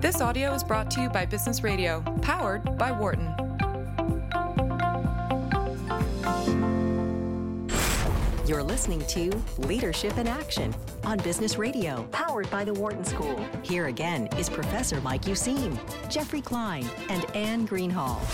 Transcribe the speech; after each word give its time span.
This 0.00 0.22
audio 0.22 0.54
is 0.54 0.64
brought 0.64 0.90
to 0.92 1.02
you 1.02 1.10
by 1.10 1.26
Business 1.26 1.62
Radio, 1.62 2.00
powered 2.22 2.78
by 2.78 2.90
Wharton. 2.90 3.34
You're 8.46 8.62
listening 8.62 9.04
to 9.08 9.30
Leadership 9.58 10.16
in 10.16 10.26
Action 10.26 10.74
on 11.04 11.18
Business 11.18 11.58
Radio, 11.58 12.04
powered 12.12 12.50
by 12.50 12.64
the 12.64 12.72
Wharton 12.72 13.04
School. 13.04 13.44
Here 13.62 13.88
again 13.88 14.26
is 14.38 14.48
Professor 14.48 15.02
Mike 15.02 15.26
Useem, 15.26 15.78
Jeffrey 16.08 16.40
Klein, 16.40 16.88
and 17.10 17.26
Anne 17.36 17.68
Greenhalgh. 17.68 18.24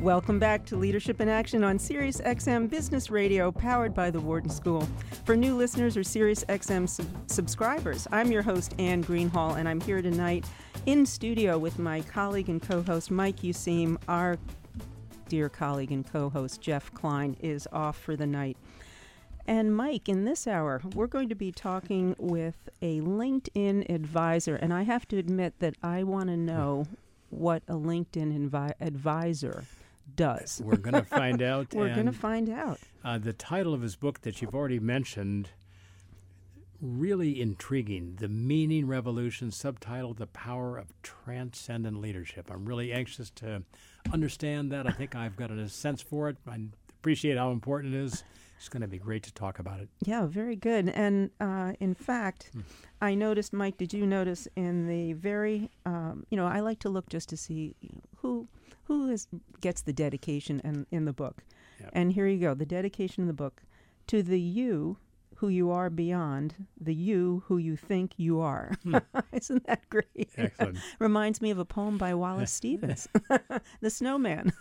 Welcome 0.00 0.38
back 0.38 0.66
to 0.66 0.76
Leadership 0.76 1.22
in 1.22 1.30
Action 1.30 1.64
on 1.64 1.78
Sirius 1.78 2.20
XM 2.20 2.68
Business 2.68 3.10
Radio, 3.10 3.50
powered 3.50 3.94
by 3.94 4.10
the 4.10 4.20
Wharton 4.20 4.50
School. 4.50 4.86
For 5.24 5.36
new 5.36 5.56
listeners 5.56 5.96
or 5.96 6.04
Sirius 6.04 6.44
XM 6.50 6.86
sub- 6.86 7.30
subscribers, 7.30 8.06
I'm 8.12 8.30
your 8.30 8.42
host, 8.42 8.74
Anne 8.78 9.02
Greenhalgh, 9.02 9.56
and 9.56 9.66
I'm 9.66 9.80
here 9.80 10.02
tonight 10.02 10.44
in 10.84 11.06
studio 11.06 11.56
with 11.56 11.78
my 11.78 12.02
colleague 12.02 12.50
and 12.50 12.60
co 12.60 12.82
host, 12.82 13.10
Mike 13.10 13.38
Useem. 13.38 13.96
Our 14.06 14.36
dear 15.30 15.48
colleague 15.48 15.92
and 15.92 16.06
co 16.06 16.28
host, 16.28 16.60
Jeff 16.60 16.92
Klein, 16.92 17.38
is 17.40 17.66
off 17.72 17.98
for 17.98 18.16
the 18.16 18.26
night. 18.26 18.58
And 19.46 19.74
Mike, 19.74 20.10
in 20.10 20.26
this 20.26 20.46
hour, 20.46 20.82
we're 20.94 21.06
going 21.06 21.30
to 21.30 21.34
be 21.34 21.50
talking 21.50 22.14
with 22.18 22.68
a 22.82 23.00
LinkedIn 23.00 23.88
advisor. 23.88 24.56
And 24.56 24.74
I 24.74 24.82
have 24.82 25.08
to 25.08 25.16
admit 25.16 25.54
that 25.60 25.74
I 25.82 26.02
want 26.02 26.28
to 26.28 26.36
know 26.36 26.84
what 27.30 27.62
a 27.66 27.74
LinkedIn 27.74 28.50
invi- 28.50 28.74
advisor 28.78 29.64
does. 30.16 30.60
We're 30.64 30.76
going 30.76 30.94
to 30.94 31.02
find 31.02 31.42
out. 31.52 31.72
We're 31.74 31.94
going 31.94 32.06
to 32.06 32.12
find 32.12 32.48
out. 32.50 32.78
Uh, 33.04 33.18
the 33.18 33.32
title 33.32 33.74
of 33.74 33.82
his 33.82 33.96
book 33.96 34.22
that 34.22 34.40
you've 34.40 34.54
already 34.54 34.78
mentioned, 34.80 35.50
really 36.80 37.40
intriguing. 37.40 38.16
The 38.18 38.28
Meaning 38.28 38.86
Revolution, 38.86 39.50
subtitled 39.50 40.16
The 40.18 40.26
Power 40.26 40.76
of 40.78 40.92
Transcendent 41.02 42.00
Leadership. 42.00 42.50
I'm 42.50 42.64
really 42.64 42.92
anxious 42.92 43.30
to 43.36 43.62
understand 44.12 44.70
that. 44.72 44.86
I 44.86 44.90
think 44.90 45.14
I've 45.14 45.36
got 45.36 45.50
a 45.50 45.68
sense 45.68 46.02
for 46.02 46.28
it. 46.28 46.36
I 46.46 46.58
appreciate 47.00 47.36
how 47.38 47.50
important 47.52 47.94
it 47.94 47.98
is. 48.04 48.24
It's 48.56 48.68
going 48.68 48.82
to 48.82 48.88
be 48.88 48.98
great 48.98 49.22
to 49.24 49.34
talk 49.34 49.58
about 49.58 49.80
it. 49.80 49.88
Yeah, 50.04 50.26
very 50.26 50.56
good. 50.56 50.88
And 50.88 51.30
uh, 51.40 51.72
in 51.80 51.94
fact, 51.94 52.50
Hmm. 52.52 52.60
I 53.00 53.14
noticed, 53.14 53.52
Mike, 53.52 53.76
did 53.76 53.92
you 53.92 54.06
notice 54.06 54.48
in 54.56 54.86
the 54.86 55.12
very, 55.12 55.68
um, 55.84 56.24
you 56.30 56.36
know, 56.38 56.46
I 56.46 56.60
like 56.60 56.78
to 56.80 56.88
look 56.88 57.06
just 57.10 57.28
to 57.30 57.36
see 57.36 57.74
who 58.16 58.48
who 58.84 59.10
is, 59.10 59.26
gets 59.60 59.82
the 59.82 59.92
dedication 59.92 60.60
in, 60.64 60.86
in 60.90 61.04
the 61.04 61.12
book. 61.12 61.42
Yep. 61.80 61.90
And 61.92 62.12
here 62.12 62.26
you 62.26 62.38
go 62.38 62.54
the 62.54 62.66
dedication 62.66 63.22
in 63.22 63.26
the 63.26 63.32
book 63.32 63.62
to 64.06 64.22
the 64.22 64.40
you 64.40 64.98
who 65.36 65.48
you 65.48 65.70
are 65.70 65.90
beyond, 65.90 66.54
the 66.80 66.94
you 66.94 67.42
who 67.46 67.58
you 67.58 67.76
think 67.76 68.12
you 68.16 68.40
are. 68.40 68.72
Isn't 69.32 69.66
that 69.66 69.88
great? 69.90 70.30
Hmm. 70.34 70.42
Excellent. 70.42 70.78
Reminds 70.98 71.42
me 71.42 71.50
of 71.50 71.58
a 71.58 71.64
poem 71.64 71.98
by 71.98 72.14
Wallace 72.14 72.52
Stevens, 72.52 73.08
The 73.80 73.90
Snowman. 73.90 74.52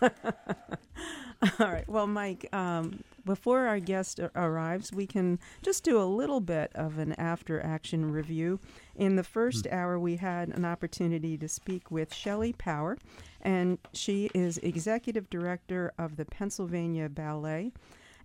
Well, 1.93 2.07
Mike, 2.07 2.49
um, 2.51 3.03
before 3.23 3.67
our 3.67 3.79
guest 3.79 4.19
arrives, 4.35 4.91
we 4.91 5.05
can 5.05 5.37
just 5.61 5.83
do 5.83 6.01
a 6.01 6.09
little 6.09 6.39
bit 6.39 6.71
of 6.73 6.97
an 6.97 7.13
after 7.19 7.61
action 7.61 8.11
review. 8.11 8.59
In 8.95 9.15
the 9.15 9.23
first 9.23 9.67
hour, 9.67 9.99
we 9.99 10.15
had 10.15 10.49
an 10.49 10.65
opportunity 10.65 11.37
to 11.37 11.47
speak 11.47 11.91
with 11.91 12.11
Shelley 12.11 12.51
Power, 12.53 12.97
and 13.41 13.77
she 13.93 14.31
is 14.33 14.57
executive 14.57 15.29
director 15.29 15.93
of 15.99 16.15
the 16.15 16.25
Pennsylvania 16.25 17.09
Ballet. 17.09 17.71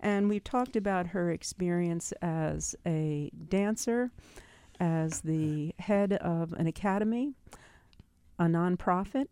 And 0.00 0.30
we 0.30 0.40
talked 0.40 0.74
about 0.74 1.08
her 1.08 1.30
experience 1.30 2.12
as 2.22 2.74
a 2.86 3.30
dancer, 3.50 4.10
as 4.80 5.20
the 5.20 5.74
head 5.78 6.14
of 6.14 6.54
an 6.54 6.68
academy, 6.68 7.34
a 8.38 8.44
nonprofit, 8.44 9.26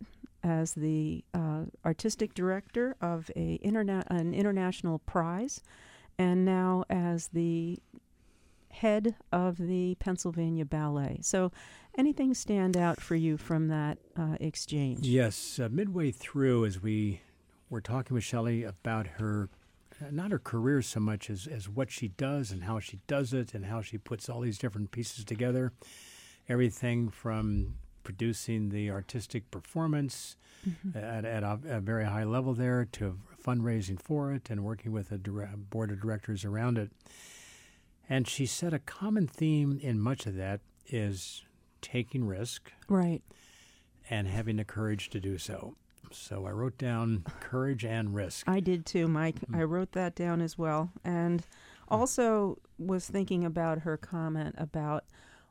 as 0.47 0.75
the 0.75 1.25
uh, 1.35 1.63
artistic 1.85 2.33
director 2.33 2.95
of 3.01 3.31
a 3.35 3.59
interna- 3.65 4.07
an 4.07 4.33
international 4.33 5.01
prize, 5.01 5.61
and 6.19 6.45
now 6.45 6.85
as 6.89 7.29
the 7.29 7.79
head 8.71 9.17
of 9.33 9.57
the 9.57 9.97
Pennsylvania 9.99 10.65
Ballet. 10.65 11.19
So, 11.23 11.51
anything 11.99 12.33
stand 12.33 12.77
out 12.77 13.01
for 13.01 13.17
you 13.17 13.37
from 13.37 13.69
that 13.69 13.99
uh, 14.17 14.37
exchange? 14.39 15.07
Yes, 15.07 15.59
uh, 15.59 15.69
midway 15.71 16.13
through, 16.13 16.65
as 16.65 16.81
we 16.81 17.21
were 17.69 17.81
talking 17.81 18.15
with 18.15 18.25
Shelley 18.25 18.63
about 18.63 19.07
her, 19.19 19.49
uh, 20.01 20.11
not 20.13 20.31
her 20.31 20.39
career 20.39 20.81
so 20.81 21.01
much 21.01 21.29
as, 21.29 21.49
as 21.49 21.69
what 21.69 21.91
she 21.91 22.09
does 22.09 22.53
and 22.53 22.65
how 22.65 22.79
she 22.79 23.01
does 23.09 23.33
it 23.33 23.53
and 23.53 23.65
how 23.65 23.81
she 23.83 23.99
puts 23.99 24.29
all 24.29 24.43
these 24.43 24.59
different 24.59 24.93
pieces 24.93 25.25
together. 25.25 25.73
Everything 26.49 27.09
from 27.09 27.75
producing 28.07 28.69
the 28.69 28.89
artistic 28.89 29.51
performance 29.51 30.37
mm-hmm. 30.67 30.97
at, 30.97 31.25
at 31.25 31.43
a, 31.43 31.59
a 31.69 31.81
very 31.81 32.05
high 32.05 32.23
level 32.23 32.55
there 32.55 32.87
to 32.93 33.19
fundraising 33.45 34.01
for 34.01 34.33
it 34.33 34.49
and 34.49 34.63
working 34.63 34.93
with 34.93 35.11
a 35.11 35.19
dire- 35.19 35.51
board 35.57 35.91
of 35.91 36.01
directors 36.01 36.45
around 36.45 36.79
it. 36.79 36.93
And 38.09 38.29
she 38.29 38.47
said 38.47 38.73
a 38.73 38.79
common 38.79 39.27
theme 39.27 39.81
in 39.83 39.99
much 39.99 40.25
of 40.25 40.37
that 40.37 40.61
is 40.87 41.43
taking 41.83 42.25
risk 42.25 42.71
Right. 42.89 43.23
and 44.09 44.29
having 44.29 44.55
the 44.55 44.65
courage 44.65 45.11
to 45.11 45.19
do 45.19 45.37
so. 45.37 45.75
So 46.13 46.47
I 46.47 46.53
wrote 46.53 46.79
down 46.79 47.25
courage 47.41 47.85
and 47.85 48.15
risk. 48.15 48.49
I 48.49 48.61
did 48.61 48.87
too, 48.87 49.09
Mike. 49.09 49.41
Mm. 49.41 49.59
I 49.59 49.65
wrote 49.65 49.91
that 49.93 50.15
down 50.15 50.41
as 50.41 50.57
well. 50.57 50.93
And 51.05 51.41
mm. 51.41 51.45
also 51.89 52.61
was 52.79 53.09
thinking 53.09 53.45
about 53.45 53.81
her 53.81 53.97
comment 53.97 54.55
about 54.59 55.03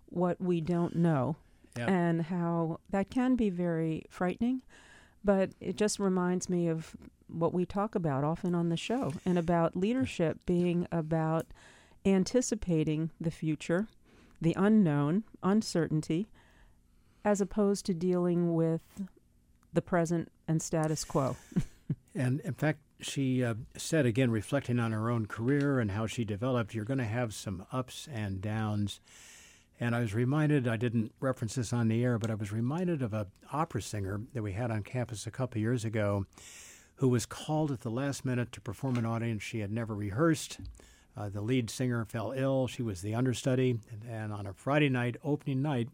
what 0.05 0.39
we 0.39 0.61
don't 0.61 0.95
know 0.95 1.35
And 1.83 2.23
how 2.23 2.79
that 2.89 3.09
can 3.09 3.35
be 3.35 3.49
very 3.49 4.05
frightening. 4.09 4.61
But 5.23 5.51
it 5.59 5.75
just 5.75 5.99
reminds 5.99 6.49
me 6.49 6.67
of 6.67 6.95
what 7.27 7.53
we 7.53 7.65
talk 7.65 7.95
about 7.95 8.23
often 8.23 8.53
on 8.53 8.69
the 8.69 8.77
show 8.77 9.13
and 9.25 9.37
about 9.37 9.75
leadership 9.75 10.39
being 10.45 10.87
about 10.91 11.47
anticipating 12.05 13.09
the 13.19 13.31
future, 13.31 13.87
the 14.39 14.53
unknown, 14.55 15.23
uncertainty, 15.41 16.27
as 17.23 17.41
opposed 17.41 17.85
to 17.87 17.93
dealing 17.93 18.53
with 18.53 18.81
the 19.73 19.81
present 19.81 20.31
and 20.47 20.61
status 20.61 21.03
quo. 21.03 21.35
And 22.15 22.39
in 22.41 22.53
fact, 22.53 22.79
she 23.01 23.43
uh, 23.43 23.55
said 23.75 24.05
again, 24.05 24.31
reflecting 24.31 24.79
on 24.79 24.93
her 24.93 25.09
own 25.09 25.25
career 25.25 25.79
and 25.79 25.91
how 25.91 26.07
she 26.07 26.23
developed, 26.23 26.73
you're 26.73 26.85
going 26.85 26.99
to 26.99 27.03
have 27.03 27.33
some 27.33 27.65
ups 27.71 28.07
and 28.11 28.41
downs. 28.41 29.01
And 29.79 29.93
I 29.95 29.99
was 29.99 30.13
reminded, 30.13 30.67
I 30.67 30.77
didn't 30.77 31.11
reference 31.19 31.55
this 31.55 31.73
on 31.73 31.89
the 31.89 32.03
air, 32.03 32.17
but 32.17 32.31
I 32.31 32.35
was 32.35 32.51
reminded 32.51 33.01
of 33.01 33.13
a 33.13 33.27
opera 33.51 33.81
singer 33.81 34.21
that 34.33 34.41
we 34.41 34.53
had 34.53 34.71
on 34.71 34.83
campus 34.83 35.27
a 35.27 35.31
couple 35.31 35.59
years 35.59 35.83
ago 35.83 36.25
who 36.95 37.09
was 37.09 37.25
called 37.25 37.71
at 37.71 37.81
the 37.81 37.91
last 37.91 38.23
minute 38.23 38.51
to 38.53 38.61
perform 38.61 38.95
an 38.97 39.05
audience 39.05 39.43
she 39.43 39.59
had 39.59 39.71
never 39.71 39.93
rehearsed. 39.93 40.59
Uh, 41.17 41.29
the 41.29 41.41
lead 41.41 41.69
singer 41.69 42.05
fell 42.05 42.33
ill. 42.35 42.67
She 42.67 42.81
was 42.81 43.01
the 43.01 43.13
understudy. 43.15 43.79
And, 43.91 44.03
and 44.09 44.33
on 44.33 44.45
a 44.45 44.53
Friday 44.53 44.89
night, 44.89 45.17
opening 45.23 45.61
night, 45.61 45.89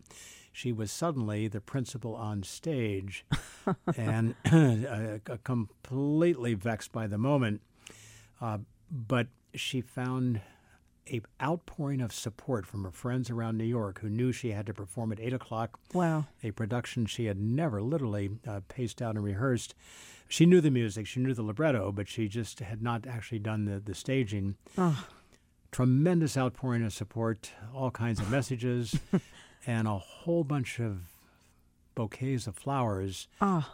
she 0.51 0.71
was 0.71 0.91
suddenly 0.91 1.47
the 1.47 1.61
principal 1.61 2.15
on 2.15 2.43
stage 2.43 3.25
and 3.97 4.35
uh, 4.45 5.37
completely 5.43 6.53
vexed 6.53 6.91
by 6.91 7.07
the 7.07 7.17
moment. 7.17 7.61
Uh, 8.39 8.59
but 8.91 9.27
she 9.55 9.81
found 9.81 10.41
a 11.11 11.21
outpouring 11.43 12.01
of 12.01 12.13
support 12.13 12.65
from 12.65 12.83
her 12.83 12.91
friends 12.91 13.29
around 13.29 13.57
New 13.57 13.65
York 13.65 13.99
who 13.99 14.09
knew 14.09 14.31
she 14.31 14.51
had 14.51 14.65
to 14.67 14.73
perform 14.73 15.11
at 15.11 15.19
8 15.19 15.33
o'clock 15.33 15.79
Wow. 15.93 16.25
a 16.43 16.51
production 16.51 17.05
she 17.05 17.25
had 17.25 17.39
never 17.39 17.81
literally 17.81 18.29
uh, 18.47 18.61
paced 18.67 19.01
out 19.01 19.15
and 19.15 19.23
rehearsed. 19.23 19.75
She 20.29 20.45
knew 20.45 20.61
the 20.61 20.71
music, 20.71 21.05
she 21.07 21.19
knew 21.19 21.33
the 21.33 21.43
libretto, 21.43 21.91
but 21.91 22.07
she 22.07 22.27
just 22.29 22.59
had 22.61 22.81
not 22.81 23.05
actually 23.05 23.39
done 23.39 23.65
the, 23.65 23.79
the 23.79 23.93
staging. 23.93 24.55
Oh, 24.77 25.05
Tremendous 25.71 26.35
outpouring 26.37 26.83
of 26.83 26.91
support, 26.93 27.51
all 27.73 27.91
kinds 27.91 28.19
of 28.19 28.29
messages, 28.29 28.99
and 29.67 29.87
a 29.87 29.97
whole 29.97 30.43
bunch 30.43 30.79
of 30.79 31.03
bouquets 31.95 32.45
of 32.47 32.55
flowers 32.55 33.27
oh, 33.41 33.65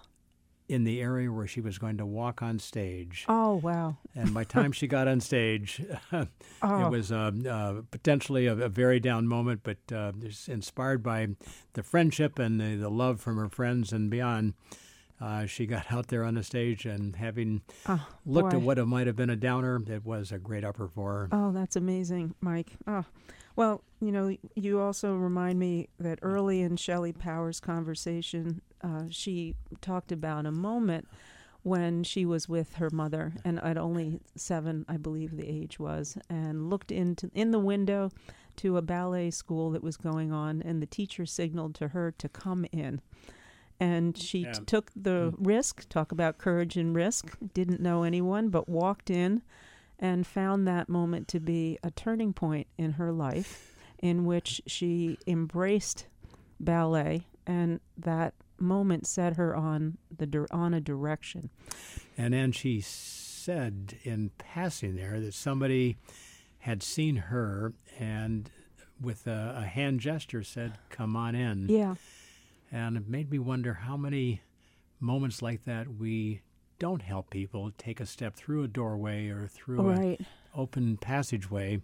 in 0.70 0.84
the 0.84 1.02
area 1.02 1.32
where 1.32 1.48
she 1.48 1.62
was 1.62 1.78
going 1.78 1.98
to 1.98 2.06
walk 2.06 2.42
on 2.42 2.60
stage. 2.60 3.26
oh, 3.30 3.56
wow. 3.56 3.98
And 4.16 4.34
by 4.34 4.44
the 4.44 4.50
time 4.50 4.72
she 4.74 4.86
got 4.88 5.08
on 5.08 5.22
stage, 5.22 5.82
Oh. 6.12 6.28
it 6.86 6.90
was 6.90 7.12
uh, 7.12 7.32
uh, 7.50 7.82
potentially 7.92 8.48
a, 8.48 8.54
a 8.54 8.70
very 8.70 9.00
down 9.00 9.28
moment, 9.28 9.62
but 9.64 9.78
uh, 9.96 10.12
inspired 10.48 11.02
by 11.04 11.30
the 11.74 11.84
friendship 11.84 12.38
and 12.40 12.60
the, 12.60 12.76
the 12.76 12.90
love 12.90 13.22
from 13.22 13.38
her 13.38 13.48
friends 13.50 13.94
and 13.94 14.10
beyond. 14.10 14.56
Uh, 15.22 15.46
she 15.46 15.66
got 15.66 15.86
out 15.92 16.08
there 16.08 16.24
on 16.24 16.36
the 16.36 16.44
stage 16.44 16.86
and 16.86 17.16
having 17.16 17.62
Oh, 17.88 18.06
looked 18.26 18.52
boy. 18.52 18.58
at 18.58 18.62
what 18.64 18.78
it 18.78 18.86
might 18.86 19.08
have 19.08 19.16
been 19.16 19.30
a 19.30 19.36
downer, 19.36 19.82
it 19.88 20.06
was 20.06 20.32
a 20.32 20.38
great 20.38 20.64
upper 20.66 20.88
for 20.90 21.14
her. 21.14 21.30
Oh, 21.32 21.52
that's 21.52 21.76
amazing, 21.76 22.36
Mike. 22.42 22.74
Oh, 22.86 23.06
well, 23.56 23.82
you 24.00 24.12
know, 24.12 24.36
you 24.56 24.80
also 24.80 25.16
remind 25.16 25.58
me 25.58 25.88
that 26.00 26.20
early 26.22 26.62
in 26.62 26.76
Shelley 26.78 27.14
Powers' 27.14 27.60
conversation, 27.60 28.62
uh, 28.82 29.04
she 29.10 29.56
talked 29.82 30.12
about 30.12 30.46
a 30.46 30.52
moment 30.52 31.08
when 31.64 32.04
she 32.04 32.26
was 32.26 32.48
with 32.48 32.76
her 32.76 32.90
mother, 32.92 33.34
and 33.44 33.60
at 33.62 33.78
only 33.78 34.22
seven, 34.36 34.86
I 34.88 34.98
believe 34.98 35.36
the 35.36 35.48
age 35.50 35.80
was, 35.80 36.18
and 36.30 36.70
looked 36.70 36.92
into 36.92 37.30
in 37.34 37.52
the 37.52 37.60
window 37.60 38.12
to 38.58 38.78
a 38.78 38.82
ballet 38.82 39.32
school 39.32 39.72
that 39.72 39.84
was 39.84 39.98
going 39.98 40.32
on, 40.32 40.62
and 40.62 40.82
the 40.82 40.86
teacher 40.86 41.26
signaled 41.26 41.76
to 41.76 41.90
her 41.90 42.12
to 42.12 42.30
come 42.30 42.66
in. 42.72 43.02
And 43.80 44.18
she 44.18 44.40
Yeah. 44.44 44.54
t- 44.54 44.64
took 44.66 44.92
the 44.96 45.34
risk, 45.38 45.88
talk 45.90 46.12
about 46.12 46.38
courage 46.38 46.78
and 46.78 46.96
risk, 46.96 47.38
didn't 47.54 47.82
know 47.82 48.04
anyone, 48.04 48.50
but 48.50 48.68
walked 48.70 49.10
in 49.10 49.42
and 50.00 50.26
found 50.26 50.68
that 50.68 50.88
moment 50.90 51.28
to 51.28 51.40
be 51.40 51.78
a 51.84 51.92
turning 51.92 52.32
point 52.34 52.68
in 52.78 52.94
her 52.94 53.12
life 53.12 53.76
in 54.00 54.26
which 54.26 54.62
she 54.68 55.18
embraced 55.28 56.08
ballet 56.60 57.28
and 57.46 57.80
that 57.98 58.34
moment 58.60 59.06
set 59.08 59.36
her 59.38 59.56
on 59.56 59.98
the 60.16 60.48
on 60.52 60.74
a 60.74 60.82
direction. 60.82 61.50
And 62.18 62.34
then 62.34 62.52
she 62.52 62.82
said 62.82 63.96
in 64.04 64.32
passing 64.38 64.96
there 64.96 65.20
that 65.20 65.34
somebody 65.34 65.98
had 66.60 66.84
seen 66.84 67.16
her 67.16 67.74
and 68.00 68.50
with 69.02 69.28
a, 69.28 69.56
a 69.58 69.64
hand 69.64 70.00
gesture 70.00 70.44
said, 70.44 70.78
Come 70.90 71.16
on 71.16 71.36
in. 71.36 71.68
Yeah. 71.70 71.96
And 72.72 72.98
it 72.98 73.08
made 73.08 73.32
me 73.32 73.40
wonder 73.40 73.74
how 73.76 73.96
many 73.96 74.42
moments 75.00 75.42
like 75.42 75.64
that 75.66 75.88
we 75.98 76.42
don't 76.80 77.02
help 77.02 77.30
people 77.30 77.72
take 77.78 78.00
a 78.00 78.06
step 78.06 78.36
through 78.36 78.64
a 78.64 78.68
doorway 78.68 79.30
or 79.30 79.48
through 79.48 79.82
Right. 79.82 80.20
an 80.20 80.26
open 80.56 80.98
passageway 80.98 81.82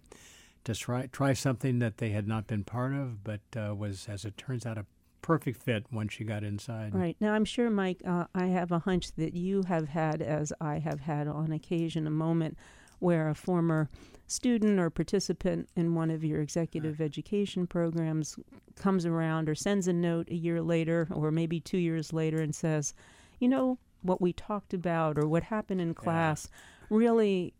to 0.64 0.74
try, 0.74 1.06
try 1.06 1.32
something 1.32 1.78
that 1.78 1.98
they 1.98 2.10
had 2.10 2.26
not 2.28 2.46
been 2.46 2.64
part 2.64 2.92
of, 2.92 3.22
but 3.24 3.40
uh, 3.56 3.74
was, 3.74 4.06
as 4.08 4.24
it 4.24 4.36
turns 4.36 4.64
out, 4.66 4.78
a 4.78 4.86
perfect 5.24 5.62
fit 5.62 5.86
once 5.90 6.12
she 6.12 6.22
got 6.22 6.44
inside. 6.44 6.94
Right. 6.94 7.16
Now, 7.18 7.32
I'm 7.32 7.46
sure, 7.46 7.70
Mike, 7.70 8.02
uh, 8.06 8.24
I 8.34 8.46
have 8.46 8.72
a 8.72 8.80
hunch 8.80 9.12
that 9.16 9.34
you 9.34 9.62
have 9.62 9.88
had, 9.88 10.20
as 10.20 10.52
I 10.60 10.78
have 10.78 11.00
had 11.00 11.26
on 11.26 11.50
occasion, 11.50 12.06
a 12.06 12.10
moment 12.10 12.58
where 12.98 13.30
a 13.30 13.34
former 13.34 13.88
student 14.26 14.78
or 14.78 14.90
participant 14.90 15.70
in 15.76 15.94
one 15.94 16.10
of 16.10 16.22
your 16.22 16.42
executive 16.42 17.00
education 17.00 17.66
programs 17.66 18.38
comes 18.76 19.06
around 19.06 19.48
or 19.48 19.54
sends 19.54 19.88
a 19.88 19.92
note 19.94 20.28
a 20.30 20.34
year 20.34 20.60
later 20.60 21.08
or 21.10 21.30
maybe 21.30 21.58
two 21.58 21.78
years 21.78 22.12
later 22.12 22.42
and 22.42 22.54
says, 22.54 22.92
you 23.40 23.48
know, 23.48 23.78
what 24.02 24.20
we 24.20 24.32
talked 24.32 24.74
about 24.74 25.18
or 25.18 25.26
what 25.26 25.42
happened 25.42 25.80
in 25.80 25.94
class 25.94 26.48
really 26.90 27.54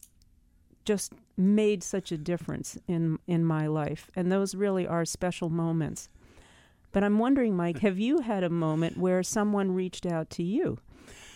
just 0.84 1.14
made 1.38 1.82
such 1.82 2.12
a 2.12 2.18
difference 2.18 2.78
in 2.86 3.18
in 3.26 3.44
my 3.44 3.66
life 3.66 4.10
and 4.14 4.30
those 4.30 4.54
really 4.54 4.86
are 4.86 5.04
special 5.06 5.48
moments 5.48 6.10
but 6.94 7.04
i'm 7.04 7.18
wondering 7.18 7.54
mike 7.62 7.80
have 7.80 7.98
you 7.98 8.20
had 8.20 8.42
a 8.42 8.50
moment 8.50 8.96
where 8.96 9.22
someone 9.22 9.72
reached 9.72 10.06
out 10.06 10.30
to 10.30 10.42
you 10.42 10.78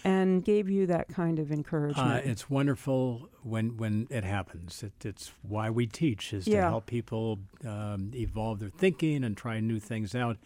and 0.05 0.45
gave 0.45 0.71
you 0.71 0.87
that 0.87 1.09
kind 1.09 1.39
of 1.39 1.51
Uh, 1.51 1.55
encouragement 1.55 2.25
it's 2.25 2.49
wonderful 2.49 3.29
when 3.43 3.77
when 3.77 4.07
it 4.11 4.25
happens. 4.25 4.83
It, 4.83 5.05
it's 5.05 5.33
why 5.43 5.71
we 5.71 5.87
teach 5.87 6.33
is 6.33 6.45
to 6.45 6.57
help 6.71 6.87
people 6.87 7.41
um, 7.67 8.13
evolve 8.15 8.61
their 8.61 8.69
thinking 8.71 9.25
and 9.25 9.37
try 9.37 9.59
new 9.61 9.81
things 9.81 10.15
out. 10.15 10.39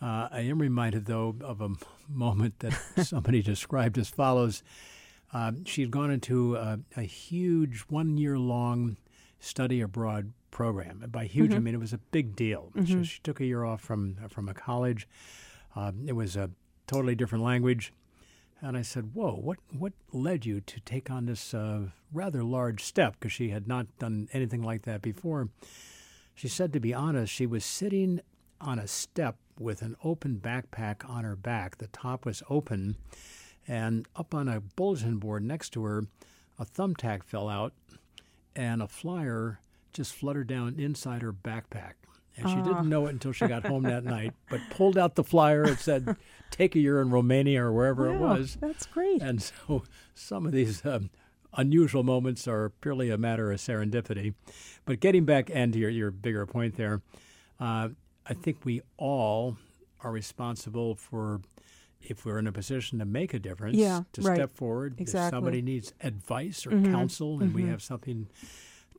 Uh, 0.00 0.28
I 0.30 0.40
am 0.40 0.58
reminded 0.60 1.04
though 1.06 1.36
of 1.42 1.60
a 1.60 1.70
moment 2.08 2.60
that 2.60 2.72
somebody 3.04 3.42
described 3.42 3.98
as 3.98 4.08
follows: 4.08 4.62
um, 5.32 5.64
She 5.66 5.82
had 5.82 5.90
gone 5.90 6.10
into 6.10 6.56
a, 6.56 6.80
a 6.96 7.02
huge 7.02 7.80
one 7.88 8.16
year 8.16 8.38
long 8.38 8.96
study 9.40 9.82
abroad 9.82 10.32
program. 10.54 11.00
And 11.02 11.12
by 11.12 11.26
huge, 11.26 11.52
I 11.52 11.58
mean 11.58 11.74
it 11.74 11.80
was 11.80 11.92
a 11.92 11.98
big 11.98 12.34
deal. 12.34 12.72
So 12.86 13.02
she 13.02 13.20
took 13.22 13.40
a 13.40 13.44
year 13.44 13.64
off 13.64 13.82
from 13.82 14.16
from 14.30 14.48
a 14.48 14.54
college. 14.54 15.06
Um, 15.76 16.04
it 16.06 16.12
was 16.14 16.36
a 16.36 16.48
totally 16.86 17.14
different 17.14 17.44
language. 17.44 17.92
And 18.62 18.78
I 18.78 18.82
said, 18.82 19.14
"Whoa, 19.14 19.34
what 19.34 19.58
what 19.78 19.92
led 20.12 20.46
you 20.46 20.62
to 20.62 20.80
take 20.80 21.10
on 21.10 21.26
this 21.26 21.52
uh, 21.52 21.88
rather 22.12 22.42
large 22.42 22.82
step?" 22.82 23.14
Because 23.14 23.32
she 23.32 23.50
had 23.50 23.68
not 23.68 23.86
done 23.98 24.28
anything 24.32 24.62
like 24.62 24.82
that 24.82 25.02
before. 25.02 25.50
She 26.34 26.48
said, 26.48 26.72
to 26.72 26.80
be 26.80 26.92
honest, 26.94 27.32
she 27.32 27.46
was 27.46 27.64
sitting 27.64 28.20
on 28.60 28.78
a 28.78 28.88
step 28.88 29.36
with 29.58 29.82
an 29.82 29.96
open 30.02 30.40
backpack 30.42 31.08
on 31.08 31.22
her 31.24 31.36
back. 31.36 31.78
The 31.78 31.86
top 31.88 32.24
was 32.24 32.42
open, 32.50 32.96
and 33.68 34.08
up 34.16 34.34
on 34.34 34.48
a 34.48 34.60
bulletin 34.60 35.18
board 35.18 35.44
next 35.44 35.70
to 35.74 35.84
her, 35.84 36.06
a 36.58 36.64
thumbtack 36.64 37.22
fell 37.22 37.48
out, 37.48 37.72
and 38.56 38.82
a 38.82 38.88
flyer 38.88 39.60
just 39.94 40.12
fluttered 40.14 40.46
down 40.48 40.74
inside 40.78 41.22
her 41.22 41.32
backpack. 41.32 41.92
And 42.36 42.48
she 42.48 42.56
didn't 42.56 42.88
know 42.88 43.06
it 43.06 43.10
until 43.12 43.30
she 43.30 43.46
got 43.46 43.64
home 43.64 43.84
that 43.84 44.04
night, 44.16 44.34
but 44.50 44.60
pulled 44.68 44.98
out 44.98 45.14
the 45.14 45.22
flyer 45.22 45.62
and 45.62 45.78
said, 45.78 46.16
"Take 46.50 46.74
a 46.74 46.80
year 46.80 47.00
in 47.00 47.10
Romania 47.10 47.62
or 47.62 47.72
wherever 47.72 48.08
it 48.12 48.18
was." 48.18 48.58
that's 48.60 48.86
great 48.86 49.22
And 49.22 49.40
so 49.40 49.84
some 50.14 50.44
of 50.44 50.50
these 50.52 50.84
um, 50.84 51.10
unusual 51.56 52.02
moments 52.02 52.48
are 52.48 52.70
purely 52.80 53.08
a 53.10 53.16
matter 53.16 53.52
of 53.52 53.60
serendipity. 53.60 54.34
But 54.84 54.98
getting 54.98 55.24
back 55.24 55.48
and 55.54 55.72
to 55.74 55.78
your, 55.78 55.90
your 55.90 56.10
bigger 56.10 56.44
point 56.44 56.76
there, 56.76 57.02
uh, 57.60 57.90
I 58.26 58.34
think 58.34 58.64
we 58.64 58.82
all 58.96 59.56
are 60.02 60.10
responsible 60.10 60.96
for, 60.96 61.40
if 62.02 62.26
we're 62.26 62.40
in 62.40 62.48
a 62.48 62.52
position 62.52 62.98
to 62.98 63.04
make 63.04 63.32
a 63.32 63.38
difference, 63.38 63.76
Yeah, 63.76 64.02
to 64.12 64.22
right. 64.22 64.34
step 64.34 64.56
forward. 64.56 64.96
Exactly. 64.98 65.28
If 65.28 65.30
somebody 65.30 65.62
needs 65.62 65.92
advice 66.02 66.66
or 66.66 66.70
Mhm, 66.72 66.90
counsel 66.90 67.40
and 67.40 67.54
we 67.54 67.62
mhm. 67.62 67.68
have 67.70 67.80
something 67.80 68.26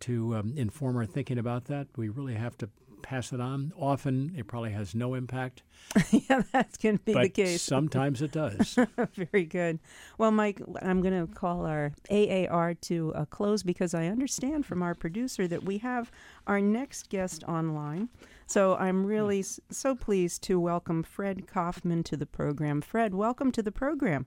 to 0.01 0.35
um, 0.35 0.53
inform 0.55 0.97
our 0.97 1.05
thinking 1.05 1.37
about 1.37 1.65
that, 1.65 1.87
we 1.95 2.09
really 2.09 2.35
have 2.35 2.57
to 2.59 2.69
pass 3.01 3.31
it 3.31 3.39
on. 3.39 3.71
Often 3.79 4.33
it 4.35 4.47
probably 4.47 4.71
has 4.71 4.95
no 4.95 5.13
impact, 5.13 5.61
yeah 6.11 6.41
that 6.53 6.77
can 6.79 6.99
be 7.05 7.13
but 7.13 7.21
the 7.23 7.29
case 7.29 7.61
sometimes 7.75 8.21
it 8.23 8.31
does. 8.31 8.77
Very 9.13 9.45
good. 9.45 9.77
Well, 10.17 10.31
Mike, 10.31 10.59
I'm 10.81 11.01
going 11.01 11.27
to 11.27 11.31
call 11.31 11.67
our 11.67 11.91
AAR 12.09 12.73
to 12.73 13.11
a 13.15 13.27
close 13.27 13.61
because 13.61 13.93
I 13.93 14.07
understand 14.07 14.65
from 14.65 14.81
our 14.81 14.95
producer 14.95 15.47
that 15.47 15.63
we 15.63 15.77
have 15.79 16.11
our 16.47 16.59
next 16.59 17.09
guest 17.09 17.43
online. 17.43 18.09
So 18.47 18.75
I'm 18.75 19.05
really 19.05 19.39
s- 19.41 19.59
so 19.69 19.93
pleased 19.95 20.41
to 20.43 20.59
welcome 20.59 21.03
Fred 21.03 21.45
Kofman 21.45 22.03
to 22.05 22.17
the 22.17 22.25
program. 22.25 22.81
Fred, 22.81 23.13
welcome 23.13 23.51
to 23.51 23.61
the 23.61 23.71
program. 23.71 24.25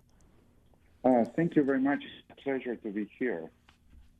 Uh, 1.04 1.24
thank 1.36 1.56
you 1.56 1.64
very 1.64 1.80
much. 1.80 2.02
Pleasure 2.44 2.76
to 2.76 2.90
be 2.90 3.10
here. 3.18 3.50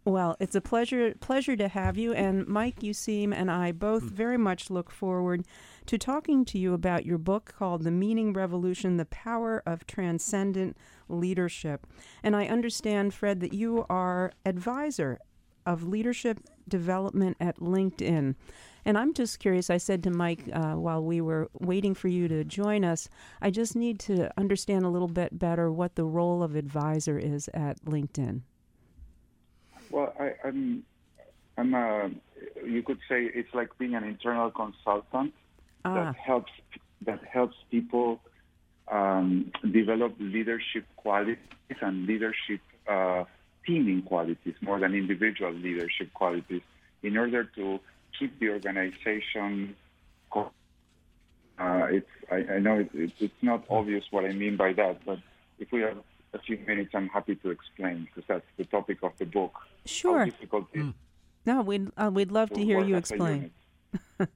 Well, 0.09 0.37
it's 0.41 0.55
a 0.55 0.63
pleasure 0.63 1.13
pleasure 1.21 1.55
to 1.55 1.69
have 1.69 1.99
you 1.99 2.15
and 2.15 2.47
Mike 2.47 2.81
Useem 2.81 3.31
and 3.35 3.51
I 3.51 3.73
both 3.73 4.05
very 4.05 4.39
much 4.39 4.71
look 4.71 4.91
forward 4.91 5.45
to 5.85 5.99
talking 5.99 6.47
to 6.47 6.59
you 6.59 6.73
about 6.73 7.05
your 7.05 7.19
book 7.19 7.53
called 7.59 7.85
The 7.85 7.91
Meaning 7.91 8.33
Revolution: 8.33 8.97
The 8.97 9.05
Power 9.05 9.63
of 9.67 9.87
Transcendent 9.87 10.79
Leadership. 11.11 11.87
And 12.23 12.35
I 12.35 12.47
understand 12.47 13.13
Fred 13.13 13.41
that 13.41 13.53
you 13.53 13.85
are 13.91 14.33
advisor 14.47 15.19
of 15.67 15.87
leadership 15.87 16.41
development 16.67 17.37
at 17.39 17.59
LinkedIn. 17.59 18.35
And 18.87 18.97
I'm 18.97 19.13
just 19.13 19.39
curious. 19.39 19.69
I 19.69 19.77
said 19.77 20.03
to 20.05 20.11
Mike 20.11 20.49
uh, 20.55 20.77
while 20.77 21.05
we 21.05 21.21
were 21.21 21.51
waiting 21.53 21.93
for 21.93 22.09
you 22.09 22.29
to 22.29 22.45
join 22.45 22.83
us, 22.83 23.11
I 23.43 23.51
just 23.51 23.77
need 23.77 24.01
to 24.01 24.33
understand 24.39 24.87
a 24.87 24.89
little 24.89 25.07
bit 25.07 25.39
better 25.39 25.71
what 25.71 25.97
the 25.97 26.07
role 26.07 26.43
of 26.43 26.57
advisor 26.57 27.19
is 27.19 27.51
at 27.53 27.85
LinkedIn. 27.85 28.41
Well, 29.91 30.13
I, 30.19 30.33
I'm, 30.45 30.85
I'm 31.57 31.75
a, 31.75 32.11
you 32.65 32.83
could 32.83 32.99
say 33.09 33.25
it's 33.25 33.53
like 33.55 33.77
being 33.79 33.95
an 33.95 34.05
internal 34.05 34.51
consultant 34.51 35.35
Ah. 35.85 35.95
that 35.95 36.17
helps 36.17 36.53
that 37.03 37.21
helps 37.25 37.57
people 37.71 38.21
um, 38.91 39.53
develop 39.63 40.15
leadership 40.19 40.85
qualities 40.97 41.39
and 41.81 42.07
leadership 42.07 42.61
uh, 42.89 43.25
teaming 43.65 44.03
qualities 44.03 44.55
more 44.61 44.81
than 44.81 44.95
individual 44.95 45.53
leadership 45.53 46.13
qualities 46.15 46.63
in 47.03 47.17
order 47.17 47.45
to 47.45 47.79
keep 48.19 48.39
the 48.41 48.49
organization. 48.51 49.77
Co- 50.31 50.51
uh, 51.59 51.87
it's 51.91 52.11
I, 52.31 52.55
I 52.55 52.59
know 52.59 52.81
it, 52.81 52.91
it, 52.95 53.13
it's 53.21 53.43
not 53.43 53.65
obvious 53.71 54.05
what 54.11 54.25
I 54.25 54.33
mean 54.33 54.57
by 54.57 54.73
that, 54.73 55.05
but 55.07 55.19
if 55.61 55.71
we 55.71 55.83
have 55.83 55.99
a 56.35 56.39
few 56.39 56.59
minutes, 56.67 56.91
I'm 56.95 57.09
happy 57.09 57.35
to 57.37 57.51
explain 57.51 58.07
because 58.07 58.25
that's 58.29 58.47
the 58.57 58.65
topic 58.65 58.99
of 59.03 59.13
the 59.19 59.25
book. 59.25 59.55
Sure. 59.87 60.21
How 60.21 60.25
difficult 60.27 60.67
it 60.75 60.81
is 60.81 60.95
No, 61.47 61.63
we'd 61.63 61.91
uh, 61.97 62.11
we'd 62.13 62.31
love 62.31 62.51
to 62.51 62.57
to 62.57 62.65
hear 62.65 62.81
you 62.81 62.97
explain. 62.97 63.51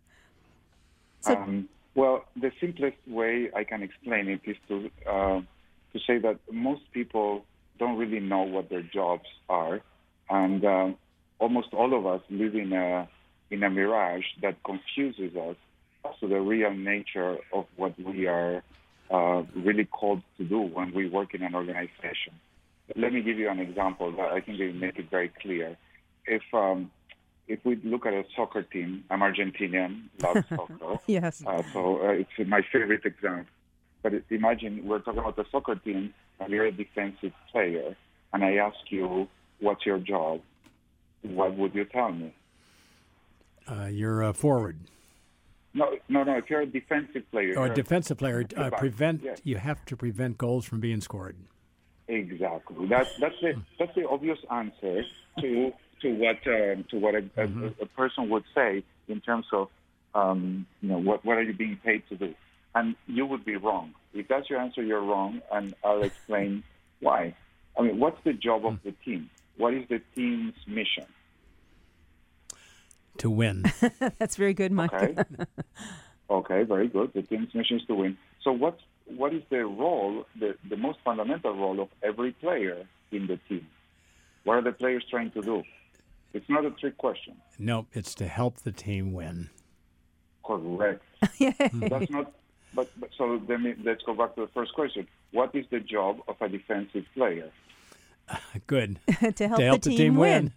So- 1.21 1.37
um, 1.37 1.69
well, 1.95 2.25
the 2.35 2.51
simplest 2.59 2.97
way 3.07 3.51
I 3.55 3.63
can 3.65 3.83
explain 3.83 4.27
it 4.29 4.41
is 4.45 4.57
to 4.69 4.91
uh, 5.09 5.41
to 5.93 5.99
say 6.07 6.19
that 6.19 6.39
most 6.51 6.83
people 6.93 7.45
don't 7.79 7.97
really 7.99 8.19
know 8.19 8.43
what 8.43 8.71
their 8.71 8.83
jobs 8.83 9.29
are, 9.49 9.81
and 10.31 10.65
um, 10.65 10.97
almost 11.39 11.75
all 11.75 11.97
of 11.97 12.07
us 12.07 12.23
live 12.31 12.55
in 12.55 12.73
a 12.73 13.09
in 13.51 13.63
a 13.63 13.71
mirage 13.71 14.25
that 14.41 14.57
confuses 14.65 15.37
us 15.37 15.57
as 16.07 16.19
to 16.21 16.27
the 16.27 16.41
real 16.41 16.73
nature 16.73 17.37
of 17.53 17.67
what 17.77 17.93
we 18.01 18.27
are 18.27 18.65
uh, 19.12 19.42
really 19.54 19.85
called 19.85 20.23
to 20.38 20.45
do 20.45 20.61
when 20.61 20.92
we 20.95 21.09
work 21.09 21.35
in 21.35 21.42
an 21.42 21.54
organization. 21.54 22.33
Let 22.97 23.12
me 23.12 23.23
give 23.23 23.38
you 23.38 23.50
an 23.50 23.61
example 23.61 24.11
that 24.12 24.33
I 24.33 24.40
think 24.40 24.59
will 24.59 24.73
make 24.73 24.99
it 24.99 25.11
very 25.11 25.31
clear. 25.40 25.76
If 26.26 26.42
um, 26.52 26.90
if 27.47 27.64
we 27.64 27.76
look 27.85 28.07
at 28.07 28.14
a 28.14 28.25
soccer 28.35 28.62
team, 28.62 29.04
I'm 29.11 29.21
Argentinian, 29.21 30.04
love 30.23 30.45
soccer. 30.49 30.99
Yes. 31.07 31.42
Uh, 31.47 31.62
so 31.73 32.00
uh, 32.02 32.09
it's 32.12 32.31
my 32.49 32.62
favorite 32.73 33.04
example. 33.04 33.52
But 34.02 34.14
imagine 34.31 34.87
we're 34.87 34.99
talking 34.99 35.21
about 35.21 35.38
a 35.38 35.45
soccer 35.50 35.76
team, 35.76 36.12
and 36.40 36.52
you're 36.52 36.66
a 36.66 36.73
defensive 36.73 37.33
player, 37.50 37.97
and 38.33 38.45
I 38.45 38.57
ask 38.57 38.78
you, 38.88 39.28
"What's 39.61 39.85
your 39.87 39.99
job?" 39.99 40.40
What 41.23 41.57
would 41.57 41.75
you 41.75 41.85
tell 41.85 42.11
me? 42.11 42.35
Uh, 43.69 43.87
you're 43.87 44.23
a 44.23 44.33
forward. 44.33 44.76
No, 45.75 45.97
no, 46.09 46.23
no. 46.23 46.37
If 46.37 46.50
you're 46.50 46.61
a 46.61 46.67
defensive 46.67 47.31
player, 47.31 47.59
or 47.59 47.67
a 47.67 47.75
defensive 47.75 48.19
player, 48.19 48.45
uh, 48.57 48.71
prevent. 48.71 49.23
yeah. 49.23 49.35
You 49.43 49.57
have 49.57 49.85
to 49.87 49.97
prevent 49.97 50.38
goals 50.38 50.64
from 50.67 50.81
being 50.81 51.00
scored. 51.00 51.37
Exactly. 52.09 52.87
That's 52.87 53.11
that's 53.19 53.35
the 53.41 53.55
that's 53.79 53.95
the 53.95 54.09
obvious 54.09 54.38
answer 54.50 55.05
to 55.41 55.73
to 56.02 56.14
what 56.14 56.47
um, 56.47 56.85
to 56.91 56.99
what 56.99 57.14
a, 57.14 57.25
a, 57.37 57.45
a 57.81 57.87
person 57.87 58.29
would 58.29 58.45
say 58.55 58.85
in 59.09 59.21
terms 59.21 59.47
of 59.52 59.69
um, 60.14 60.67
you 60.83 60.88
know 60.91 60.99
what 60.99 61.25
what 61.25 61.38
are 61.38 61.43
you 61.43 61.55
being 61.55 61.79
paid 61.83 62.02
to 62.11 62.17
do, 62.17 62.35
and 62.75 62.97
you 63.07 63.25
would 63.25 63.45
be 63.45 63.57
wrong. 63.57 63.95
If 64.12 64.29
that's 64.29 64.50
your 64.50 64.59
answer, 64.61 64.83
you're 64.83 65.00
wrong, 65.02 65.41
and 65.50 65.75
I'll 65.83 66.02
explain 66.02 66.64
why. 67.00 67.35
I 67.79 67.83
mean, 67.83 67.99
what's 67.99 68.23
the 68.25 68.35
job 68.35 68.67
of 68.67 68.79
the 68.85 68.93
team? 69.05 69.31
What 69.57 69.73
is 69.73 69.88
the 69.88 70.02
team's 70.14 70.55
mission? 70.67 71.07
To 73.19 73.31
win, 73.31 73.64
That's 74.19 74.37
very 74.37 74.54
good, 74.54 74.73
Mike. 74.73 74.92
Okay. 74.92 75.16
okay, 76.31 76.62
very 76.64 76.88
good. 76.88 77.12
The 77.14 77.23
team's 77.23 77.54
mission 77.54 77.76
is 77.78 77.87
to 77.87 77.95
win. 77.95 78.16
So 78.42 78.50
what 78.52 78.78
what 79.07 79.35
is 79.35 79.42
the 79.50 79.64
role, 79.66 80.25
the, 80.38 80.54
the 80.69 80.76
most 80.76 80.99
fundamental 81.04 81.52
role 81.54 81.81
of 81.81 81.88
every 82.02 82.33
player 82.33 82.87
in 83.11 83.26
the 83.26 83.38
team? 83.49 83.66
What 84.45 84.54
are 84.54 84.62
the 84.62 84.73
players 84.73 85.04
trying 85.11 85.31
to 85.33 85.42
do? 85.42 85.62
It's 86.33 86.49
not 86.49 86.64
a 86.64 86.71
trick 86.71 86.97
question. 86.97 87.37
no, 87.59 87.87
it's 87.92 88.14
to 88.16 88.26
help 88.26 88.57
the 88.59 88.73
team 88.73 89.12
win. 89.12 89.50
Correct. 90.45 91.02
That's 91.75 92.11
not. 92.11 92.33
But, 92.75 92.88
but 92.99 93.11
so 93.19 93.40
then 93.47 93.62
we- 93.64 93.76
let's 93.85 94.02
go 94.02 94.14
back 94.14 94.35
to 94.37 94.40
the 94.42 94.47
first 94.49 94.73
question. 94.73 95.07
What 95.33 95.54
is 95.54 95.66
the 95.71 95.81
job 95.81 96.21
of 96.26 96.37
a 96.40 96.49
defensive 96.49 97.04
player? 97.14 97.50
Good 98.66 98.99
to 99.07 99.12
help, 99.49 99.59
to 99.59 99.64
help 99.64 99.83
the 99.83 99.95
team, 99.95 100.16
win. 100.16 100.52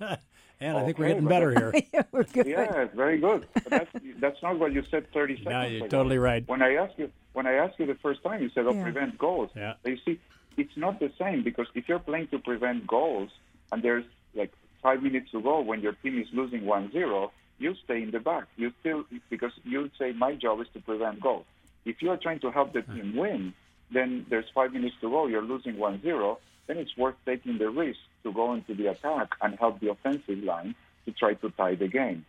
And 0.59 0.77
I 0.77 0.85
think 0.85 0.97
we're 0.97 1.07
getting 1.07 1.25
better 1.27 1.51
here. 1.51 1.73
yeah, 1.93 2.03
we're 2.11 2.23
good. 2.23 2.47
Yes, 2.47 2.89
very 2.95 3.19
good. 3.19 3.47
But 3.53 3.69
that's 3.69 3.89
that's 4.19 4.43
not 4.43 4.59
what 4.59 4.73
you 4.73 4.83
said 4.89 5.11
30 5.11 5.35
seconds 5.35 5.47
ago. 5.47 5.61
No, 5.61 5.67
you're 5.67 5.77
ago. 5.85 5.87
totally 5.87 6.17
right. 6.17 6.47
When 6.47 6.61
I 6.61 6.75
asked 6.75 6.97
you 6.97 7.11
when 7.33 7.45
I 7.47 7.53
asked 7.53 7.79
you 7.79 7.85
the 7.85 7.95
first 7.95 8.23
time, 8.23 8.41
you 8.41 8.49
said, 8.49 8.65
"Oh, 8.65 8.73
Yeah. 8.73 8.83
prevent 8.83 9.17
goals." 9.17 9.51
Yeah. 9.55 9.73
But 9.83 9.91
you 9.91 9.97
see, 10.05 10.19
it's 10.57 10.75
not 10.77 10.99
the 10.99 11.11
same 11.19 11.43
because 11.43 11.67
if 11.75 11.87
you're 11.89 11.99
playing 11.99 12.27
to 12.27 12.39
prevent 12.39 12.87
goals 12.87 13.29
and 13.71 13.83
there's 13.83 14.05
like 14.33 14.53
five 14.81 15.03
minutes 15.03 15.31
to 15.31 15.41
go 15.41 15.59
when 15.61 15.81
your 15.81 15.93
team 15.93 16.19
is 16.19 16.27
losing 16.31 16.61
1-0, 16.61 17.31
you 17.57 17.73
stay 17.83 18.01
in 18.03 18.11
the 18.11 18.19
back. 18.19 18.45
You 18.55 18.71
still 18.79 19.05
because 19.29 19.51
you 19.63 19.89
say 19.99 20.11
my 20.13 20.35
job 20.35 20.61
is 20.61 20.67
to 20.73 20.79
prevent 20.79 21.19
goals. 21.19 21.45
If 21.85 22.01
you 22.01 22.11
are 22.11 22.17
trying 22.17 22.39
to 22.39 22.51
help 22.51 22.73
the 22.73 22.81
team 22.81 23.15
win, 23.15 23.53
then 23.91 24.25
there's 24.29 24.49
five 24.53 24.73
minutes 24.73 24.95
to 25.01 25.09
go. 25.09 25.27
You're 25.27 25.43
losing 25.43 25.75
1-0. 25.75 26.37
Then 26.67 26.77
it's 26.77 26.97
worth 26.97 27.15
taking 27.25 27.57
the 27.59 27.69
risk 27.69 27.99
to 28.25 28.33
go 28.33 28.53
into 28.53 28.73
the 28.73 28.87
attack 28.87 29.29
and 29.41 29.57
help 29.57 29.79
the 29.79 29.89
offensive 29.91 30.43
line 30.43 30.75
to 31.05 31.11
try 31.11 31.35
to 31.35 31.49
tie 31.51 31.75
the 31.75 31.87
game. 31.87 32.25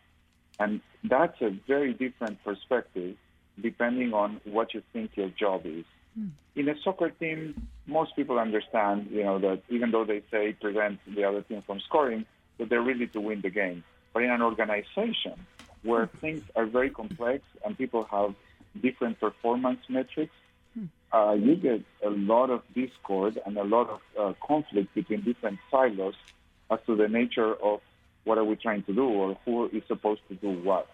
And 0.61 0.81
that's 1.03 1.41
a 1.41 1.51
very 1.67 1.93
different 1.93 2.43
perspective 2.45 3.17
depending 3.61 4.13
on 4.13 4.41
what 4.45 4.75
you 4.75 4.83
think 4.93 5.17
your 5.17 5.31
job 5.31 5.63
is. 5.65 5.85
Hmm. 6.15 6.29
In 6.55 6.69
a 6.69 6.75
soccer 6.85 7.11
team, 7.11 7.69
most 7.87 8.15
people 8.15 8.39
understand, 8.39 9.09
you 9.11 9.25
know, 9.25 9.39
that 9.39 9.63
even 9.71 9.91
though 9.91 10.05
they 10.05 10.23
say 10.31 10.53
prevent 10.53 11.01
the 11.07 11.25
other 11.25 11.43
team 11.43 11.63
from 11.67 11.81
scoring, 11.81 12.27
that 12.59 12.69
they're 12.69 12.83
really 12.83 13.07
to 13.09 13.21
win 13.21 13.41
the 13.41 13.51
game. 13.51 13.83
But 14.13 14.25
in 14.25 14.31
an 14.31 14.43
organization 14.43 15.35
where 15.83 16.07
hmm. 16.07 16.19
things 16.19 16.45
are 16.55 16.67
very 16.67 16.91
complex 16.91 17.43
and 17.65 17.77
people 17.77 18.05
have 18.11 18.35
different 18.81 19.19
performance 19.19 19.81
metrics, 19.89 20.35
uh, 21.13 21.33
you 21.33 21.57
get 21.57 21.83
a 22.05 22.11
lot 22.11 22.51
of 22.51 22.63
discord 22.75 23.39
and 23.47 23.57
a 23.57 23.65
lot 23.65 23.89
of 23.89 24.01
uh, 24.19 24.33
conflict 24.47 24.95
between 24.95 25.23
different 25.23 25.59
silos 25.71 26.15
as 26.71 26.79
to 26.87 26.97
the 26.97 27.09
nature 27.09 27.55
of 27.55 27.81
what 28.25 28.39
are 28.39 28.45
we 28.45 28.57
trying 28.57 28.83
to 28.85 28.93
do 28.93 29.05
or 29.05 29.39
who 29.45 29.67
is 29.67 29.83
supposed 29.87 30.21
to 30.29 30.35
do 30.35 30.51
what. 30.63 30.89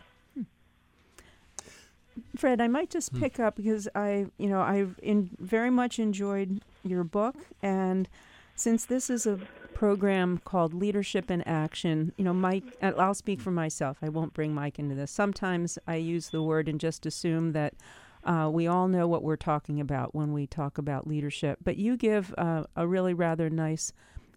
Fred, 2.36 2.60
I 2.60 2.68
might 2.68 2.90
Hmm. 2.90 2.92
just 2.92 3.14
pick 3.14 3.40
up 3.40 3.56
because 3.56 3.88
I, 3.94 4.26
you 4.38 4.48
know, 4.48 4.60
I've 4.60 4.98
in, 5.02 5.30
very 5.38 5.70
much 5.70 5.98
enjoyed 5.98 6.60
your 6.82 7.04
book, 7.04 7.36
and 7.62 8.08
since 8.54 8.84
this 8.84 9.08
is 9.08 9.26
a 9.26 9.40
program 9.74 10.38
called 10.44 10.74
Leadership 10.74 11.30
in 11.30 11.42
Action, 11.42 12.12
you 12.18 12.24
know, 12.24 12.34
Mike, 12.34 12.76
I'll 12.82 13.14
speak 13.14 13.40
for 13.40 13.50
myself. 13.50 13.98
I 14.02 14.10
won't 14.10 14.34
bring 14.34 14.54
Mike 14.54 14.78
into 14.78 14.94
this. 14.94 15.10
Sometimes 15.10 15.78
I 15.86 15.96
use 15.96 16.28
the 16.28 16.42
word 16.42 16.68
and 16.68 16.78
just 16.78 17.06
assume 17.06 17.52
that 17.52 17.74
uh, 18.24 18.48
we 18.52 18.66
all 18.66 18.88
know 18.88 19.06
what 19.08 19.22
we're 19.22 19.36
talking 19.36 19.80
about 19.80 20.14
when 20.14 20.32
we 20.32 20.46
talk 20.46 20.78
about 20.78 21.06
leadership. 21.06 21.58
But 21.62 21.76
you 21.76 21.96
give 21.96 22.34
uh, 22.38 22.64
a 22.76 22.86
really 22.86 23.14
rather 23.14 23.50
nice 23.50 23.92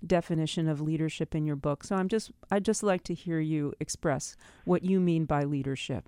definition 0.05 0.67
of 0.67 0.81
leadership 0.81 1.33
in 1.35 1.45
your 1.45 1.55
book. 1.55 1.83
So 1.83 1.95
I'm 1.95 2.07
just, 2.07 2.31
I'd 2.51 2.65
just 2.65 2.83
like 2.83 3.03
to 3.05 3.13
hear 3.13 3.39
you 3.39 3.73
express 3.79 4.35
what 4.65 4.83
you 4.83 4.99
mean 4.99 5.25
by 5.25 5.43
leadership. 5.43 6.07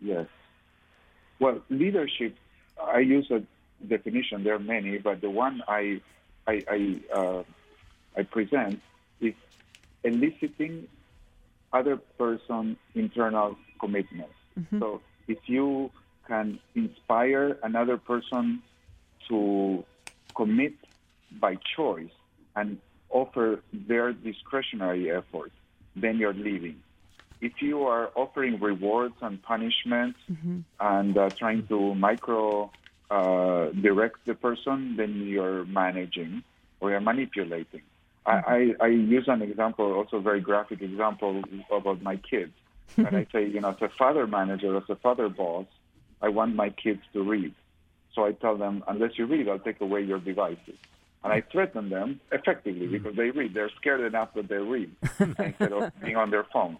Yes. 0.00 0.26
Well, 1.40 1.60
leadership, 1.70 2.36
I 2.82 3.00
use 3.00 3.30
a 3.30 3.42
definition. 3.86 4.44
There 4.44 4.54
are 4.54 4.58
many, 4.58 4.98
but 4.98 5.20
the 5.20 5.30
one 5.30 5.62
I 5.66 6.00
I 6.46 6.62
I, 6.68 7.00
uh, 7.12 7.42
I 8.16 8.22
present 8.22 8.80
is 9.20 9.34
eliciting 10.04 10.86
other 11.72 11.96
person's 12.18 12.76
internal 12.94 13.56
commitments. 13.80 14.34
So 14.78 15.00
if 15.26 15.38
you 15.46 15.90
can 16.26 16.58
inspire 16.74 17.58
another 17.62 17.96
person 17.96 18.62
to 19.28 19.84
commit 20.36 20.74
by 21.40 21.56
choice 21.76 22.10
and 22.56 22.78
offer 23.10 23.60
their 23.72 24.12
discretionary 24.12 25.10
effort, 25.10 25.52
then 25.96 26.18
you're 26.18 26.34
leading 26.34 26.80
if 27.44 27.60
you 27.60 27.82
are 27.82 28.10
offering 28.14 28.58
rewards 28.58 29.16
and 29.20 29.42
punishments 29.42 30.18
and 30.80 31.18
uh, 31.18 31.30
trying 31.38 31.66
to 31.66 31.94
micro 31.94 32.70
uh, 33.10 33.66
direct 33.82 34.24
the 34.26 34.34
person, 34.34 34.96
then 34.96 35.12
you're 35.26 35.64
managing 35.66 36.42
or 36.80 36.90
you're 36.90 37.00
manipulating. 37.00 37.82
I, 38.24 38.32
I, 38.80 38.84
I 38.84 38.86
use 38.86 39.26
an 39.28 39.42
example, 39.42 39.92
also 39.92 40.16
a 40.16 40.20
very 40.22 40.40
graphic 40.40 40.80
example 40.80 41.42
about 41.70 42.02
my 42.02 42.16
kids. 42.16 42.52
and 42.96 43.14
I 43.14 43.26
say, 43.30 43.46
you 43.46 43.60
know, 43.60 43.70
as 43.70 43.82
a 43.82 43.90
father 43.98 44.26
manager, 44.26 44.76
as 44.76 44.84
a 44.88 44.96
father 44.96 45.28
boss, 45.28 45.66
I 46.24 46.28
want 46.30 46.54
my 46.54 46.70
kids 46.70 47.02
to 47.12 47.22
read. 47.22 47.54
So 48.14 48.24
I 48.24 48.32
tell 48.32 48.56
them, 48.56 48.82
unless 48.88 49.18
you 49.18 49.26
read, 49.26 49.46
I'll 49.46 49.58
take 49.58 49.80
away 49.82 50.00
your 50.00 50.18
devices. 50.18 50.78
And 51.22 51.32
I 51.32 51.42
threaten 51.52 51.90
them 51.90 52.20
effectively 52.32 52.86
mm-hmm. 52.86 52.92
because 52.92 53.16
they 53.16 53.30
read. 53.30 53.52
They're 53.52 53.70
scared 53.76 54.00
enough 54.00 54.32
that 54.34 54.48
they 54.48 54.56
read 54.56 54.90
instead 55.18 55.72
of 55.72 55.92
being 56.02 56.16
on 56.16 56.30
their 56.30 56.46
phones. 56.50 56.78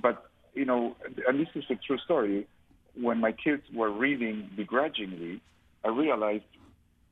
But, 0.00 0.30
you 0.54 0.64
know, 0.64 0.94
and 1.26 1.40
this 1.40 1.48
is 1.56 1.64
a 1.70 1.74
true 1.74 1.98
story. 1.98 2.46
When 2.94 3.18
my 3.18 3.32
kids 3.32 3.64
were 3.74 3.90
reading 3.90 4.48
begrudgingly, 4.54 5.40
I 5.84 5.88
realized, 5.88 6.44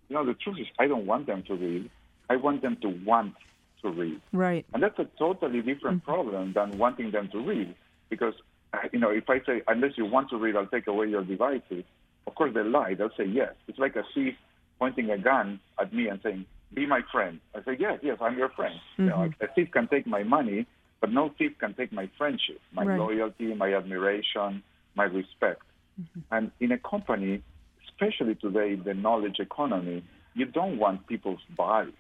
you 0.09 0.15
know, 0.15 0.25
the 0.25 0.35
truth 0.35 0.59
is 0.61 0.69
I 0.79 0.87
don't 0.87 1.07
want 1.07 1.27
them 1.27 1.43
to 1.49 1.55
read. 1.55 1.91
I 2.31 2.37
want 2.37 2.63
them 2.63 2.77
to 2.83 2.89
want 2.89 3.35
to 3.83 3.91
read. 3.91 4.21
Right. 4.33 4.65
And 4.73 4.83
that's 4.85 4.99
a 5.01 5.09
totally 5.19 5.63
different 5.63 6.03
mm-hmm. 6.03 6.13
problem 6.13 6.53
than 6.53 6.79
wanting 6.79 7.11
them 7.11 7.29
to 7.31 7.41
read. 7.41 7.75
Because, 8.09 8.35
Uh, 8.73 8.79
you 8.93 8.99
know, 8.99 9.11
if 9.11 9.29
I 9.29 9.39
say, 9.47 9.63
unless 9.69 9.93
you 9.97 10.07
want 10.07 10.31
to 10.31 10.37
read, 10.37 10.57
I'll 10.57 10.67
take 10.67 10.87
away 10.87 11.07
your 11.09 11.25
devices, 11.25 11.85
of 12.27 12.35
course 12.35 12.53
they 12.55 12.63
lie. 12.63 12.95
They'll 12.95 13.11
say 13.17 13.25
yes. 13.27 13.55
It's 13.69 13.79
like 13.79 13.97
a 13.97 14.03
thief 14.15 14.35
pointing 14.79 15.11
a 15.11 15.19
gun 15.19 15.61
at 15.81 15.93
me 15.93 16.09
and 16.09 16.21
saying, 16.23 16.45
be 16.75 16.87
my 16.87 17.01
friend. 17.13 17.41
I 17.55 17.63
say, 17.65 17.77
yes, 17.79 18.01
yes, 18.03 18.19
I'm 18.21 18.37
your 18.37 18.51
friend. 18.51 18.75
You 18.99 19.07
know, 19.07 19.17
mm-hmm. 19.17 19.45
a 19.45 19.49
thief 19.55 19.71
can 19.73 19.89
take 19.89 20.07
my 20.07 20.23
money, 20.25 20.67
but 21.01 21.13
no 21.13 21.31
thief 21.39 21.53
can 21.59 21.75
take 21.75 21.93
my 21.93 22.11
friendship, 22.19 22.61
my 22.73 22.85
Right. 22.85 22.99
loyalty, 22.99 23.55
my 23.55 23.73
admiration, 23.75 24.63
my 24.95 25.05
respect. 25.05 25.63
Mm-hmm. 26.01 26.21
And 26.33 26.51
in 26.61 26.73
a 26.73 26.79
company, 26.79 27.43
especially 27.89 28.35
today, 28.35 28.75
the 28.75 28.95
knowledge 28.95 29.39
economy, 29.39 30.05
you 30.35 30.47
don't 30.47 30.79
want 30.79 31.07
people's 31.07 31.41
bodies. 31.57 31.95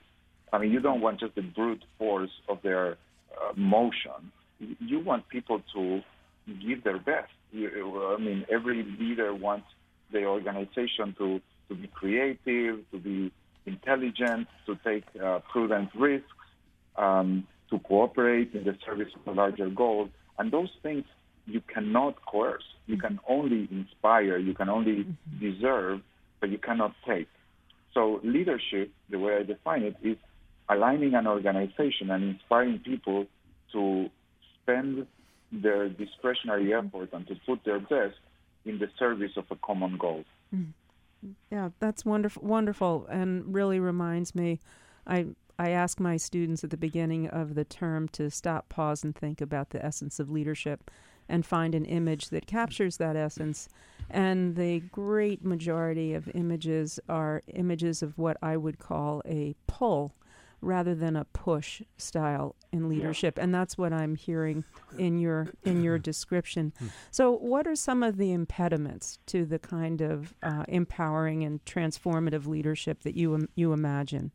I 0.52 0.58
mean, 0.58 0.72
you 0.72 0.80
don't 0.80 1.00
want 1.00 1.20
just 1.20 1.34
the 1.34 1.42
brute 1.42 1.84
force 1.98 2.30
of 2.48 2.58
their 2.62 2.98
uh, 3.32 3.52
motion. 3.56 4.32
You 4.58 5.00
want 5.00 5.28
people 5.28 5.62
to 5.74 6.02
give 6.54 6.84
their 6.84 6.98
best. 6.98 7.32
I 7.54 8.16
mean, 8.18 8.46
every 8.50 8.82
leader 8.98 9.34
wants 9.34 9.66
the 10.12 10.24
organization 10.24 11.14
to, 11.18 11.40
to 11.68 11.74
be 11.74 11.88
creative, 11.88 12.88
to 12.90 12.98
be 12.98 13.32
intelligent, 13.64 14.46
to 14.66 14.78
take 14.84 15.04
uh, 15.22 15.40
prudent 15.50 15.90
risks, 15.94 16.28
um, 16.96 17.46
to 17.70 17.78
cooperate 17.80 18.54
in 18.54 18.64
the 18.64 18.76
service 18.84 19.08
of 19.14 19.26
a 19.26 19.36
larger 19.36 19.68
goal. 19.68 20.08
And 20.38 20.52
those 20.52 20.70
things 20.82 21.04
you 21.46 21.60
cannot 21.60 22.24
coerce. 22.26 22.64
You 22.86 22.98
can 22.98 23.18
only 23.28 23.68
inspire, 23.70 24.36
you 24.38 24.54
can 24.54 24.68
only 24.68 25.06
deserve, 25.40 26.00
but 26.40 26.50
you 26.50 26.58
cannot 26.58 26.94
take. 27.06 27.28
So 27.94 28.20
leadership, 28.22 28.90
the 29.10 29.18
way 29.18 29.36
I 29.36 29.42
define 29.42 29.82
it, 29.82 29.96
is 30.02 30.16
aligning 30.68 31.14
an 31.14 31.26
organization 31.26 32.10
and 32.10 32.22
inspiring 32.24 32.80
people 32.80 33.26
to 33.72 34.10
spend 34.62 35.06
their 35.52 35.88
discretionary 35.88 36.74
effort 36.74 37.10
and 37.12 37.26
to 37.28 37.34
put 37.46 37.64
their 37.64 37.80
best 37.80 38.18
in 38.64 38.78
the 38.78 38.88
service 38.98 39.32
of 39.36 39.44
a 39.50 39.56
common 39.56 39.96
goal. 39.96 40.24
Mm. 40.54 40.72
yeah, 41.50 41.70
that's 41.78 42.04
wonderful, 42.04 42.42
wonderful, 42.42 43.06
and 43.10 43.54
really 43.54 43.80
reminds 43.80 44.34
me. 44.34 44.60
I 45.06 45.26
I 45.58 45.70
ask 45.70 45.98
my 45.98 46.18
students 46.18 46.64
at 46.64 46.70
the 46.70 46.76
beginning 46.76 47.28
of 47.28 47.54
the 47.54 47.64
term 47.64 48.08
to 48.08 48.30
stop, 48.30 48.68
pause, 48.68 49.02
and 49.02 49.14
think 49.14 49.40
about 49.40 49.70
the 49.70 49.84
essence 49.84 50.20
of 50.20 50.30
leadership, 50.30 50.90
and 51.28 51.46
find 51.46 51.74
an 51.74 51.84
image 51.86 52.28
that 52.28 52.46
captures 52.46 52.98
that 52.98 53.16
essence. 53.16 53.68
And 54.10 54.56
the 54.56 54.80
great 54.80 55.44
majority 55.44 56.12
of 56.12 56.28
images 56.34 57.00
are 57.08 57.42
images 57.54 58.02
of 58.02 58.18
what 58.18 58.36
I 58.42 58.56
would 58.56 58.78
call 58.78 59.22
a 59.26 59.54
pull 59.66 60.12
rather 60.60 60.94
than 60.94 61.16
a 61.16 61.24
push 61.24 61.82
style 61.96 62.56
in 62.72 62.88
leadership 62.88 63.38
and 63.38 63.54
that's 63.54 63.76
what 63.78 63.92
I'm 63.92 64.14
hearing 64.14 64.64
in 64.98 65.18
your 65.18 65.48
in 65.64 65.82
your 65.82 65.98
description. 65.98 66.72
So 67.10 67.32
what 67.32 67.66
are 67.66 67.76
some 67.76 68.02
of 68.02 68.16
the 68.16 68.32
impediments 68.32 69.18
to 69.26 69.44
the 69.44 69.58
kind 69.58 70.00
of 70.00 70.34
uh, 70.42 70.64
empowering 70.68 71.44
and 71.44 71.64
transformative 71.64 72.46
leadership 72.46 73.02
that 73.02 73.16
you 73.16 73.34
um, 73.34 73.48
you 73.54 73.72
imagine? 73.72 74.32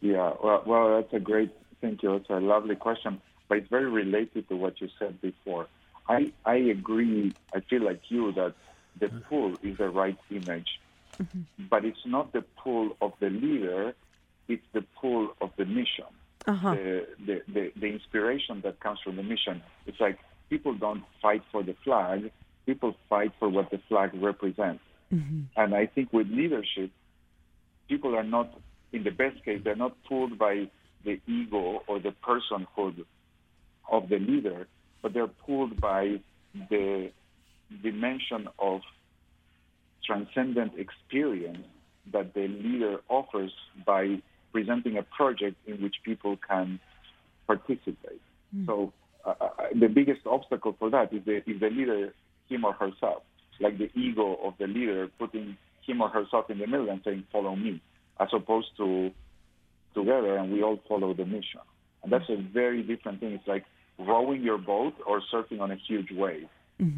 Yeah, 0.00 0.32
well, 0.42 0.62
well, 0.66 0.96
that's 0.96 1.12
a 1.14 1.20
great 1.20 1.52
thank 1.80 2.02
you. 2.02 2.14
It's 2.16 2.30
a 2.30 2.40
lovely 2.40 2.76
question, 2.76 3.20
but 3.48 3.58
it's 3.58 3.68
very 3.68 3.88
related 3.88 4.48
to 4.48 4.56
what 4.56 4.80
you 4.80 4.88
said 4.98 5.20
before. 5.20 5.68
I 6.08 6.32
I 6.44 6.56
agree. 6.56 7.32
I 7.54 7.60
feel 7.60 7.84
like 7.84 8.00
you 8.08 8.32
that 8.32 8.54
the 8.98 9.08
pull 9.28 9.56
is 9.62 9.78
the 9.78 9.88
right 9.88 10.18
image, 10.30 10.80
but 11.70 11.84
it's 11.84 12.04
not 12.06 12.32
the 12.32 12.42
pull 12.62 12.96
of 13.00 13.12
the 13.20 13.30
leader. 13.30 13.94
It's 14.48 14.66
the 14.72 14.84
pull 15.00 15.34
of 15.40 15.50
the 15.56 15.64
mission. 15.64 16.06
Uh-huh. 16.46 16.74
The, 16.74 17.06
the, 17.24 17.42
the 17.52 17.72
the 17.76 17.86
inspiration 17.86 18.60
that 18.62 18.80
comes 18.80 18.98
from 19.04 19.16
the 19.16 19.22
mission. 19.22 19.62
It's 19.86 20.00
like 20.00 20.18
people 20.50 20.74
don't 20.74 21.04
fight 21.20 21.42
for 21.52 21.62
the 21.62 21.74
flag. 21.84 22.30
People 22.66 22.96
fight 23.08 23.32
for 23.38 23.48
what 23.48 23.70
the 23.70 23.78
flag 23.88 24.10
represents. 24.14 24.82
And 25.56 25.74
I 25.74 25.86
think 25.86 26.10
with 26.12 26.28
leadership, 26.28 26.90
people 27.86 28.16
are 28.16 28.24
not, 28.24 28.58
in 28.92 29.04
the 29.04 29.10
best 29.10 29.44
case, 29.44 29.60
they're 29.62 29.76
not 29.76 29.94
pulled 30.08 30.38
by 30.38 30.68
the 31.04 31.20
ego 31.26 31.82
or 31.86 32.00
the 32.00 32.14
personhood 32.26 33.04
of 33.90 34.08
the 34.08 34.18
leader, 34.18 34.66
but 35.02 35.12
they're 35.12 35.26
pulled 35.26 35.78
by 35.78 36.20
the 36.70 37.10
dimension 37.82 38.48
of 38.58 38.80
transcendent 40.06 40.72
experience 40.78 41.66
that 42.10 42.32
the 42.32 42.48
leader 42.48 43.00
offers 43.10 43.52
by 43.84 44.22
presenting 44.52 44.98
a 44.98 45.02
project 45.02 45.56
in 45.66 45.82
which 45.82 45.96
people 46.04 46.36
can 46.48 46.78
participate. 47.46 48.20
So 48.66 48.92
uh, 49.24 49.34
uh, 49.40 49.48
the 49.78 49.88
biggest 49.88 50.26
obstacle 50.26 50.76
for 50.78 50.90
that 50.90 51.12
is 51.12 51.24
the, 51.24 51.36
is 51.48 51.60
the 51.60 51.70
leader, 51.70 52.14
him 52.48 52.64
or 52.64 52.72
herself, 52.74 53.22
like 53.60 53.78
the 53.78 53.90
ego 53.98 54.38
of 54.42 54.54
the 54.58 54.66
leader 54.66 55.08
putting 55.18 55.56
him 55.86 56.00
or 56.02 56.08
herself 56.08 56.50
in 56.50 56.58
the 56.58 56.66
middle 56.66 56.90
and 56.90 57.00
saying, 57.04 57.24
follow 57.32 57.56
me, 57.56 57.80
as 58.20 58.28
opposed 58.32 58.68
to 58.76 59.10
together 59.94 60.36
and 60.36 60.52
we 60.52 60.62
all 60.62 60.78
follow 60.88 61.14
the 61.14 61.24
mission. 61.24 61.60
And 62.02 62.12
that's 62.12 62.28
a 62.28 62.36
very 62.36 62.82
different 62.82 63.20
thing. 63.20 63.32
It's 63.32 63.46
like 63.46 63.64
rowing 63.98 64.42
your 64.42 64.58
boat 64.58 64.94
or 65.06 65.22
surfing 65.32 65.60
on 65.60 65.70
a 65.70 65.76
huge 65.76 66.10
wave. 66.10 66.48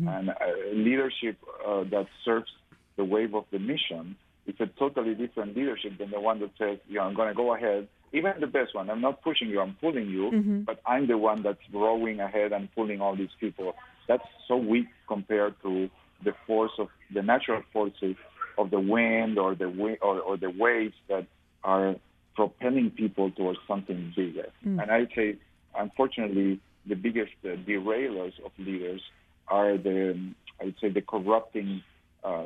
And 0.09 0.31
uh, 0.31 0.35
leadership 0.73 1.37
uh, 1.67 1.85
that 1.91 2.07
serves 2.25 2.51
the 2.97 3.05
wave 3.05 3.35
of 3.35 3.45
the 3.51 3.59
mission 3.59 4.17
is 4.47 4.55
a 4.61 4.67
totally 4.79 5.15
different 5.15 5.57
leadership 5.57 5.99
than 5.99 6.11
the 6.11 6.21
one 6.21 6.41
that 6.41 6.51
says, 6.59 6.79
yeah, 6.89 7.03
I'm 7.03 7.15
going 7.15 7.29
to 7.29 7.35
go 7.35 7.55
ahead. 7.55 7.89
Even 8.13 8.33
the 8.41 8.47
best 8.47 8.75
one, 8.75 8.91
I'm 8.91 9.01
not 9.01 9.23
pushing 9.23 9.49
you, 9.49 9.61
I'm 9.61 9.77
pulling 9.81 10.09
you, 10.09 10.31
but 10.65 10.81
I'm 10.87 11.07
the 11.09 11.19
one 11.19 11.43
that's 11.43 11.59
rowing 11.73 12.21
ahead 12.21 12.53
and 12.53 12.69
pulling 12.75 13.01
all 13.01 13.17
these 13.17 13.35
people. 13.41 13.75
That's 14.07 14.23
so 14.47 14.57
weak 14.57 14.87
compared 15.09 15.55
to 15.63 15.89
the 16.23 16.33
force 16.47 16.73
of 16.79 16.89
the 17.13 17.23
natural 17.23 17.63
forces 17.73 18.17
of 18.57 18.71
the 18.71 18.79
wind 18.79 19.39
or 19.39 19.55
the 19.57 19.67
or, 20.01 20.21
or 20.21 20.37
the 20.37 20.51
waves 20.51 20.95
that 21.09 21.27
are 21.65 21.97
propelling 22.37 22.91
people 22.91 23.31
towards 23.33 23.59
something 23.67 24.13
bigger. 24.15 24.49
And 24.81 24.91
I'd 24.91 25.09
say, 25.15 25.37
unfortunately, 25.77 26.61
the 26.87 26.95
biggest 26.95 27.33
uh, 27.45 27.57
derailers 27.67 28.35
of 28.45 28.53
leaders 28.59 29.01
are 29.49 29.77
the, 29.77 30.19
I 30.61 30.65
would 30.67 30.77
say, 30.81 30.89
the 30.91 31.01
corrupting 31.03 31.83
uh, 32.23 32.45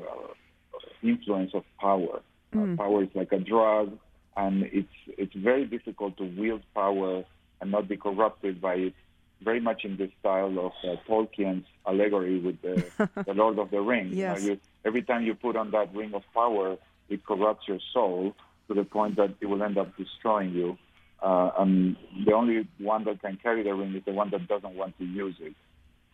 influence 1.03 1.53
of 1.55 1.65
power. 1.81 2.21
Uh, 2.55 2.77
power 2.77 3.03
is 3.03 3.09
like 3.15 3.33
a 3.33 3.39
drug, 3.39 3.99
and 4.37 4.65
it's 4.73 4.89
it's 5.07 5.35
very 5.35 5.67
difficult 5.67 6.17
to 6.17 6.25
wield 6.25 6.63
power 6.75 7.25
and 7.61 7.71
not 7.71 7.89
be 7.89 7.97
corrupted 7.97 8.61
by 8.61 8.75
it. 8.75 8.95
Very 9.43 9.61
much 9.61 9.85
in 9.85 9.97
the 9.97 10.11
style 10.21 10.59
of 10.59 10.73
uh, 10.85 10.97
Tolkien's 11.09 11.67
allegory 11.87 12.39
with 12.41 12.61
the, 12.63 12.91
the 13.27 13.35
Lord 13.35 13.59
of 13.59 13.71
the 13.71 13.81
Rings. 13.81 14.13
You 14.13 14.27
know, 14.27 14.37
you- 14.37 14.61
every 14.85 15.03
time 15.03 15.23
you 15.25 15.35
put 15.35 15.57
on 15.57 15.71
that 15.73 15.95
ring 15.95 16.13
of 16.15 16.23
power, 16.35 16.77
it 17.09 17.25
corrupts 17.25 17.69
your 17.69 17.79
soul 17.93 18.35
to 18.69 18.75
the 18.75 18.85
point 18.85 19.17
that 19.17 19.35
it 19.41 19.47
will 19.47 19.63
end 19.63 19.79
up 19.79 19.97
destroying 19.97 20.53
you. 20.55 20.77
Uh, 21.23 21.51
and 21.59 21.97
the 22.27 22.33
only 22.33 22.67
one 22.79 23.05
that 23.05 23.21
can 23.21 23.37
carry 23.43 23.63
the 23.63 23.75
ring 23.75 23.95
is 23.95 24.05
the 24.05 24.13
one 24.13 24.31
that 24.31 24.47
doesn't 24.49 24.75
want 24.75 24.97
to 24.99 25.05
use 25.05 25.37
it. 25.41 25.55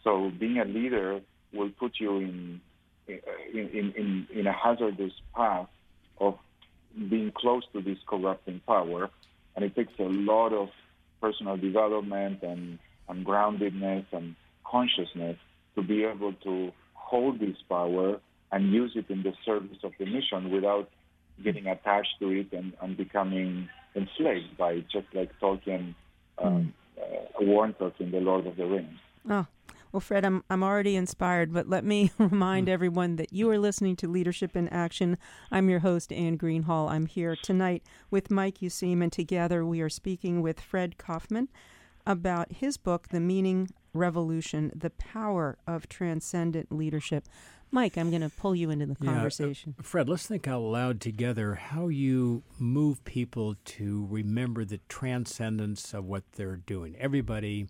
So 0.02 0.30
being 0.38 0.58
a 0.58 0.64
leader 0.64 1.20
will 1.52 1.70
put 1.78 1.92
you 2.00 2.16
in 2.18 2.60
in, 3.08 3.20
in, 3.52 3.92
in, 3.96 4.26
in 4.32 4.46
a 4.46 4.52
hazardous 4.52 5.12
path 5.34 5.68
of 6.18 6.38
being 7.10 7.32
close 7.32 7.64
to 7.72 7.80
this 7.80 7.98
corrupting 8.06 8.60
power. 8.66 9.10
And 9.56 9.64
it 9.64 9.74
takes 9.74 9.92
a 9.98 10.04
lot 10.04 10.52
of 10.52 10.68
personal 11.20 11.56
development 11.56 12.42
and, 12.42 12.78
and 13.08 13.24
groundedness 13.24 14.06
and 14.12 14.34
consciousness 14.64 15.36
to 15.74 15.82
be 15.82 16.04
able 16.04 16.32
to 16.44 16.72
hold 16.94 17.40
this 17.40 17.56
power 17.68 18.20
and 18.52 18.72
use 18.72 18.92
it 18.94 19.10
in 19.10 19.22
the 19.22 19.32
service 19.44 19.78
of 19.82 19.92
the 19.98 20.06
mission 20.06 20.50
without 20.50 20.88
getting 21.42 21.66
attached 21.66 22.14
to 22.20 22.30
it 22.30 22.52
and, 22.52 22.72
and 22.80 22.96
becoming 22.96 23.68
enslaved 23.96 24.56
by 24.56 24.72
it, 24.72 24.84
just 24.90 25.06
like 25.12 25.30
Tolkien 25.40 25.94
um, 26.38 26.72
uh, 27.00 27.02
warned 27.40 27.74
us 27.80 27.92
in 27.98 28.10
The 28.10 28.20
Lord 28.20 28.46
of 28.46 28.56
the 28.56 28.66
Rings. 28.66 28.98
Oh, 29.28 29.46
well, 29.94 30.00
Fred, 30.00 30.24
I'm 30.24 30.42
I'm 30.50 30.64
already 30.64 30.96
inspired, 30.96 31.52
but 31.52 31.68
let 31.68 31.84
me 31.84 32.10
remind 32.18 32.68
everyone 32.68 33.14
that 33.14 33.32
you 33.32 33.48
are 33.50 33.60
listening 33.60 33.94
to 33.96 34.08
Leadership 34.08 34.56
in 34.56 34.68
Action. 34.70 35.16
I'm 35.52 35.70
your 35.70 35.78
host, 35.78 36.12
Anne 36.12 36.36
Greenhalgh. 36.36 36.90
I'm 36.90 37.06
here 37.06 37.36
tonight 37.36 37.84
with 38.10 38.28
Mike 38.28 38.58
Useem, 38.58 39.04
and 39.04 39.12
together 39.12 39.64
we 39.64 39.80
are 39.80 39.88
speaking 39.88 40.42
with 40.42 40.60
Fred 40.60 40.96
Kofman 40.98 41.46
about 42.04 42.54
his 42.54 42.76
book, 42.76 43.10
The 43.10 43.20
Meaning 43.20 43.68
Revolution: 43.92 44.72
The 44.74 44.90
Power 44.90 45.58
of 45.64 45.88
Transcendent 45.88 46.72
Leadership. 46.72 47.28
Mike, 47.70 47.96
I'm 47.96 48.10
going 48.10 48.22
to 48.22 48.30
pull 48.30 48.56
you 48.56 48.70
into 48.70 48.86
the 48.86 48.96
Yeah, 49.00 49.10
uh, 49.10 49.14
conversation. 49.14 49.76
Fred, 49.80 50.08
let's 50.08 50.26
think 50.26 50.48
out 50.48 50.62
loud 50.62 51.00
together 51.00 51.54
how 51.54 51.86
you 51.86 52.42
move 52.58 53.04
people 53.04 53.54
to 53.64 54.08
remember 54.10 54.64
the 54.64 54.80
transcendence 54.88 55.94
of 55.94 56.04
what 56.04 56.24
they're 56.32 56.56
doing. 56.56 56.96
Everybody 56.98 57.68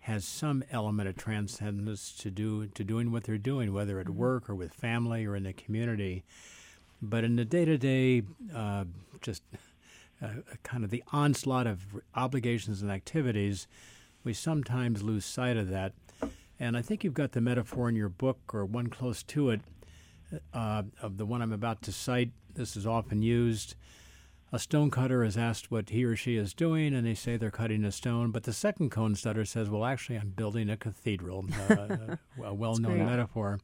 has 0.00 0.24
some 0.24 0.64
element 0.70 1.08
of 1.08 1.16
transcendence 1.16 2.12
to 2.12 2.30
do 2.30 2.66
to 2.68 2.84
doing 2.84 3.12
what 3.12 3.24
they're 3.24 3.38
doing, 3.38 3.72
whether 3.72 4.00
at 4.00 4.08
work 4.08 4.48
or 4.48 4.54
with 4.54 4.72
family 4.72 5.26
or 5.26 5.36
in 5.36 5.42
the 5.42 5.52
community. 5.52 6.24
But 7.02 7.24
in 7.24 7.36
the 7.36 7.44
day-to-day, 7.44 8.22
uh, 8.54 8.84
just 9.20 9.42
uh, 10.22 10.28
kind 10.62 10.84
of 10.84 10.90
the 10.90 11.02
onslaught 11.12 11.66
of 11.66 11.80
obligations 12.14 12.82
and 12.82 12.90
activities, 12.90 13.66
we 14.24 14.34
sometimes 14.34 15.02
lose 15.02 15.24
sight 15.24 15.56
of 15.56 15.68
that. 15.70 15.92
And 16.58 16.76
I 16.76 16.82
think 16.82 17.04
you've 17.04 17.14
got 17.14 17.32
the 17.32 17.40
metaphor 17.40 17.88
in 17.88 17.96
your 17.96 18.10
book, 18.10 18.38
or 18.52 18.66
one 18.66 18.88
close 18.88 19.22
to 19.24 19.50
it, 19.50 19.60
uh, 20.52 20.82
of 21.00 21.16
the 21.16 21.24
one 21.24 21.40
I'm 21.40 21.52
about 21.52 21.80
to 21.82 21.92
cite. 21.92 22.32
This 22.54 22.76
is 22.76 22.86
often 22.86 23.22
used. 23.22 23.76
A 24.52 24.58
stonecutter 24.58 25.22
is 25.22 25.36
asked 25.36 25.70
what 25.70 25.90
he 25.90 26.04
or 26.04 26.16
she 26.16 26.36
is 26.36 26.52
doing, 26.54 26.92
and 26.92 27.06
they 27.06 27.14
say 27.14 27.36
they're 27.36 27.52
cutting 27.52 27.84
a 27.84 27.92
stone. 27.92 28.32
But 28.32 28.42
the 28.42 28.52
second 28.52 28.90
cone 28.90 29.14
stutter 29.14 29.44
says, 29.44 29.70
Well, 29.70 29.84
actually, 29.84 30.16
I'm 30.16 30.30
building 30.30 30.68
a 30.68 30.76
cathedral, 30.76 31.46
uh, 31.70 32.16
a 32.44 32.52
well 32.52 32.76
known 32.76 32.96
great. 32.96 33.06
metaphor. 33.06 33.60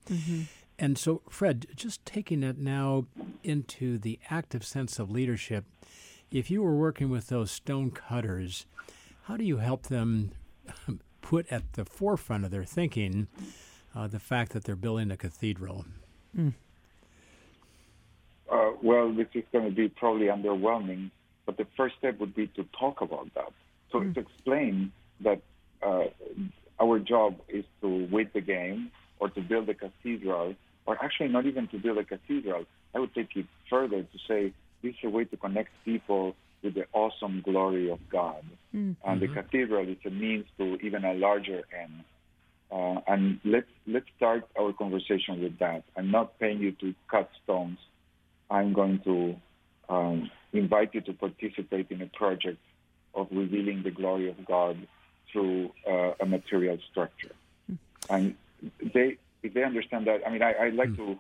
And 0.79 0.97
so, 0.97 1.23
Fred, 1.29 1.67
just 1.75 2.05
taking 2.05 2.43
it 2.43 2.59
now 2.59 3.07
into 3.43 3.99
the 3.99 4.21
active 4.31 4.65
sense 4.65 4.99
of 4.99 5.11
leadership, 5.11 5.65
if 6.31 6.51
you 6.51 6.63
were 6.63 6.77
working 6.77 7.09
with 7.09 7.29
those 7.29 7.51
stone 7.51 7.91
cutters, 7.91 8.67
how 9.25 9.37
do 9.37 9.45
you 9.45 9.57
help 9.57 9.85
them 9.85 10.33
put 11.21 11.47
at 11.51 11.73
the 11.73 11.85
forefront 11.85 12.45
of 12.45 12.51
their 12.51 12.65
thinking 12.65 13.27
uh, 13.95 14.07
the 14.07 14.21
fact 14.21 14.53
that 14.53 14.65
they're 14.65 14.77
building 14.77 15.11
a 15.11 15.17
cathedral? 15.17 15.85
Uh, 18.51 18.73
well, 18.83 19.13
this 19.13 19.27
is 19.35 19.45
going 19.53 19.65
to 19.65 19.75
be 19.75 19.89
probably 19.89 20.27
underwhelming, 20.27 21.11
but 21.45 21.57
the 21.57 21.67
first 21.77 21.97
step 21.99 22.19
would 22.21 22.35
be 22.35 22.47
to 22.49 22.65
talk 22.79 23.01
about 23.01 23.29
that. 23.35 23.53
So 23.91 24.01
to 24.01 24.21
explain 24.21 24.93
that 25.21 25.41
uh, 25.83 26.05
our 26.81 26.99
job 26.99 27.37
is 27.49 27.65
to 27.81 28.09
win 28.11 28.31
the 28.35 28.41
game 28.41 28.91
or 29.19 29.29
to 29.31 29.41
build 29.41 29.69
a 29.69 29.75
cathedral, 29.75 30.55
or 30.85 31.03
actually 31.03 31.29
not 31.29 31.47
even 31.47 31.67
to 31.69 31.79
build 31.79 31.99
a 31.99 32.05
cathedral. 32.05 32.65
I 32.95 32.99
would 33.01 33.15
take 33.15 33.35
it 33.35 33.47
further 33.71 34.03
to 34.03 34.19
say 34.29 34.53
this 34.83 34.93
is 34.93 35.05
a 35.05 35.09
way 35.09 35.25
to 35.25 35.37
connect 35.37 35.71
people 35.85 36.37
with 36.63 36.75
the 36.75 36.87
awesome 36.93 37.43
glory 37.45 37.91
of 37.91 37.99
God. 38.11 38.45
And 39.05 39.21
the 39.21 39.29
cathedral 39.43 39.89
is 39.89 39.97
a 40.05 40.11
means 40.11 40.47
to 40.59 40.77
even 40.77 41.05
a 41.05 41.15
larger 41.15 41.63
end. 41.79 42.05
Uh, 42.71 43.01
and 43.07 43.41
let's 43.45 43.69
let's 43.87 44.07
start 44.17 44.47
our 44.59 44.73
conversation 44.73 45.41
with 45.41 45.59
that. 45.61 45.85
I'm 45.97 46.11
not 46.11 46.39
paying 46.41 46.59
you 46.59 46.73
to 46.73 46.95
cut 47.09 47.31
stones 47.45 47.79
I'm 48.51 48.73
going 48.73 49.01
to 49.05 49.37
um, 49.89 50.31
invite 50.53 50.95
you 50.95 51.01
to 51.03 51.13
participate 51.13 51.91
in 51.91 52.03
a 52.03 52.07
project 52.07 52.59
of 53.15 53.29
revealing 53.31 53.83
the 53.83 53.91
glory 53.91 54.29
of 54.29 54.45
God 54.45 54.87
through 55.33 55.73
uh, 55.89 56.13
a 56.21 56.27
material 56.27 56.79
structure. 56.91 57.35
Mm. 57.71 57.79
And 58.11 58.35
they, 58.95 59.17
if 59.43 59.55
they 59.55 59.65
understand 59.65 60.07
that, 60.07 60.21
I 60.27 60.31
mean, 60.31 60.43
I, 60.43 60.67
would 60.67 60.75
like 60.75 60.91
mm. 60.91 60.97
to 60.97 61.19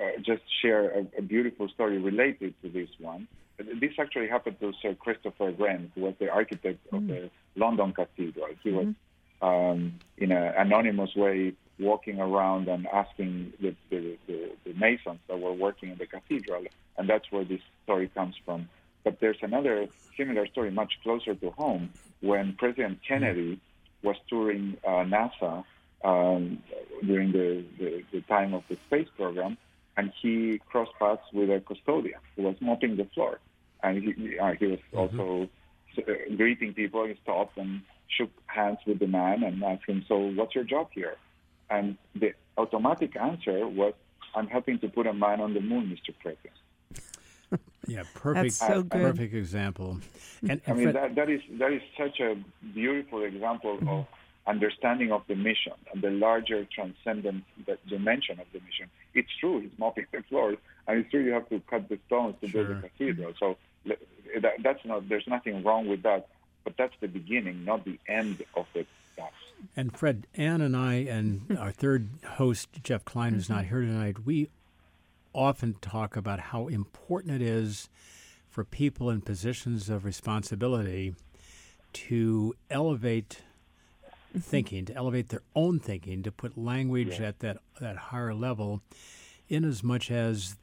uh, 0.00 0.20
just 0.24 0.42
share 0.60 0.90
a, 0.90 1.06
a, 1.18 1.22
beautiful 1.22 1.68
story 1.68 1.98
related 1.98 2.54
to 2.62 2.68
this 2.68 2.88
one. 2.98 3.28
This 3.58 3.92
actually 3.98 4.28
happened 4.28 4.58
to 4.60 4.72
Sir 4.80 4.94
Christopher 4.94 5.50
Wren, 5.52 5.92
who 5.94 6.02
was 6.02 6.14
the 6.18 6.30
architect 6.30 6.78
mm. 6.90 6.98
of 6.98 7.06
the 7.06 7.30
London 7.56 7.92
Cathedral. 7.92 8.48
He 8.62 8.70
mm-hmm. 8.70 8.78
was, 8.78 8.94
um, 9.42 9.94
in 10.16 10.32
an 10.32 10.54
anonymous 10.56 11.14
way, 11.14 11.52
walking 11.78 12.20
around 12.20 12.68
and 12.68 12.86
asking 12.86 13.52
the, 13.60 13.74
the, 13.90 14.16
the, 14.26 14.50
the, 14.64 14.74
masons 14.74 15.20
that 15.28 15.38
were 15.38 15.52
working 15.52 15.90
in 15.90 15.98
the 15.98 16.06
cathedral, 16.06 16.64
and 16.96 17.08
that's 17.08 17.30
where 17.30 17.44
this 17.44 17.60
story 17.84 18.08
comes 18.14 18.34
from. 18.44 18.68
But 19.04 19.20
there's 19.20 19.38
another 19.42 19.88
similar 20.16 20.46
story 20.46 20.70
much 20.70 20.92
closer 21.02 21.34
to 21.34 21.50
home 21.50 21.90
when 22.20 22.54
President 22.54 22.98
Kennedy 23.06 23.60
was 24.02 24.16
touring 24.28 24.76
uh, 24.86 25.04
NASA 25.04 25.64
um, 26.04 26.62
during 27.04 27.32
the, 27.32 27.64
the, 27.78 28.04
the, 28.12 28.20
time 28.22 28.54
of 28.54 28.62
the 28.68 28.76
space 28.86 29.08
program, 29.16 29.56
and 29.96 30.12
he 30.20 30.60
crossed 30.68 30.92
paths 30.98 31.22
with 31.32 31.50
a 31.50 31.60
custodian 31.60 32.20
who 32.36 32.42
was 32.42 32.56
mopping 32.60 32.96
the 32.96 33.04
floor. 33.14 33.38
And 33.82 34.02
he, 34.02 34.38
uh, 34.38 34.52
he 34.58 34.66
was 34.66 34.78
mm-hmm. 34.92 35.20
also 35.20 35.48
uh, 35.98 36.12
greeting 36.36 36.74
people. 36.74 37.06
He 37.06 37.16
stopped 37.22 37.56
and 37.56 37.82
shook 38.08 38.30
hands 38.46 38.78
with 38.86 38.98
the 38.98 39.06
man 39.06 39.42
and 39.42 39.62
asked 39.62 39.86
him, 39.86 40.04
So, 40.08 40.18
what's 40.18 40.54
your 40.54 40.64
job 40.64 40.88
here? 40.92 41.16
And 41.72 41.96
the 42.14 42.34
automatic 42.58 43.16
answer 43.16 43.66
was, 43.66 43.94
I'm 44.34 44.46
helping 44.46 44.78
to 44.80 44.88
put 44.88 45.06
a 45.06 45.14
man 45.14 45.40
on 45.40 45.54
the 45.54 45.60
moon, 45.60 45.84
Mr. 45.94 46.14
President. 46.22 46.56
Yeah, 47.88 48.04
perfect. 48.14 48.54
so 48.54 48.84
perfect 48.84 49.34
example. 49.34 49.98
And, 50.42 50.52
and 50.52 50.60
I 50.68 50.72
mean 50.72 50.92
that, 50.92 51.16
that 51.16 51.28
is 51.28 51.40
that 51.58 51.72
is 51.72 51.82
such 51.98 52.20
a 52.20 52.36
beautiful 52.72 53.24
example 53.24 53.76
mm-hmm. 53.76 53.88
of 53.88 54.06
understanding 54.46 55.10
of 55.10 55.22
the 55.26 55.34
mission 55.34 55.72
and 55.92 56.00
the 56.00 56.10
larger 56.10 56.64
transcendent 56.72 57.42
dimension 57.88 58.38
of 58.38 58.46
the 58.52 58.60
mission. 58.60 58.86
It's 59.14 59.28
true, 59.40 59.60
he's 59.62 59.76
mopping 59.78 60.06
the 60.12 60.22
floors, 60.28 60.58
and 60.86 61.00
it's 61.00 61.10
true 61.10 61.24
you 61.24 61.32
have 61.32 61.48
to 61.48 61.60
cut 61.68 61.88
the 61.88 61.98
stones 62.06 62.36
to 62.40 62.48
sure. 62.48 62.64
build 62.64 62.78
a 62.78 62.88
cathedral. 62.88 63.32
So 63.38 63.56
that, 63.86 64.62
that's 64.62 64.84
not 64.84 65.08
there's 65.08 65.26
nothing 65.26 65.64
wrong 65.64 65.88
with 65.88 66.04
that, 66.04 66.28
but 66.62 66.76
that's 66.78 66.94
the 67.00 67.08
beginning, 67.08 67.64
not 67.64 67.84
the 67.84 67.98
end 68.06 68.44
of 68.54 68.66
the 68.74 68.86
task. 69.16 69.34
And 69.76 69.96
Fred, 69.96 70.26
Anne 70.34 70.60
and 70.60 70.76
I, 70.76 70.94
and 70.94 71.56
our 71.58 71.72
third 71.72 72.08
host, 72.26 72.68
Jeff 72.82 73.04
Klein, 73.04 73.34
who's 73.34 73.48
not 73.48 73.64
mm-hmm. 73.64 73.68
here 73.68 73.80
tonight, 73.80 74.26
we 74.26 74.48
often 75.34 75.74
talk 75.80 76.16
about 76.16 76.38
how 76.38 76.68
important 76.68 77.34
it 77.34 77.42
is 77.42 77.88
for 78.48 78.64
people 78.64 79.08
in 79.08 79.22
positions 79.22 79.88
of 79.88 80.04
responsibility 80.04 81.14
to 81.92 82.54
elevate 82.70 83.42
mm-hmm. 84.28 84.40
thinking, 84.40 84.84
to 84.84 84.94
elevate 84.94 85.30
their 85.30 85.42
own 85.54 85.78
thinking, 85.78 86.22
to 86.22 86.30
put 86.30 86.58
language 86.58 87.18
yeah. 87.18 87.28
at 87.28 87.38
that, 87.40 87.58
that 87.80 87.96
higher 87.96 88.34
level, 88.34 88.82
in 89.48 89.64
as 89.64 89.82
much 89.82 90.10
as, 90.10 90.56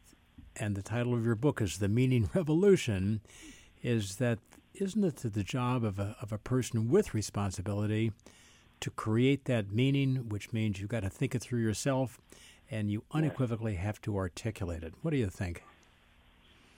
and 0.55 0.75
the 0.75 0.83
title 0.83 1.13
of 1.13 1.25
your 1.25 1.35
book 1.35 1.61
is 1.61 1.79
The 1.79 1.89
Meaning 1.89 2.29
Revolution, 2.35 3.21
is 3.81 4.17
that 4.17 4.39
isn't 4.75 5.03
it 5.03 5.17
the 5.17 5.43
job 5.43 5.83
of 5.83 5.99
a, 5.99 6.15
of 6.21 6.31
a 6.31 6.37
person 6.37 6.89
with 6.89 7.13
responsibility 7.13 8.11
to 8.81 8.89
create 8.89 9.45
that 9.45 9.71
meaning, 9.71 10.29
which 10.29 10.53
means 10.53 10.79
you've 10.79 10.89
got 10.89 11.01
to 11.03 11.09
think 11.09 11.35
it 11.35 11.41
through 11.41 11.61
yourself 11.61 12.19
and 12.71 12.91
you 12.91 13.03
unequivocally 13.11 13.75
have 13.75 14.01
to 14.01 14.15
articulate 14.15 14.83
it. 14.83 14.93
What 15.01 15.11
do 15.11 15.17
you 15.17 15.29
think? 15.29 15.63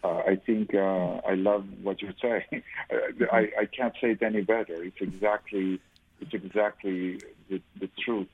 Uh, 0.04 0.18
I 0.28 0.36
think 0.36 0.74
uh, 0.74 1.22
I 1.28 1.36
love 1.36 1.66
what 1.84 2.02
you're 2.02 2.14
saying. 2.22 2.64
I, 3.32 3.50
I 3.60 3.66
can't 3.66 3.94
say 4.02 4.12
it 4.12 4.24
any 4.24 4.42
better. 4.42 4.84
It's 4.84 5.00
exactly 5.00 5.80
it's 6.20 6.34
exactly 6.34 7.20
the, 7.50 7.62
the 7.80 7.90
truth. 8.04 8.28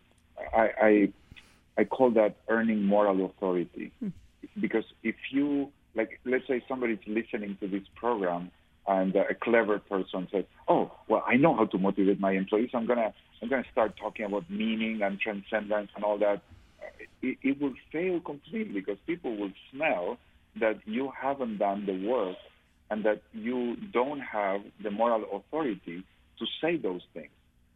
I, 0.56 0.70
I 0.82 1.14
I 1.78 1.84
call 1.84 2.12
that 2.12 2.38
earning 2.48 2.84
moral 2.84 3.26
authority 3.26 3.92
hmm. 4.00 4.10
because 4.60 4.86
if 5.04 5.16
you 5.32 5.72
like, 5.96 6.20
let's 6.26 6.48
say 6.48 6.64
somebody's 6.68 7.00
listening 7.08 7.58
to 7.60 7.68
this 7.68 7.84
program 7.96 8.52
and 8.88 9.16
a 9.16 9.34
clever 9.36 9.80
person 9.80 10.28
says, 10.32 10.46
"Oh, 10.68 10.92
well, 11.08 11.24
I 11.28 11.36
know 11.36 11.56
how 11.56 11.66
to 11.66 11.78
motivate 11.78 12.20
my 12.20 12.32
employees. 12.32 12.70
I'm 12.74 12.86
gonna 12.86 13.14
I'm 13.42 13.50
gonna 13.50 13.66
start 13.72 13.98
talking 13.98 14.26
about 14.26 14.50
meaning 14.50 15.02
and 15.02 15.20
transcendence 15.20 15.92
and 15.96 16.04
all 16.04 16.18
that." 16.20 16.42
it, 17.22 17.38
it 17.44 17.62
will 17.62 17.74
fail 17.92 18.20
completely 18.20 18.80
because 18.80 18.98
people 19.06 19.36
will 19.38 19.52
smell 19.72 20.18
that 20.60 20.80
you 20.86 21.12
haven't 21.20 21.58
done 21.58 21.86
the 21.86 22.08
work 22.08 22.38
and 22.90 23.04
that 23.06 23.22
you 23.34 23.76
don't 23.92 24.20
have 24.20 24.62
the 24.82 24.92
moral 24.92 25.26
authority 25.34 26.04
to 26.40 26.46
say 26.62 26.78
those 26.78 27.02
things 27.14 27.32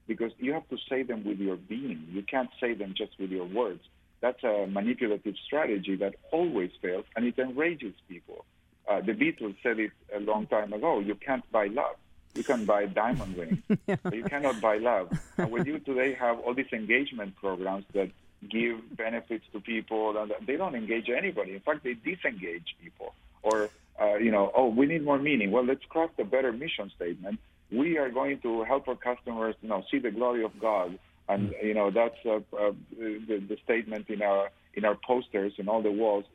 because 0.08 0.32
you 0.39 0.54
have 0.54 0.67
to 0.69 0.78
say 0.89 1.04
them 1.04 1.24
with 1.26 1.39
your 1.39 1.58
being. 1.58 2.08
You 2.12 2.24
can't 2.24 2.50
say 2.60 2.74
them 2.74 2.93
just 2.97 3.12
with 3.19 3.30
your 3.30 3.45
words. 3.45 3.82
That's 4.21 4.43
a 4.43 4.67
manipulative 4.67 5.36
strategy 5.45 5.95
that 5.97 6.15
always 6.32 6.71
fails 6.82 7.06
and 7.15 7.26
it 7.26 7.38
enrages 7.38 7.93
people. 8.08 8.45
Uh, 8.88 9.02
the 9.02 9.13
Beatles 9.13 9.56
said 9.63 9.80
it 9.80 9.91
a 10.15 10.20
long 10.20 10.48
time 10.48 10.74
ago 10.74 11.00
you 11.00 11.15
can't 11.15 11.50
buy 11.52 11.67
love. 11.67 11.96
You 12.34 12.44
can 12.44 12.65
buy 12.65 12.86
diamond 12.86 13.38
rings, 13.38 13.60
yeah. 13.88 13.98
but 14.02 14.15
you 14.15 14.24
cannot 14.24 14.62
buy 14.62 14.78
love. 14.78 15.12
And 15.38 15.52
when 15.52 15.65
you 15.65 15.80
today 15.80 16.13
have 16.13 16.39
all 16.39 16.54
these 16.54 16.72
engagement 16.72 17.36
programs 17.36 17.84
that 17.94 18.10
give 18.50 18.78
benefits 18.96 19.46
to 19.54 19.60
people. 19.60 20.17
And 20.17 20.32
they 20.46 20.58
don't 20.58 20.76
engage 20.76 21.10
anybody. 21.10 21.54
In 21.54 21.60
fact, 21.60 21.84
they 21.84 21.94
disengage 21.94 22.76
people. 22.82 23.13
Or, 23.44 23.70
uh, 24.00 24.15
you 24.15 24.32
know, 24.32 24.52
oh, 24.56 24.67
we 24.70 24.86
need 24.86 25.04
more 25.04 25.20
meaning. 25.20 25.52
Well, 25.52 25.65
let's 25.65 25.84
craft 25.89 26.20
a 26.20 26.26
better 26.26 26.52
mission 26.52 26.91
statement. 26.96 27.39
We 27.72 27.98
are 27.98 28.10
going 28.10 28.39
to 28.41 28.63
help 28.63 28.88
our 28.88 28.96
customers, 28.96 29.56
you 29.62 29.70
know, 29.70 29.84
see 29.89 30.00
the 30.00 30.12
glory 30.12 30.44
of 30.44 30.60
God. 30.60 30.98
And, 31.30 31.50
mm. 31.50 31.63
you 31.63 31.74
know, 31.74 31.91
that's 31.91 32.17
uh, 32.26 32.38
uh, 32.58 32.74
the, 32.98 33.44
the 33.48 33.58
statement 33.63 34.10
in 34.10 34.22
our, 34.22 34.50
in 34.74 34.86
our 34.86 34.96
posters 34.96 35.54
and 35.58 35.70
all 35.70 35.82
the 35.82 35.91
walls. 35.91 36.26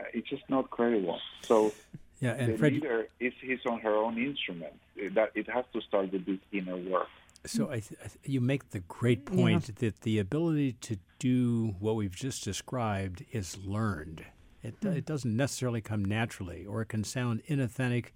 Uh, 0.00 0.04
it's 0.14 0.28
just 0.28 0.42
not 0.48 0.70
credible. 0.70 1.18
So 1.42 1.72
yeah, 2.20 2.32
and 2.32 2.54
the 2.54 2.58
Fred, 2.58 2.74
leader 2.74 3.08
is 3.18 3.32
his 3.40 3.60
or 3.66 3.78
her 3.78 3.94
own 3.94 4.18
instrument. 4.18 4.72
That 5.14 5.32
it 5.34 5.48
has 5.50 5.64
to 5.72 5.80
start 5.82 6.12
with 6.12 6.26
this 6.26 6.38
inner 6.52 6.76
work. 6.76 7.08
So 7.46 7.70
I 7.70 7.80
th- 7.80 7.98
you 8.24 8.40
make 8.40 8.70
the 8.70 8.80
great 8.80 9.24
point 9.24 9.68
yeah. 9.68 9.74
that 9.78 10.00
the 10.02 10.18
ability 10.18 10.72
to 10.82 10.98
do 11.18 11.74
what 11.78 11.96
we've 11.96 12.14
just 12.14 12.44
described 12.44 13.24
is 13.32 13.56
learned. 13.64 14.24
It, 14.62 14.78
mm. 14.80 14.94
it 14.94 15.06
doesn't 15.06 15.34
necessarily 15.34 15.80
come 15.80 16.04
naturally, 16.04 16.66
or 16.66 16.82
it 16.82 16.86
can 16.86 17.02
sound 17.02 17.42
inauthentic 17.48 18.06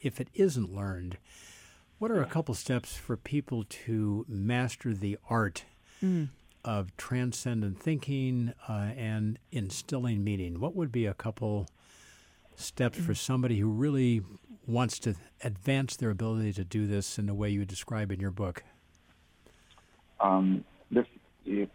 if 0.00 0.20
it 0.20 0.28
isn't 0.34 0.72
learned. 0.72 1.18
What 1.98 2.12
are 2.12 2.22
a 2.22 2.26
couple 2.26 2.54
steps 2.54 2.96
for 2.96 3.16
people 3.16 3.64
to 3.86 4.24
master 4.28 4.94
the 4.94 5.18
art 5.28 5.64
mm. 6.02 6.28
Of 6.68 6.94
transcendent 6.98 7.80
thinking 7.82 8.52
uh, 8.68 8.90
and 8.94 9.38
instilling 9.50 10.22
meaning? 10.22 10.60
What 10.60 10.76
would 10.76 10.92
be 10.92 11.06
a 11.06 11.14
couple 11.14 11.66
steps 12.56 12.98
for 12.98 13.14
somebody 13.14 13.58
who 13.58 13.70
really 13.70 14.20
wants 14.66 14.98
to 14.98 15.14
advance 15.42 15.96
their 15.96 16.10
ability 16.10 16.52
to 16.52 16.64
do 16.64 16.86
this 16.86 17.18
in 17.18 17.24
the 17.24 17.32
way 17.32 17.48
you 17.48 17.64
describe 17.64 18.12
in 18.12 18.20
your 18.20 18.30
book? 18.30 18.64
Um, 20.20 20.62
this, 20.90 21.06
these 21.46 21.68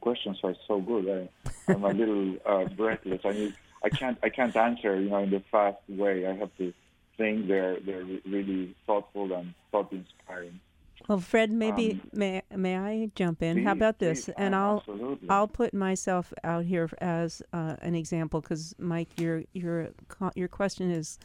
questions 0.00 0.38
are 0.42 0.54
so 0.66 0.80
good. 0.80 1.28
I, 1.68 1.72
am 1.72 1.84
a 1.84 1.92
little 1.92 2.36
uh, 2.46 2.64
breathless. 2.64 3.20
I 3.26 3.32
need, 3.32 3.54
I 3.84 3.90
can't, 3.90 4.16
I 4.22 4.30
can't 4.30 4.56
answer, 4.56 4.98
you 4.98 5.10
know, 5.10 5.18
in 5.18 5.28
the 5.28 5.42
fast 5.50 5.76
way. 5.86 6.26
I 6.26 6.34
have 6.34 6.56
to 6.56 6.72
think. 7.18 7.46
They're, 7.46 7.78
they're 7.80 8.06
really 8.24 8.74
thoughtful 8.86 9.34
and 9.34 9.52
thought 9.70 9.92
inspiring. 9.92 10.60
Well, 11.08 11.18
Fred, 11.18 11.50
maybe 11.50 11.92
um, 11.92 12.10
may 12.12 12.42
may 12.54 12.76
I 12.76 13.10
jump 13.14 13.42
in? 13.42 13.56
Please, 13.56 13.64
How 13.64 13.72
about 13.72 13.98
this? 13.98 14.26
Please, 14.26 14.34
and 14.36 14.54
I'll 14.54 14.78
absolutely. 14.78 15.28
I'll 15.28 15.48
put 15.48 15.74
myself 15.74 16.32
out 16.44 16.64
here 16.64 16.88
as 17.00 17.42
uh, 17.52 17.76
an 17.82 17.94
example 17.94 18.40
because 18.40 18.74
Mike, 18.78 19.08
your 19.18 19.42
your 19.52 19.90
your 20.34 20.48
question 20.48 20.90
is, 20.90 21.18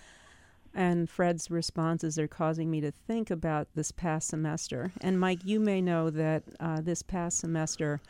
and 0.74 1.10
Fred's 1.10 1.52
responses 1.52 2.18
are 2.18 2.28
causing 2.28 2.70
me 2.72 2.82
to 2.82 2.92
think 2.92 3.30
about 3.30 3.68
this 3.76 3.92
past 3.92 4.30
semester. 4.30 4.92
And 5.02 5.20
Mike, 5.20 5.46
you 5.46 5.60
may 5.60 5.82
know 5.82 6.10
that 6.10 6.44
uh, 6.60 6.82
this 6.82 7.02
past 7.02 7.40
semester, 7.40 8.02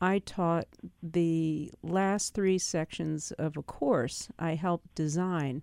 I 0.00 0.18
taught 0.18 0.66
the 1.02 1.70
last 1.82 2.34
three 2.34 2.58
sections 2.58 3.32
of 3.32 3.56
a 3.56 3.62
course 3.62 4.28
I 4.38 4.54
helped 4.54 4.94
design 4.94 5.62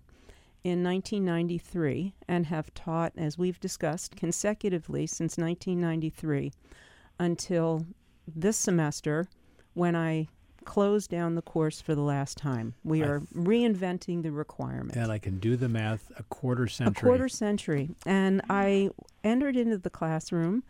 in 0.64 0.82
1993 0.82 2.14
and 2.26 2.46
have 2.46 2.72
taught, 2.74 3.12
as 3.16 3.36
we've 3.38 3.60
discussed, 3.60 4.16
consecutively 4.16 5.06
since 5.06 5.36
1993 5.36 6.52
until 7.18 7.86
this 8.26 8.56
semester 8.56 9.28
when 9.74 9.94
I 9.94 10.26
close 10.64 11.06
down 11.06 11.34
the 11.34 11.42
course 11.42 11.82
for 11.82 11.94
the 11.94 12.00
last 12.00 12.38
time. 12.38 12.74
We 12.82 13.02
are 13.02 13.20
reinventing 13.34 14.22
the 14.22 14.32
requirements. 14.32 14.96
And 14.96 15.12
I 15.12 15.18
can 15.18 15.38
do 15.38 15.56
the 15.56 15.68
math 15.68 16.10
a 16.18 16.22
quarter 16.24 16.66
century. 16.66 17.00
A 17.00 17.04
quarter 17.04 17.28
century. 17.28 17.90
And 18.06 18.40
I 18.48 18.88
entered 19.22 19.56
into 19.56 19.76
the 19.76 19.90
classroom 19.90 20.64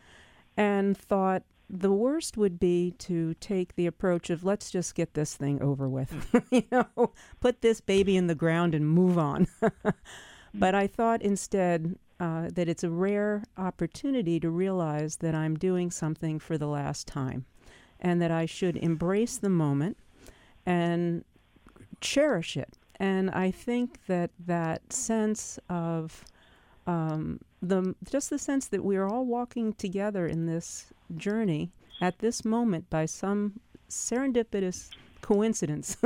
and 0.57 0.99
thought, 0.99 1.45
the 1.69 1.93
worst 1.93 2.37
would 2.37 2.59
be 2.59 2.95
to 2.99 3.35
take 3.35 3.75
the 3.75 3.87
approach 3.87 4.31
of 4.31 4.45
let's 4.45 4.71
just 4.71 4.95
get 4.95 5.15
this 5.15 5.35
thing 5.35 5.63
over 5.63 5.89
with, 5.89 6.45
you 6.51 6.65
know, 6.71 7.13
put 7.41 7.63
this 7.63 7.81
baby 7.81 8.17
in 8.17 8.27
the 8.27 8.35
ground 8.35 8.75
and 8.75 8.89
move 8.89 9.19
on. 9.19 9.47
but 10.55 10.75
I 10.75 10.87
thought 10.87 11.23
instead 11.23 11.99
uh, 12.21 12.49
that 12.53 12.69
it's 12.69 12.85
a 12.85 12.91
rare 12.91 13.43
opportunity 13.57 14.39
to 14.41 14.51
realize 14.51 15.17
that 15.17 15.35
I'm 15.35 15.57
doing 15.57 15.91
something 15.91 16.39
for 16.39 16.57
the 16.57 16.69
last 16.69 17.07
time 17.07 17.45
and 17.99 18.21
that 18.21 18.31
I 18.31 18.47
should 18.47 18.77
embrace 18.77 19.39
the 19.39 19.49
moment 19.49 19.97
and 20.67 21.25
cherish 22.01 22.57
it. 22.57 22.79
And 22.97 23.31
I 23.31 23.51
think 23.51 24.07
that 24.07 24.31
that 24.47 24.93
sense 24.93 25.59
of 25.69 26.25
um, 26.87 27.41
the 27.63 27.95
just 28.09 28.31
the 28.31 28.39
sense 28.39 28.67
that 28.69 28.85
we 28.85 28.97
are 28.97 29.09
all 29.09 29.25
walking 29.25 29.73
together 29.73 30.27
in 30.27 30.47
this 30.47 30.93
journey 31.17 31.73
at 32.01 32.19
this 32.19 32.45
moment 32.45 32.91
by 32.91 33.07
some 33.07 33.61
serendipitous 33.89 34.91
coincidence, 35.21 35.97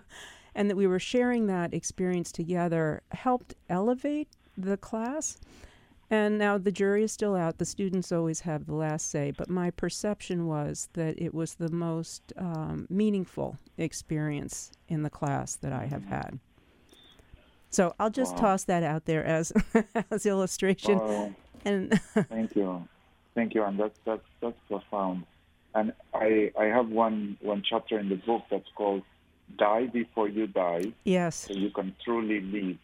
and 0.54 0.70
that 0.70 0.76
we 0.76 0.86
were 0.86 0.98
sharing 0.98 1.46
that 1.46 1.74
experience 1.74 2.30
together 2.32 3.02
helped 3.12 3.54
elevate 3.68 4.28
the 4.56 4.76
class. 4.76 5.38
And 6.10 6.36
now 6.36 6.58
the 6.58 6.70
jury 6.72 7.04
is 7.04 7.12
still 7.12 7.34
out. 7.34 7.56
The 7.56 7.64
students 7.64 8.12
always 8.12 8.40
have 8.40 8.66
the 8.66 8.74
last 8.74 9.10
say, 9.10 9.30
but 9.30 9.48
my 9.48 9.70
perception 9.70 10.46
was 10.46 10.90
that 10.92 11.14
it 11.20 11.32
was 11.32 11.54
the 11.54 11.70
most 11.70 12.34
um, 12.36 12.86
meaningful 12.90 13.56
experience 13.78 14.70
in 14.88 15.02
the 15.04 15.10
class 15.10 15.56
that 15.56 15.72
I 15.72 15.86
have 15.86 16.04
had. 16.04 16.38
So 17.70 17.94
I'll 17.98 18.10
just 18.10 18.36
Wow. 18.36 18.42
toss 18.42 18.64
that 18.64 18.82
out 18.82 19.06
there 19.06 19.24
as 19.24 19.52
as 20.10 20.26
illustration. 20.26 21.00
Well, 21.02 21.32
And 21.64 21.98
thank 22.28 22.54
you, 22.56 22.86
thank 23.34 23.54
you, 23.54 23.62
and 23.64 23.78
that's 23.78 23.98
that's 24.04 24.24
that's 24.40 24.56
profound. 24.68 25.24
And 25.74 25.92
I 26.14 26.52
I 26.58 26.64
have 26.64 26.88
one 26.88 27.36
one 27.40 27.62
chapter 27.68 27.98
in 27.98 28.08
the 28.08 28.16
book 28.16 28.42
that's 28.50 28.68
called 28.74 29.02
"Die 29.56 29.86
Before 29.86 30.28
You 30.28 30.46
Die," 30.46 30.92
yes, 31.04 31.36
so 31.36 31.54
you 31.54 31.70
can 31.70 31.94
truly 32.04 32.40
live. 32.40 32.78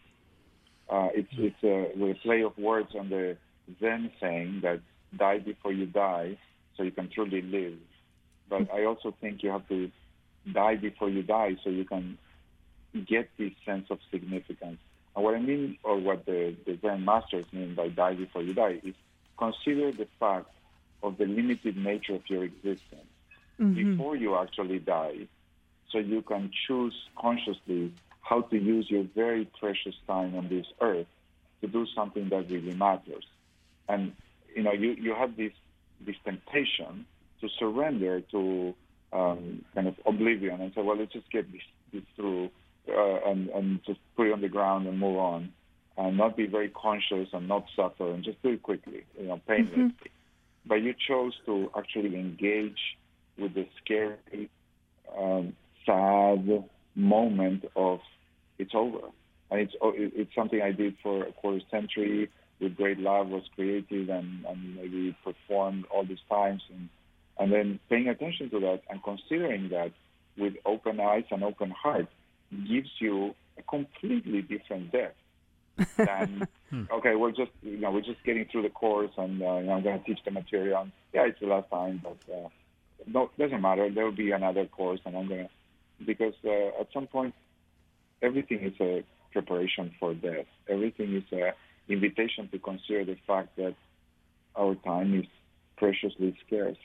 Uh, 0.88 1.08
it's 1.14 1.32
it's 1.36 1.62
a, 1.62 2.10
a 2.10 2.14
play 2.14 2.42
of 2.42 2.56
words 2.56 2.94
on 2.98 3.10
the 3.10 3.36
Zen 3.80 4.10
saying 4.20 4.60
that 4.62 4.80
"Die 5.16 5.38
before 5.38 5.72
you 5.72 5.86
die," 5.86 6.38
so 6.76 6.82
you 6.82 6.92
can 6.92 7.08
truly 7.10 7.42
live. 7.42 7.78
But 8.48 8.72
I 8.72 8.84
also 8.84 9.14
think 9.20 9.42
you 9.42 9.50
have 9.50 9.68
to 9.68 9.90
die 10.52 10.76
before 10.76 11.10
you 11.10 11.22
die, 11.22 11.56
so 11.62 11.70
you 11.70 11.84
can 11.84 12.16
get 13.06 13.28
this 13.38 13.52
sense 13.64 13.86
of 13.90 13.98
significance. 14.10 14.78
And 15.14 15.24
what 15.24 15.34
I 15.34 15.40
mean, 15.40 15.78
or 15.82 15.98
what 15.98 16.24
the, 16.26 16.54
the 16.64 16.78
Zen 16.80 17.04
masters 17.04 17.44
mean 17.52 17.74
by 17.74 17.88
die 17.88 18.14
before 18.14 18.42
you 18.42 18.54
die, 18.54 18.80
is 18.82 18.94
consider 19.38 19.92
the 19.92 20.06
fact 20.18 20.50
of 21.02 21.16
the 21.18 21.26
limited 21.26 21.76
nature 21.76 22.16
of 22.16 22.22
your 22.28 22.44
existence 22.44 23.06
before 23.74 24.16
you 24.16 24.36
actually 24.36 24.78
die, 24.78 25.26
so 25.90 25.98
you 25.98 26.22
can 26.22 26.50
choose 26.66 26.94
consciously 27.18 27.92
how 28.20 28.42
to 28.42 28.56
use 28.56 28.90
your 28.90 29.04
very 29.14 29.44
precious 29.58 29.94
time 30.06 30.34
on 30.36 30.48
this 30.48 30.66
earth 30.80 31.06
to 31.60 31.66
do 31.66 31.86
something 31.94 32.28
that 32.28 32.50
really 32.50 32.74
matters. 32.74 33.24
And 33.88 34.12
you 34.54 34.62
know, 34.62 34.72
you, 34.72 34.90
you 34.92 35.14
have 35.14 35.36
this 35.36 35.52
this 36.00 36.16
temptation 36.24 37.06
to 37.40 37.48
surrender 37.58 38.20
to 38.20 38.74
um, 39.12 39.64
kind 39.74 39.88
of 39.88 39.94
oblivion 40.06 40.60
and 40.60 40.72
say, 40.74 40.82
well, 40.82 40.96
let's 40.96 41.12
just 41.12 41.30
get 41.30 41.50
this, 41.50 41.62
this 41.92 42.02
through 42.14 42.50
uh, 42.88 43.18
and, 43.26 43.48
and 43.48 43.84
just 43.84 43.98
put 44.16 44.26
it 44.26 44.32
on 44.32 44.40
the 44.40 44.48
ground 44.48 44.86
and 44.86 44.98
move 44.98 45.16
on 45.16 45.52
and 45.98 46.16
not 46.16 46.36
be 46.36 46.46
very 46.46 46.68
conscious 46.68 47.28
and 47.32 47.48
not 47.48 47.64
suffer 47.74 48.12
and 48.12 48.22
just 48.22 48.40
do 48.42 48.50
it 48.50 48.62
quickly, 48.62 49.04
you 49.20 49.26
know, 49.26 49.40
painlessly. 49.48 49.92
But 50.64 50.76
you 50.76 50.94
chose 51.08 51.32
to 51.46 51.70
actually 51.76 52.14
engage 52.14 52.78
with 53.36 53.54
the 53.54 53.66
scary, 53.82 54.48
um, 55.18 55.54
sad 55.84 56.64
moment 56.94 57.64
of 57.74 57.98
it's 58.58 58.74
over. 58.74 59.08
And 59.50 59.60
it's, 59.60 59.72
oh, 59.82 59.92
it's 59.96 60.32
something 60.36 60.62
I 60.62 60.70
did 60.70 60.94
for 61.02 61.24
a 61.24 61.32
quarter 61.32 61.60
century 61.70 62.30
with 62.60 62.76
great 62.76 62.98
love, 62.98 63.28
was 63.28 63.42
creative 63.56 64.08
and, 64.08 64.44
and 64.44 64.76
maybe 64.76 65.16
performed 65.24 65.84
all 65.92 66.04
these 66.04 66.18
times. 66.30 66.62
And, 66.72 66.88
and 67.40 67.52
then 67.52 67.80
paying 67.88 68.08
attention 68.08 68.50
to 68.50 68.60
that 68.60 68.82
and 68.88 69.02
considering 69.02 69.70
that 69.70 69.92
with 70.36 70.54
open 70.64 71.00
eyes 71.00 71.24
and 71.32 71.42
open 71.42 71.70
heart 71.70 72.06
gives 72.68 72.90
you 73.00 73.34
a 73.58 73.62
completely 73.62 74.42
different 74.42 74.92
depth 74.92 75.16
than 75.96 76.48
okay, 76.92 77.14
we're 77.14 77.30
just 77.30 77.50
you 77.62 77.78
know 77.78 77.90
we're 77.90 78.00
just 78.00 78.22
getting 78.24 78.46
through 78.50 78.62
the 78.62 78.70
course 78.70 79.10
and 79.16 79.40
uh, 79.42 79.56
you 79.56 79.66
know, 79.66 79.72
I'm 79.74 79.82
going 79.82 79.98
to 79.98 80.04
teach 80.04 80.18
the 80.24 80.30
material. 80.30 80.82
And, 80.82 80.92
yeah, 81.12 81.26
it's 81.26 81.40
the 81.40 81.46
last 81.46 81.70
time, 81.70 82.02
but 82.02 82.18
uh, 82.32 82.48
no, 83.06 83.30
doesn't 83.38 83.60
matter. 83.60 83.90
There 83.90 84.04
will 84.04 84.12
be 84.12 84.30
another 84.30 84.66
course, 84.66 85.00
and 85.04 85.16
I'm 85.16 85.28
going 85.28 85.44
to 85.44 85.50
because 86.04 86.34
uh, 86.44 86.80
at 86.80 86.88
some 86.92 87.06
point 87.06 87.34
everything 88.22 88.60
is 88.60 88.74
a 88.80 89.04
preparation 89.32 89.92
for 89.98 90.14
death. 90.14 90.46
Everything 90.68 91.16
is 91.16 91.24
a 91.32 91.52
invitation 91.88 92.48
to 92.52 92.58
consider 92.58 93.04
the 93.04 93.16
fact 93.26 93.56
that 93.56 93.74
our 94.56 94.74
time 94.76 95.18
is 95.18 95.26
preciously 95.76 96.36
scarce, 96.46 96.76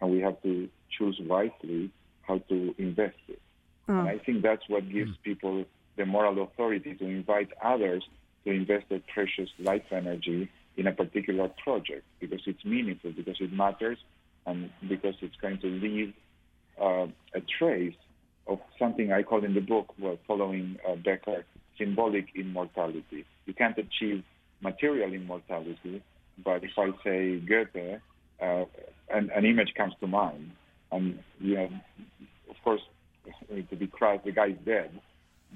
and 0.00 0.10
we 0.10 0.20
have 0.20 0.40
to 0.42 0.68
choose 0.96 1.18
wisely 1.24 1.90
how 2.22 2.38
to 2.48 2.74
invest 2.78 3.16
it. 3.28 3.40
And 3.88 4.08
I 4.08 4.18
think 4.18 4.42
that's 4.42 4.62
what 4.68 4.88
gives 4.90 5.10
people 5.22 5.64
the 5.96 6.06
moral 6.06 6.42
authority 6.42 6.94
to 6.94 7.04
invite 7.04 7.50
others 7.62 8.04
to 8.44 8.50
invest 8.50 8.88
their 8.88 9.00
precious 9.12 9.50
life 9.58 9.84
energy 9.90 10.50
in 10.76 10.86
a 10.86 10.92
particular 10.92 11.48
project 11.62 12.04
because 12.20 12.40
it's 12.46 12.64
meaningful, 12.64 13.12
because 13.12 13.36
it 13.40 13.52
matters, 13.52 13.98
and 14.46 14.70
because 14.88 15.14
it's 15.20 15.36
going 15.36 15.58
to 15.58 15.66
leave 15.66 16.12
uh, 16.80 17.06
a 17.34 17.40
trace 17.58 17.94
of 18.46 18.58
something 18.78 19.12
I 19.12 19.22
call 19.22 19.44
in 19.44 19.54
the 19.54 19.60
book, 19.60 19.94
well, 19.98 20.18
following 20.26 20.78
uh, 20.88 20.96
Becker, 20.96 21.44
symbolic 21.78 22.26
immortality. 22.34 23.24
You 23.46 23.54
can't 23.54 23.78
achieve 23.78 24.24
material 24.60 25.12
immortality, 25.12 26.02
but 26.42 26.64
if 26.64 26.70
I 26.76 26.90
say 27.04 27.38
Goethe, 27.38 28.00
uh, 28.40 28.64
an, 29.10 29.30
an 29.34 29.44
image 29.44 29.74
comes 29.76 29.94
to 30.00 30.06
mind, 30.06 30.50
and 30.90 31.18
you 31.40 31.54
know, 31.54 31.68
of 32.50 32.56
course, 32.64 32.80
to 33.70 33.76
be 33.76 33.86
Christ, 33.86 34.24
the 34.24 34.32
guy 34.32 34.48
is 34.48 34.58
dead, 34.64 34.90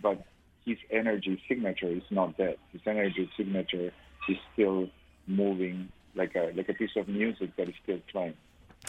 but 0.01 0.23
his 0.67 0.79
energy 0.91 1.41
signature 1.49 1.89
is 1.89 2.03
not 2.11 2.37
dead. 2.37 2.57
His 2.73 2.83
energy 2.87 3.31
signature 3.37 3.93
is 4.29 4.37
still 4.53 4.89
moving 5.27 5.89
like 6.15 6.35
a 6.35 6.53
like 6.55 6.69
a 6.69 6.75
piece 6.75 6.97
of 6.97 7.09
music 7.09 7.57
that 7.57 7.69
is 7.69 7.75
still 7.83 8.01
playing. 8.11 8.35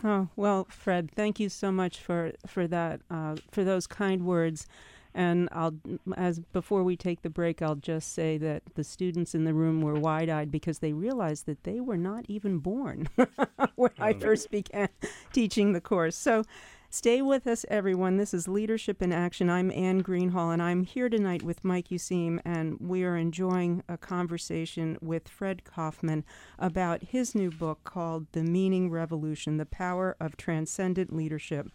Oh 0.03 0.27
well, 0.35 0.67
Fred, 0.69 1.11
thank 1.15 1.39
you 1.39 1.49
so 1.49 1.71
much 1.71 1.99
for 1.99 2.33
for 2.45 2.67
that 2.67 3.01
uh, 3.09 3.35
for 3.51 3.63
those 3.63 3.87
kind 3.87 4.25
words. 4.25 4.67
And 5.13 5.49
I'll, 5.51 5.73
as 6.15 6.37
before 6.37 6.83
we 6.83 6.95
take 6.95 7.23
the 7.23 7.29
break, 7.31 7.63
I'll 7.63 7.73
just 7.73 8.13
say 8.13 8.37
that 8.37 8.61
the 8.75 8.83
students 8.83 9.33
in 9.33 9.45
the 9.45 9.53
room 9.53 9.81
were 9.81 9.95
wide-eyed 9.95 10.51
because 10.51 10.77
they 10.77 10.93
realized 10.93 11.47
that 11.47 11.63
they 11.63 11.79
were 11.79 11.97
not 11.97 12.25
even 12.27 12.59
born 12.59 13.09
when 13.75 13.89
I 13.97 14.13
first 14.13 14.51
began 14.51 14.89
teaching 15.33 15.73
the 15.73 15.81
course. 15.81 16.15
So, 16.15 16.43
stay 16.89 17.21
with 17.21 17.47
us, 17.47 17.65
everyone. 17.69 18.17
This 18.17 18.33
is 18.33 18.47
Leadership 18.47 19.01
in 19.01 19.11
Action. 19.11 19.49
I'm 19.49 19.71
Anne 19.71 20.03
Greenhalgh, 20.03 20.53
and 20.53 20.61
I'm 20.61 20.83
here 20.83 21.09
tonight 21.09 21.43
with 21.43 21.63
Mike 21.63 21.89
Useem, 21.89 22.39
and 22.45 22.77
we 22.79 23.03
are 23.03 23.17
enjoying 23.17 23.83
a 23.87 23.97
conversation 23.97 24.97
with 25.01 25.27
Fred 25.27 25.63
Kofman 25.63 26.23
about 26.57 27.03
his 27.03 27.35
new 27.35 27.51
book 27.51 27.83
called 27.83 28.27
The 28.31 28.43
Meaning 28.43 28.89
Revolution 28.89 29.57
The 29.57 29.65
Power 29.65 30.15
of 30.19 30.37
Transcendent 30.37 31.15
Leadership. 31.15 31.69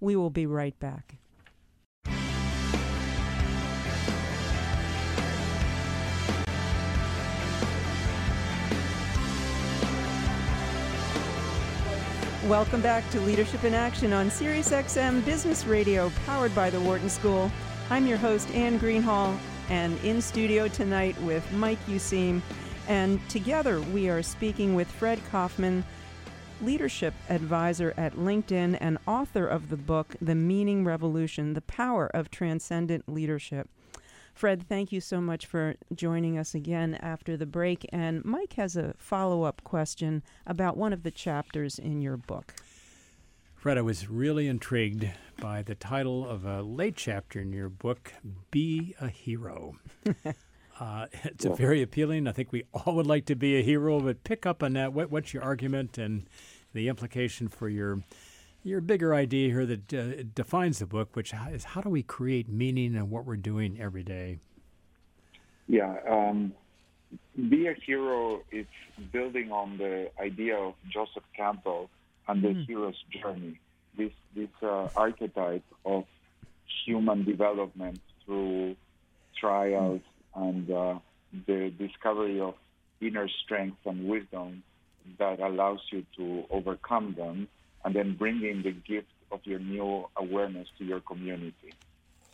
We 0.00 0.16
will 0.16 0.30
be 0.30 0.46
right 0.46 0.78
back. 0.78 1.16
Welcome 12.48 12.80
back 12.80 13.08
to 13.10 13.20
Leadership 13.20 13.62
in 13.64 13.74
Action 13.74 14.14
on 14.14 14.30
SiriusXM 14.30 15.22
Business 15.26 15.66
Radio, 15.66 16.10
powered 16.24 16.54
by 16.54 16.70
the 16.70 16.80
Wharton 16.80 17.10
School. 17.10 17.52
I'm 17.90 18.06
your 18.06 18.16
host, 18.16 18.50
Anne 18.52 18.80
Greenhalgh, 18.80 19.36
and 19.68 20.02
in 20.02 20.22
studio 20.22 20.66
tonight 20.66 21.20
with 21.20 21.52
Mike 21.52 21.78
Useem. 21.86 22.40
And 22.88 23.20
together 23.28 23.82
we 23.82 24.08
are 24.08 24.22
speaking 24.22 24.74
with 24.74 24.90
Fred 24.90 25.20
Kofman, 25.30 25.84
leadership 26.62 27.12
advisor 27.28 27.92
at 27.98 28.14
LinkedIn 28.14 28.78
and 28.80 28.96
author 29.06 29.46
of 29.46 29.68
the 29.68 29.76
book, 29.76 30.16
The 30.22 30.34
Meaning 30.34 30.86
Revolution 30.86 31.52
The 31.52 31.60
Power 31.60 32.06
of 32.14 32.30
Transcendent 32.30 33.10
Leadership. 33.10 33.68
Fred, 34.38 34.68
thank 34.68 34.92
you 34.92 35.00
so 35.00 35.20
much 35.20 35.46
for 35.46 35.74
joining 35.92 36.38
us 36.38 36.54
again 36.54 36.94
after 36.94 37.36
the 37.36 37.44
break. 37.44 37.84
And 37.92 38.24
Mike 38.24 38.52
has 38.52 38.76
a 38.76 38.94
follow 38.96 39.42
up 39.42 39.64
question 39.64 40.22
about 40.46 40.76
one 40.76 40.92
of 40.92 41.02
the 41.02 41.10
chapters 41.10 41.76
in 41.76 42.00
your 42.00 42.16
book. 42.16 42.54
Fred, 43.56 43.76
I 43.76 43.80
was 43.80 44.08
really 44.08 44.46
intrigued 44.46 45.10
by 45.40 45.62
the 45.62 45.74
title 45.74 46.24
of 46.24 46.44
a 46.44 46.62
late 46.62 46.94
chapter 46.94 47.40
in 47.40 47.52
your 47.52 47.68
book, 47.68 48.12
Be 48.52 48.94
a 49.00 49.08
Hero. 49.08 49.74
uh, 50.80 51.06
it's 51.24 51.44
a 51.44 51.50
very 51.50 51.82
appealing. 51.82 52.28
I 52.28 52.32
think 52.32 52.52
we 52.52 52.62
all 52.72 52.94
would 52.94 53.08
like 53.08 53.24
to 53.26 53.34
be 53.34 53.58
a 53.58 53.62
hero, 53.64 53.98
but 53.98 54.22
pick 54.22 54.46
up 54.46 54.62
on 54.62 54.74
that. 54.74 54.92
What, 54.92 55.10
what's 55.10 55.34
your 55.34 55.42
argument 55.42 55.98
and 55.98 56.28
the 56.74 56.86
implication 56.86 57.48
for 57.48 57.68
your 57.68 58.04
your 58.62 58.80
bigger 58.80 59.14
idea 59.14 59.48
here 59.48 59.66
that 59.66 59.94
uh, 59.94 60.22
defines 60.34 60.78
the 60.78 60.86
book, 60.86 61.14
which 61.14 61.32
is 61.50 61.64
how 61.64 61.80
do 61.80 61.88
we 61.88 62.02
create 62.02 62.48
meaning 62.48 62.94
in 62.94 63.10
what 63.10 63.24
we're 63.24 63.36
doing 63.36 63.78
every 63.80 64.02
day? 64.02 64.38
Yeah, 65.66 65.96
um, 66.08 66.52
be 67.48 67.66
a 67.66 67.74
hero 67.74 68.42
is 68.50 68.66
building 69.12 69.52
on 69.52 69.78
the 69.78 70.10
idea 70.20 70.56
of 70.56 70.74
Joseph 70.88 71.24
Campbell 71.36 71.90
and 72.26 72.42
the 72.42 72.48
mm. 72.48 72.66
hero's 72.66 73.02
journey. 73.10 73.60
This 73.96 74.12
this 74.34 74.48
uh, 74.62 74.88
archetype 74.96 75.64
of 75.84 76.04
human 76.84 77.24
development 77.24 78.00
through 78.24 78.76
trials 79.38 80.00
mm. 80.36 80.48
and 80.48 80.70
uh, 80.70 80.98
the 81.46 81.72
discovery 81.78 82.40
of 82.40 82.54
inner 83.00 83.28
strength 83.44 83.78
and 83.84 84.08
wisdom 84.08 84.62
that 85.18 85.40
allows 85.40 85.80
you 85.90 86.04
to 86.16 86.44
overcome 86.50 87.14
them 87.16 87.48
and 87.84 87.94
then 87.94 88.16
bringing 88.16 88.62
the 88.62 88.72
gift 88.72 89.08
of 89.30 89.40
your 89.44 89.58
new 89.58 90.06
awareness 90.16 90.68
to 90.78 90.84
your 90.84 91.00
community. 91.00 91.72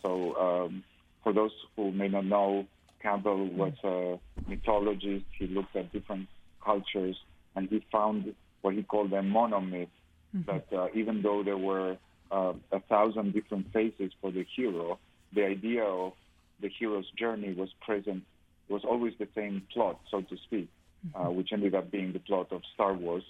So, 0.01 0.35
um, 0.35 0.83
for 1.23 1.33
those 1.33 1.51
who 1.75 1.91
may 1.91 2.07
not 2.07 2.25
know, 2.25 2.67
Campbell 3.01 3.47
was 3.47 3.73
a 3.83 4.19
mythologist. 4.49 5.25
He 5.37 5.47
looked 5.47 5.75
at 5.75 5.91
different 5.91 6.27
cultures 6.63 7.17
and 7.55 7.69
he 7.69 7.85
found 7.91 8.33
what 8.61 8.73
he 8.73 8.83
called 8.83 9.13
a 9.13 9.21
monomyth 9.21 9.89
mm-hmm. 10.35 10.41
that 10.51 10.65
uh, 10.75 10.87
even 10.93 11.21
though 11.21 11.43
there 11.43 11.57
were 11.57 11.97
uh, 12.31 12.53
a 12.71 12.79
thousand 12.81 13.33
different 13.33 13.71
faces 13.71 14.11
for 14.21 14.31
the 14.31 14.45
hero, 14.55 14.99
the 15.33 15.45
idea 15.45 15.83
of 15.83 16.13
the 16.61 16.69
hero's 16.69 17.09
journey 17.11 17.53
was 17.53 17.69
present, 17.81 18.23
was 18.69 18.83
always 18.83 19.13
the 19.19 19.27
same 19.35 19.61
plot, 19.71 19.99
so 20.09 20.21
to 20.21 20.37
speak, 20.37 20.67
uh, 21.13 21.19
mm-hmm. 21.19 21.35
which 21.35 21.53
ended 21.53 21.75
up 21.75 21.91
being 21.91 22.13
the 22.13 22.19
plot 22.19 22.51
of 22.51 22.61
Star 22.73 22.93
Wars 22.93 23.23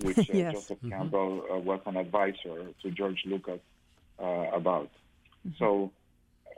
which 0.00 0.18
uh, 0.18 0.24
yes. 0.32 0.54
Joseph 0.54 0.78
mm-hmm. 0.78 0.90
Campbell 0.90 1.44
uh, 1.52 1.58
was 1.58 1.80
an 1.86 1.96
advisor 1.96 2.66
to 2.82 2.90
George 2.90 3.22
Lucas 3.26 3.60
uh, 4.20 4.24
about. 4.52 4.90
Mm-hmm. 5.46 5.50
So 5.58 5.92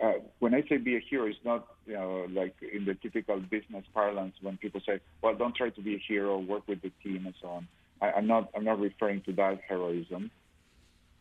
uh, 0.03 0.15
when 0.39 0.55
I 0.55 0.63
say 0.69 0.77
be 0.77 0.97
a 0.97 1.01
hero, 1.01 1.27
it's 1.27 1.39
not 1.45 1.67
you 1.87 1.95
know 1.95 2.27
like 2.31 2.55
in 2.63 2.85
the 2.85 2.95
typical 2.95 3.39
business 3.41 3.85
parlance 3.93 4.35
when 4.41 4.57
people 4.57 4.81
say, 4.87 5.01
"Well, 5.23 5.35
don't 5.35 5.55
try 5.55 5.71
to 5.71 5.81
be 5.81 5.95
a 5.95 6.03
hero, 6.07 6.39
work 6.39 6.67
with 6.67 6.83
the 6.83 6.91
team 7.03 7.27
and 7.27 7.35
so 7.41 7.49
on." 7.49 7.69
I, 8.01 8.13
I'm 8.13 8.27
not 8.27 8.51
I'm 8.55 8.65
not 8.65 8.81
referring 8.81 9.23
to 9.23 9.33
that 9.33 9.61
heroism, 9.69 10.31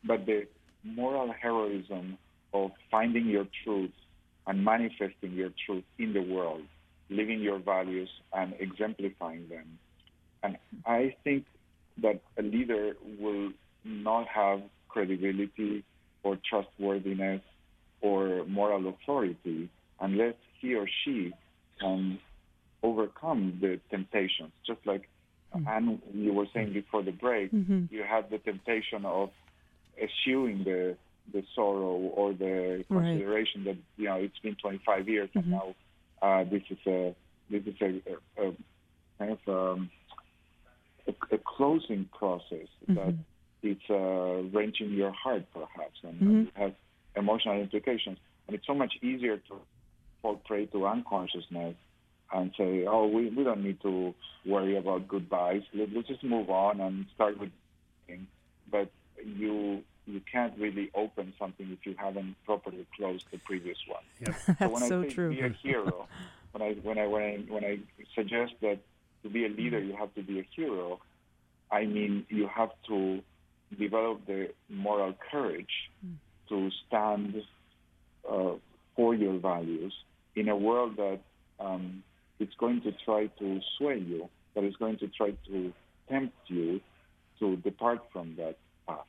but 0.03 0.25
the 0.25 0.47
moral 0.83 1.31
heroism 1.31 2.17
of 2.53 2.71
finding 2.91 3.25
your 3.27 3.47
truth 3.63 3.91
and 4.45 4.63
manifesting 4.63 5.33
your 5.33 5.51
truth 5.65 5.83
in 5.97 6.13
the 6.13 6.21
world, 6.21 6.63
living 7.09 7.39
your 7.39 7.59
values 7.59 8.09
and 8.33 8.53
exemplifying 8.59 9.47
them. 9.49 9.79
And 10.43 10.57
I 10.85 11.15
think 11.23 11.45
that 12.01 12.21
a 12.37 12.41
leader 12.41 12.95
will 13.19 13.51
not 13.83 14.27
have 14.27 14.61
credibility 14.89 15.83
or 16.23 16.37
trustworthiness 16.49 17.41
or 18.01 18.45
moral 18.45 18.87
authority 18.89 19.69
unless 19.99 20.35
he 20.59 20.75
or 20.75 20.87
she 21.03 21.33
can 21.79 22.19
overcome 22.81 23.57
the 23.61 23.79
temptations. 23.89 24.51
Just 24.65 24.79
like 24.85 25.09
mm-hmm. 25.55 25.67
Anne, 25.67 26.01
you 26.13 26.33
were 26.33 26.47
saying 26.53 26.73
before 26.73 27.03
the 27.03 27.11
break, 27.11 27.51
mm-hmm. 27.51 27.85
you 27.89 28.03
had 28.03 28.29
the 28.29 28.37
temptation 28.37 29.05
of 29.05 29.29
eschewing 30.01 30.63
the 30.63 30.97
the 31.31 31.43
sorrow 31.55 31.95
or 31.95 32.33
the 32.33 32.83
consideration 32.89 33.63
right. 33.63 33.75
that 33.75 34.01
you 34.01 34.09
know 34.09 34.15
it's 34.15 34.37
been 34.39 34.55
25 34.55 35.07
years 35.07 35.29
mm-hmm. 35.29 35.39
and 35.39 35.51
now 35.51 35.75
uh, 36.21 36.43
this 36.43 36.63
is 36.69 36.77
a 36.85 37.15
this 37.49 37.63
is 37.65 37.75
a, 37.81 38.01
a, 38.41 38.49
a 38.49 38.53
kind 39.17 39.37
of 39.37 39.39
um, 39.47 39.89
a, 41.07 41.35
a 41.35 41.37
closing 41.37 42.09
process 42.17 42.67
mm-hmm. 42.89 42.95
that 42.95 43.15
it's 43.61 43.89
uh, 43.89 44.57
wrenching 44.57 44.91
your 44.91 45.11
heart, 45.11 45.45
perhaps, 45.53 45.99
and, 46.03 46.15
mm-hmm. 46.15 46.35
and 46.35 46.51
has 46.55 46.71
emotional 47.15 47.59
implications. 47.59 48.17
And 48.47 48.55
it's 48.55 48.67
so 48.67 48.73
much 48.73 48.93
easier 49.01 49.37
to 49.37 49.55
fall 50.21 50.35
prey 50.35 50.65
to 50.67 50.85
unconsciousness 50.85 51.75
and 52.33 52.51
say, 52.57 52.85
oh, 52.85 53.07
we, 53.07 53.29
we 53.29 53.43
don't 53.43 53.63
need 53.63 53.81
to 53.81 54.13
worry 54.45 54.75
about 54.75 55.07
goodbyes. 55.07 55.61
Let, 55.73 55.95
us 55.95 56.05
just 56.07 56.23
move 56.23 56.49
on 56.49 56.81
and 56.81 57.05
start 57.15 57.39
with. 57.39 57.51
But 58.69 58.89
you 59.23 59.83
you 60.05 60.21
can't 60.29 60.57
really 60.57 60.91
open 60.95 61.33
something 61.39 61.71
if 61.71 61.85
you 61.85 61.95
haven't 61.97 62.35
properly 62.45 62.85
closed 62.95 63.25
the 63.31 63.37
previous 63.37 63.77
one. 63.87 64.03
Yep. 64.19 64.35
so 64.45 64.55
That's 64.59 64.73
when 64.73 64.89
so 64.89 65.01
I 65.01 65.03
say 65.07 65.13
true. 65.13 65.29
be 65.29 65.41
a 65.41 65.49
hero, 65.49 66.07
when 66.51 66.61
I 66.61 66.73
when 66.81 66.97
I 66.97 67.07
when 67.07 67.23
I 67.23 67.37
when 67.47 67.63
I 67.63 67.79
suggest 68.15 68.53
that 68.61 68.79
to 69.23 69.29
be 69.29 69.45
a 69.45 69.49
leader, 69.49 69.79
you 69.79 69.95
have 69.95 70.13
to 70.15 70.21
be 70.21 70.39
a 70.39 70.47
hero. 70.55 70.99
I 71.71 71.85
mean, 71.85 72.25
you 72.29 72.47
have 72.47 72.69
to 72.87 73.21
develop 73.77 74.25
the 74.27 74.49
moral 74.69 75.13
courage 75.31 75.91
to 76.49 76.69
stand 76.87 77.41
uh, 78.29 78.51
for 78.95 79.15
your 79.15 79.39
values 79.39 79.93
in 80.35 80.49
a 80.49 80.55
world 80.55 80.97
that 80.97 81.19
um, 81.59 82.03
it's 82.39 82.53
going 82.55 82.81
to 82.81 82.91
try 83.05 83.27
to 83.39 83.59
sway 83.77 83.97
you, 83.97 84.29
that 84.55 84.63
is 84.63 84.75
going 84.75 84.97
to 84.97 85.07
try 85.07 85.31
to 85.47 85.73
tempt 86.09 86.35
you 86.47 86.81
to 87.39 87.55
depart 87.57 88.01
from 88.11 88.35
that 88.37 88.57
path. 88.87 89.05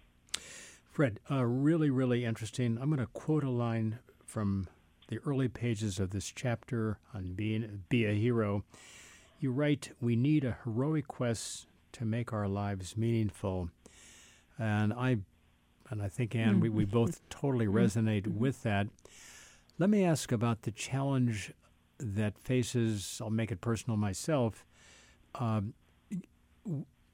Fred, 0.91 1.19
uh, 1.31 1.45
really, 1.45 1.91
really 1.91 2.25
interesting. 2.25 2.79
I'm 2.81 2.89
going 2.89 3.01
to 3.01 3.07
quote 3.07 3.45
a 3.45 3.51
line 3.51 3.99
from 4.25 4.69
the 5.09 5.19
early 5.27 5.49
pages 5.49 5.99
of 5.99 6.11
this 6.11 6.33
chapter 6.35 6.99
on 7.13 7.35
being 7.35 7.83
be 7.89 8.05
a 8.05 8.13
hero. 8.13 8.65
You 9.45 9.53
write, 9.53 9.91
We 10.01 10.17
need 10.17 10.43
a 10.43 10.57
heroic 10.65 11.07
quest 11.07 11.67
to 11.93 12.07
make 12.07 12.33
our 12.33 12.49
lives 12.49 12.97
meaningful. 12.97 13.69
And 14.59 14.91
I 14.91 15.19
and 15.91 16.01
I 16.01 16.09
think 16.09 16.35
Anne, 16.35 16.61
we, 16.61 16.71
we 16.71 16.87
both 16.87 17.21
totally 17.29 17.67
resonate 17.67 18.27
with 18.27 18.63
that. 18.63 18.87
Let 19.79 19.91
me 19.91 20.03
ask 20.03 20.33
about 20.33 20.63
the 20.63 20.71
challenge 20.71 21.53
that 21.99 22.39
faces, 22.39 23.21
I'll 23.23 23.29
make 23.29 23.53
it 23.53 23.61
personal 23.61 23.99
myself, 23.99 24.65
um, 25.35 25.75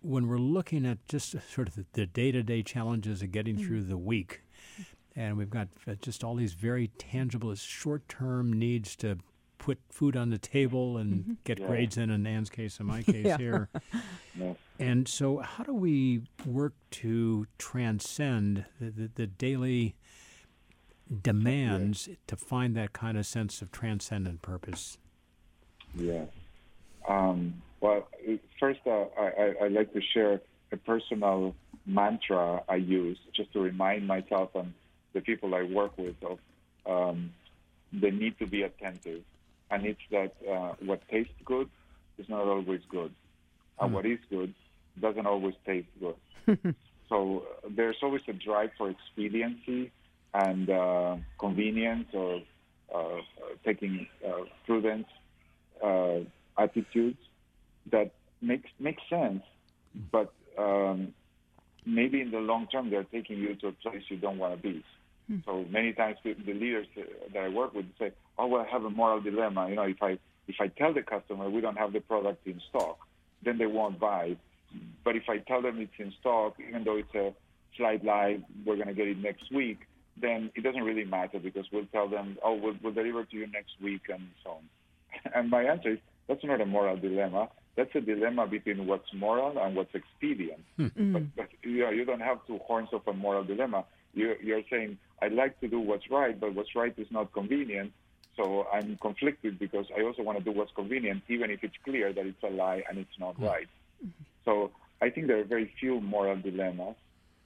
when 0.00 0.28
we're 0.28 0.38
looking 0.38 0.86
at 0.86 1.04
just 1.08 1.34
sort 1.52 1.66
of 1.66 1.84
the 1.94 2.06
day 2.06 2.30
to 2.30 2.44
day 2.44 2.62
challenges 2.62 3.22
of 3.22 3.32
getting 3.32 3.58
through 3.58 3.82
the 3.82 3.98
week. 3.98 4.42
And 5.16 5.36
we've 5.36 5.50
got 5.50 5.66
uh, 5.88 5.94
just 6.00 6.22
all 6.22 6.36
these 6.36 6.52
very 6.52 6.92
tangible, 6.96 7.52
short 7.56 8.08
term 8.08 8.52
needs 8.52 8.94
to 8.96 9.18
put 9.60 9.78
food 9.90 10.16
on 10.16 10.30
the 10.30 10.38
table 10.38 10.96
and 10.96 11.12
mm-hmm. 11.12 11.32
get 11.44 11.60
yeah. 11.60 11.66
grades 11.68 11.96
in, 11.96 12.10
in 12.10 12.26
Anne's 12.26 12.50
case, 12.50 12.80
in 12.80 12.86
my 12.86 13.02
case 13.04 13.26
yeah. 13.26 13.36
here. 13.36 13.68
yeah. 14.36 14.54
And 14.80 15.06
so, 15.06 15.38
how 15.38 15.62
do 15.62 15.74
we 15.74 16.22
work 16.44 16.72
to 16.92 17.46
transcend 17.58 18.64
the, 18.80 18.90
the, 18.90 19.10
the 19.14 19.26
daily 19.28 19.94
demands 21.22 22.08
to 22.26 22.36
find 22.36 22.74
that 22.76 22.92
kind 22.92 23.18
of 23.18 23.26
sense 23.26 23.62
of 23.62 23.70
transcendent 23.70 24.42
purpose? 24.42 24.98
Yeah. 25.94 26.24
Um, 27.06 27.62
well, 27.80 28.08
first, 28.58 28.80
uh, 28.86 29.04
I, 29.18 29.54
I, 29.62 29.68
like 29.68 29.92
to 29.92 30.00
share 30.14 30.40
a 30.72 30.76
personal 30.76 31.54
mantra 31.86 32.62
I 32.68 32.76
use 32.76 33.18
just 33.34 33.52
to 33.54 33.60
remind 33.60 34.06
myself 34.06 34.50
and 34.54 34.72
the 35.12 35.20
people 35.20 35.54
I 35.54 35.62
work 35.62 35.96
with 35.98 36.14
of 36.22 36.38
um, 36.86 37.32
the 37.92 38.10
need 38.10 38.38
to 38.38 38.46
be 38.46 38.62
attentive 38.62 39.22
and 39.70 39.86
it's 39.86 40.00
that 40.10 40.34
uh, 40.50 40.74
what 40.84 41.06
tastes 41.08 41.32
good 41.44 41.68
is 42.18 42.28
not 42.28 42.46
always 42.46 42.80
good, 42.88 43.12
and 43.80 43.90
mm. 43.90 43.94
what 43.94 44.06
is 44.06 44.18
good 44.28 44.54
doesn't 45.00 45.26
always 45.26 45.54
taste 45.64 45.88
good. 45.98 46.16
so 47.08 47.44
uh, 47.64 47.68
there's 47.70 47.96
always 48.02 48.22
a 48.28 48.32
drive 48.32 48.70
for 48.76 48.90
expediency 48.90 49.90
and 50.34 50.70
uh, 50.70 51.16
convenience 51.38 52.08
or 52.12 52.42
uh, 52.94 53.18
taking 53.64 54.06
uh, 54.26 54.44
prudence 54.66 55.06
uh, 55.82 56.18
attitudes 56.58 57.18
that 57.90 58.12
makes 58.42 58.70
makes 58.78 59.02
sense, 59.08 59.42
but 60.10 60.32
um, 60.58 61.14
maybe 61.86 62.20
in 62.20 62.30
the 62.30 62.38
long 62.38 62.66
term 62.66 62.90
they're 62.90 63.04
taking 63.04 63.38
you 63.38 63.54
to 63.56 63.68
a 63.68 63.72
place 63.72 64.02
you 64.08 64.16
don't 64.16 64.38
want 64.38 64.54
to 64.56 64.62
be. 64.62 64.84
Hmm. 65.30 65.38
So 65.46 65.64
many 65.70 65.92
times 65.92 66.16
the, 66.24 66.34
the 66.34 66.54
leaders 66.54 66.86
that 67.32 67.44
I 67.44 67.48
work 67.48 67.72
with 67.72 67.86
say, 67.98 68.10
"Oh, 68.36 68.48
well, 68.48 68.66
I 68.66 68.70
have 68.70 68.84
a 68.84 68.90
moral 68.90 69.20
dilemma. 69.20 69.68
You 69.68 69.76
know, 69.76 69.82
if 69.82 70.02
I 70.02 70.18
if 70.48 70.56
I 70.58 70.66
tell 70.66 70.92
the 70.92 71.02
customer 71.02 71.48
we 71.48 71.60
don't 71.60 71.78
have 71.78 71.92
the 71.92 72.00
product 72.00 72.44
in 72.46 72.60
stock, 72.68 72.98
then 73.44 73.58
they 73.58 73.66
won't 73.66 74.00
buy. 74.00 74.36
But 75.04 75.16
if 75.16 75.24
I 75.28 75.38
tell 75.38 75.62
them 75.62 75.80
it's 75.80 75.92
in 75.98 76.12
stock, 76.20 76.56
even 76.66 76.84
though 76.84 76.96
it's 76.96 77.14
a 77.14 77.32
slight 77.76 78.04
lie, 78.04 78.40
we're 78.64 78.76
going 78.76 78.88
to 78.88 78.94
get 78.94 79.08
it 79.08 79.18
next 79.18 79.52
week, 79.52 79.78
then 80.20 80.50
it 80.54 80.62
doesn't 80.62 80.82
really 80.82 81.04
matter 81.04 81.38
because 81.38 81.66
we'll 81.72 81.86
tell 81.86 82.08
them, 82.08 82.36
oh, 82.44 82.54
we'll, 82.54 82.74
we'll 82.82 82.92
deliver 82.92 83.24
to 83.24 83.36
you 83.36 83.46
next 83.46 83.72
week 83.82 84.02
and 84.08 84.28
so 84.44 84.50
on. 84.50 84.68
And 85.34 85.50
my 85.50 85.64
answer 85.64 85.92
is, 85.92 85.98
that's 86.28 86.44
not 86.44 86.60
a 86.60 86.66
moral 86.66 86.96
dilemma. 86.96 87.48
That's 87.76 87.90
a 87.94 88.00
dilemma 88.00 88.46
between 88.46 88.86
what's 88.86 89.12
moral 89.14 89.58
and 89.58 89.74
what's 89.74 89.94
expedient. 89.94 90.62
Mm-hmm. 90.78 91.12
But, 91.12 91.22
but 91.36 91.48
you, 91.62 91.80
know, 91.80 91.90
you 91.90 92.04
don't 92.04 92.20
have 92.20 92.38
two 92.46 92.58
horns 92.58 92.88
of 92.92 93.02
a 93.06 93.12
moral 93.12 93.44
dilemma. 93.44 93.84
You, 94.14 94.34
you're 94.42 94.62
saying 94.70 94.98
I 95.22 95.28
like 95.28 95.60
to 95.60 95.68
do 95.68 95.80
what's 95.80 96.10
right, 96.10 96.38
but 96.38 96.54
what's 96.54 96.74
right 96.74 96.94
is 96.96 97.06
not 97.10 97.32
convenient. 97.32 97.92
So 98.36 98.66
I'm 98.72 98.96
conflicted 99.00 99.58
because 99.58 99.86
I 99.96 100.02
also 100.02 100.22
want 100.22 100.38
to 100.38 100.44
do 100.44 100.52
what's 100.52 100.72
convenient, 100.72 101.22
even 101.28 101.50
if 101.50 101.62
it's 101.62 101.74
clear 101.84 102.12
that 102.12 102.24
it's 102.24 102.42
a 102.42 102.48
lie 102.48 102.82
and 102.88 102.98
it's 102.98 103.18
not 103.18 103.34
mm-hmm. 103.34 103.44
right. 103.44 103.68
So 104.44 104.70
I 105.02 105.10
think 105.10 105.26
there 105.26 105.40
are 105.40 105.44
very 105.44 105.72
few 105.78 106.00
moral 106.00 106.36
dilemmas, 106.36 106.96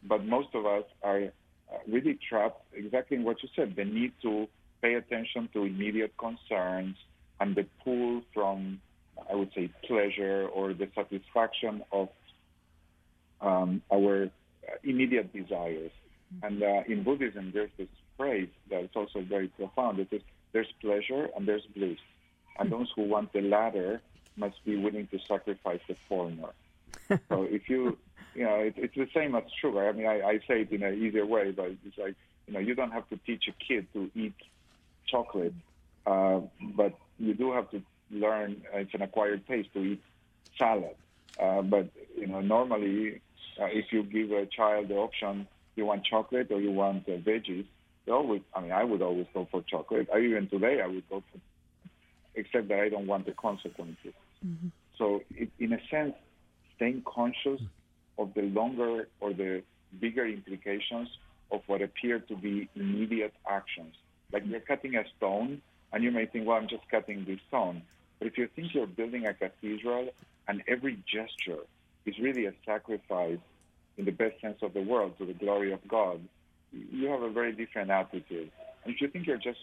but 0.05 0.25
most 0.25 0.49
of 0.55 0.67
us 0.67 0.85
are 1.03 1.23
uh, 1.23 1.79
really 1.89 2.19
trapped 2.29 2.63
exactly 2.75 3.17
in 3.17 3.25
what 3.25 3.43
you 3.43 3.49
said 3.57 3.75
the 3.75 3.85
need 3.85 4.13
to 4.23 4.47
pay 4.83 4.95
attention 4.95 5.49
to 5.55 5.65
immediate 5.65 6.15
concerns 6.19 6.97
and 7.41 7.57
the 7.57 7.67
pull 7.83 8.23
from, 8.33 8.81
I 9.31 9.35
would 9.35 9.53
say, 9.55 9.71
pleasure 9.87 10.47
or 10.49 10.75
the 10.75 10.89
satisfaction 10.95 11.83
of 11.91 12.09
um, 13.41 13.83
our 13.93 14.31
immediate 14.83 15.33
desires. 15.33 15.91
And 16.43 16.63
uh, 16.63 16.83
in 16.87 17.03
Buddhism, 17.03 17.53
there's 17.53 17.71
this 17.77 17.89
phrase 18.17 18.49
that 18.71 18.85
is 18.85 18.91
also 18.95 19.21
very 19.23 19.49
profound. 19.49 19.99
It 19.99 20.09
is 20.13 20.23
there's 20.53 20.73
pleasure 20.81 21.29
and 21.37 21.47
there's 21.47 21.67
bliss. 21.77 21.99
And 22.59 22.71
those 22.71 22.91
who 22.95 23.03
want 23.03 23.33
the 23.33 23.43
latter 23.43 24.01
must 24.37 24.65
be 24.65 24.77
willing 24.77 25.09
to 25.09 25.19
sacrifice 25.29 25.81
the 25.89 25.97
former. 26.09 26.53
so 27.29 27.43
if 27.43 27.69
you, 27.69 27.99
you 28.35 28.45
know, 28.45 28.55
it, 28.61 28.75
it's 28.77 28.95
the 28.95 29.09
same 29.13 29.35
as 29.35 29.43
sugar. 29.61 29.89
I 29.89 29.93
mean, 29.93 30.07
I, 30.07 30.21
I 30.23 30.39
say 30.47 30.63
it 30.63 30.71
in 30.71 30.83
an 30.83 30.95
easier 30.95 31.27
way, 31.27 31.51
but 31.51 31.73
it's 31.85 31.99
like, 31.99 32.15
you 32.47 32.55
know, 32.55 32.61
you 32.61 32.75
don't 32.75 32.93
have 32.93 33.09
to 33.09 33.17
teach 33.27 33.49
a 33.49 33.53
kid 33.53 33.87
to 33.95 34.11
eat 34.15 34.35
chocolate, 35.07 35.55
uh, 36.07 36.41
but 36.61 36.95
you 37.19 37.35
do 37.35 37.53
have 37.53 37.71
to 37.73 37.83
learn, 38.11 38.63
uh, 38.73 38.79
it's 38.79 38.95
an 38.95 39.03
acquired 39.03 39.47
taste 39.49 39.73
to 39.75 39.83
eat 39.83 40.03
salad. 40.57 40.95
Uh, 41.41 41.63
but, 41.63 41.89
you 42.17 42.29
know, 42.29 42.41
normally, 42.41 43.21
uh, 43.61 43.67
if 43.67 43.93
you 43.93 44.05
give 44.05 44.31
a 44.31 44.47
child 44.47 44.89
the 44.89 44.95
option, 44.95 45.49
you 45.77 45.87
want 45.87 46.05
chocolate 46.05 46.51
or 46.51 46.61
you 46.61 46.71
want 46.71 47.09
uh, 47.09 47.13
veggies, 47.13 47.67
they 48.07 48.13
always, 48.13 48.43
I 48.55 48.61
mean, 48.61 48.73
I 48.73 48.85
would 48.85 49.03
always 49.03 49.27
go 49.33 49.49
for 49.51 49.63
chocolate. 49.63 50.09
I, 50.13 50.21
even 50.21 50.49
today, 50.49 50.81
I 50.83 50.87
would 50.87 51.09
go 51.09 51.23
for, 51.33 51.41
except 52.35 52.69
that 52.69 52.81
I 52.81 52.89
don't 52.89 53.07
want 53.07 53.27
the 53.27 53.33
consequences. 53.33 54.15
Mm-hmm. 54.45 54.69
So, 54.99 55.23
it, 55.31 55.51
in 55.59 55.73
a 55.73 55.81
sense, 55.91 56.15
staying 56.77 57.03
conscious 57.07 57.61
of 58.19 58.35
the 58.35 58.43
longer 58.43 59.09
or 59.21 59.33
the 59.33 59.63
bigger 60.01 60.27
implications 60.27 61.09
of 61.51 61.63
what 61.67 61.83
appear 61.83 62.19
to 62.19 62.37
be 62.37 62.69
immediate 62.75 63.35
actions. 63.49 63.95
Like 64.33 64.45
you're 64.47 64.61
cutting 64.61 64.97
a 64.97 65.05
stone, 65.17 65.63
and 65.93 66.03
you 66.03 66.11
may 66.11 66.27
think, 66.27 66.47
well, 66.47 66.57
I'm 66.57 66.69
just 66.69 66.89
cutting 66.91 67.25
this 67.25 67.39
stone. 67.49 67.83
But 68.19 68.29
if 68.29 68.37
you 68.37 68.49
think 68.55 68.75
you're 68.75 68.87
building 68.87 69.27
a 69.27 69.35
cathedral 69.35 70.11
and 70.49 70.63
every 70.67 70.99
gesture 71.07 71.63
is 72.05 72.19
really 72.19 72.47
a 72.47 72.53
sacrifice 72.67 73.39
in 73.97 74.05
the 74.05 74.11
best 74.11 74.41
sense 74.41 74.59
of 74.63 74.75
the 74.75 74.83
world 74.83 75.17
to 75.19 75.27
the 75.27 75.35
glory 75.35 75.73
of 75.73 75.81
God, 75.89 76.21
you 76.73 77.09
have 77.09 77.23
a 77.23 77.31
very 77.31 77.53
different 77.53 77.91
attitude. 77.91 78.51
And 78.85 78.95
if 78.95 79.01
you 79.01 79.09
think 79.09 79.27
you're 79.27 79.37
just 79.37 79.61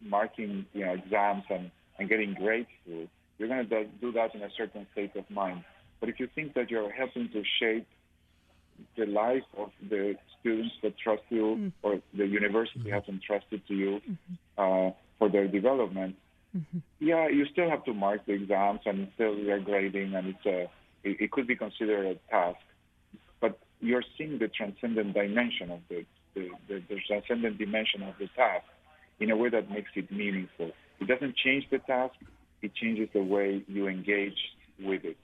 marking, 0.00 0.66
you 0.72 0.84
know, 0.84 0.92
exams 0.92 1.44
and, 1.50 1.70
and 1.98 2.08
getting 2.08 2.34
grades 2.34 2.68
through, 2.84 3.08
you're 3.38 3.48
going 3.48 3.68
to 3.68 3.84
do 4.00 4.12
that 4.12 4.34
in 4.34 4.42
a 4.42 4.48
certain 4.56 4.86
state 4.92 5.14
of 5.16 5.28
mind. 5.30 5.64
But 6.00 6.08
if 6.08 6.20
you 6.20 6.28
think 6.34 6.54
that 6.54 6.70
you're 6.70 6.90
helping 6.90 7.28
to 7.30 7.42
shape 7.60 7.86
the 8.96 9.06
life 9.06 9.42
of 9.56 9.70
the 9.88 10.14
students 10.40 10.74
that 10.82 10.96
trust 10.98 11.22
you 11.28 11.42
mm-hmm. 11.42 11.68
or 11.82 12.00
the 12.14 12.26
university 12.26 12.80
mm-hmm. 12.80 12.92
has 12.92 13.02
entrusted 13.08 13.66
to 13.66 13.74
you 13.74 14.00
mm-hmm. 14.08 14.88
uh, 14.88 14.92
for 15.18 15.28
their 15.28 15.48
development, 15.48 16.16
mm-hmm. 16.56 16.78
yeah, 17.00 17.28
you 17.28 17.46
still 17.52 17.68
have 17.68 17.84
to 17.84 17.94
mark 17.94 18.24
the 18.26 18.32
exams 18.32 18.80
and 18.86 19.08
still 19.14 19.36
you're 19.36 19.60
grading 19.60 20.14
and 20.14 20.28
it's 20.28 20.46
a, 20.46 20.62
it, 21.02 21.20
it, 21.20 21.30
could 21.32 21.46
be 21.46 21.56
considered 21.56 22.06
a 22.06 22.30
task. 22.30 22.58
But 23.80 23.88
you're 23.88 24.04
seeing 24.16 24.38
the 24.38 24.48
transcendent 24.48 25.14
dimension 25.14 25.70
of 25.70 25.80
the, 25.88 26.04
the, 26.34 26.50
the, 26.68 26.82
the 26.88 27.00
transcendent 27.06 27.58
dimension 27.58 28.02
of 28.02 28.14
the 28.18 28.28
task 28.36 28.66
in 29.20 29.30
a 29.30 29.36
way 29.36 29.48
that 29.48 29.70
makes 29.70 29.90
it 29.94 30.10
meaningful. 30.10 30.72
It 31.00 31.08
doesn't 31.08 31.36
change 31.36 31.68
the 31.70 31.78
task, 31.78 32.14
it 32.62 32.74
changes 32.74 33.08
the 33.12 33.22
way 33.22 33.62
you 33.68 33.88
engage 33.88 34.38
with 34.80 35.04
it. 35.04 35.16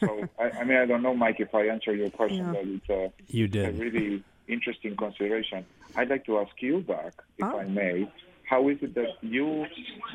So, 0.00 0.28
I, 0.38 0.50
I, 0.60 0.64
mean, 0.64 0.78
I 0.78 0.86
don't 0.86 1.02
know, 1.02 1.14
Mike, 1.14 1.36
if 1.38 1.54
I 1.54 1.66
answer 1.66 1.94
your 1.94 2.10
question, 2.10 2.46
yeah. 2.46 2.52
but 2.52 2.66
it's 2.66 2.90
a, 2.90 3.12
you 3.28 3.48
did. 3.48 3.68
a 3.68 3.72
really 3.72 4.24
interesting 4.48 4.96
consideration. 4.96 5.64
I'd 5.96 6.08
like 6.08 6.26
to 6.26 6.38
ask 6.38 6.50
you 6.60 6.80
back, 6.80 7.14
if 7.38 7.44
oh. 7.44 7.58
I 7.58 7.64
may, 7.64 8.10
how 8.44 8.68
is 8.68 8.78
it 8.82 8.94
that 8.94 9.16
you 9.22 9.66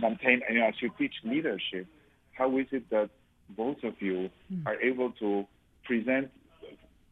maintain, 0.02 0.42
and 0.48 0.62
as 0.62 0.76
you 0.82 0.92
teach 0.98 1.14
leadership, 1.24 1.88
how 2.34 2.58
is 2.58 2.68
it 2.72 2.90
that 2.90 3.10
both 3.50 3.84
of 3.84 4.00
you 4.02 4.30
mm. 4.52 4.66
are 4.66 4.80
able 4.82 5.12
to 5.14 5.48
present, 5.86 6.30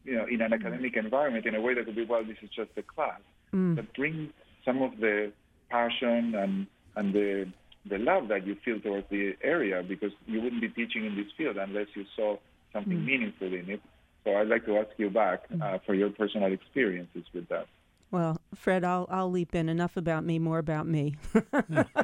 you 0.06 0.16
know, 0.16 0.26
in 0.26 0.40
an 0.40 0.52
academic 0.52 0.96
environment 0.96 1.46
in 1.46 1.54
a 1.54 1.60
way 1.60 1.74
that 1.74 1.86
would 1.86 1.96
be, 1.96 2.04
well, 2.04 2.24
this 2.24 2.36
is 2.42 2.50
just 2.50 2.70
a 2.76 2.82
class, 2.82 3.20
mm. 3.52 3.76
but 3.76 3.92
bring 3.94 4.32
some 4.64 4.82
of 4.82 4.98
the 4.98 5.32
passion 5.68 6.34
and 6.34 6.66
and 6.94 7.12
the 7.12 7.48
the 7.88 7.98
love 7.98 8.28
that 8.28 8.46
you 8.46 8.56
feel 8.64 8.80
towards 8.80 9.08
the 9.10 9.36
area 9.42 9.82
because 9.86 10.10
you 10.26 10.40
wouldn't 10.40 10.60
be 10.60 10.68
teaching 10.68 11.04
in 11.04 11.14
this 11.14 11.26
field 11.36 11.56
unless 11.56 11.86
you 11.94 12.04
saw 12.16 12.36
something 12.72 12.98
mm. 12.98 13.04
meaningful 13.04 13.46
in 13.46 13.70
it. 13.70 13.80
So 14.24 14.34
I'd 14.34 14.48
like 14.48 14.64
to 14.66 14.78
ask 14.78 14.88
you 14.96 15.08
back 15.08 15.48
mm. 15.48 15.62
uh, 15.62 15.78
for 15.86 15.94
your 15.94 16.10
personal 16.10 16.52
experiences 16.52 17.24
with 17.32 17.48
that. 17.48 17.66
Well, 18.10 18.40
Fred, 18.54 18.84
I'll 18.84 19.06
I'll 19.10 19.30
leap 19.30 19.54
in. 19.54 19.68
Enough 19.68 19.96
about 19.96 20.24
me, 20.24 20.38
more 20.38 20.58
about 20.58 20.86
me. 20.86 21.16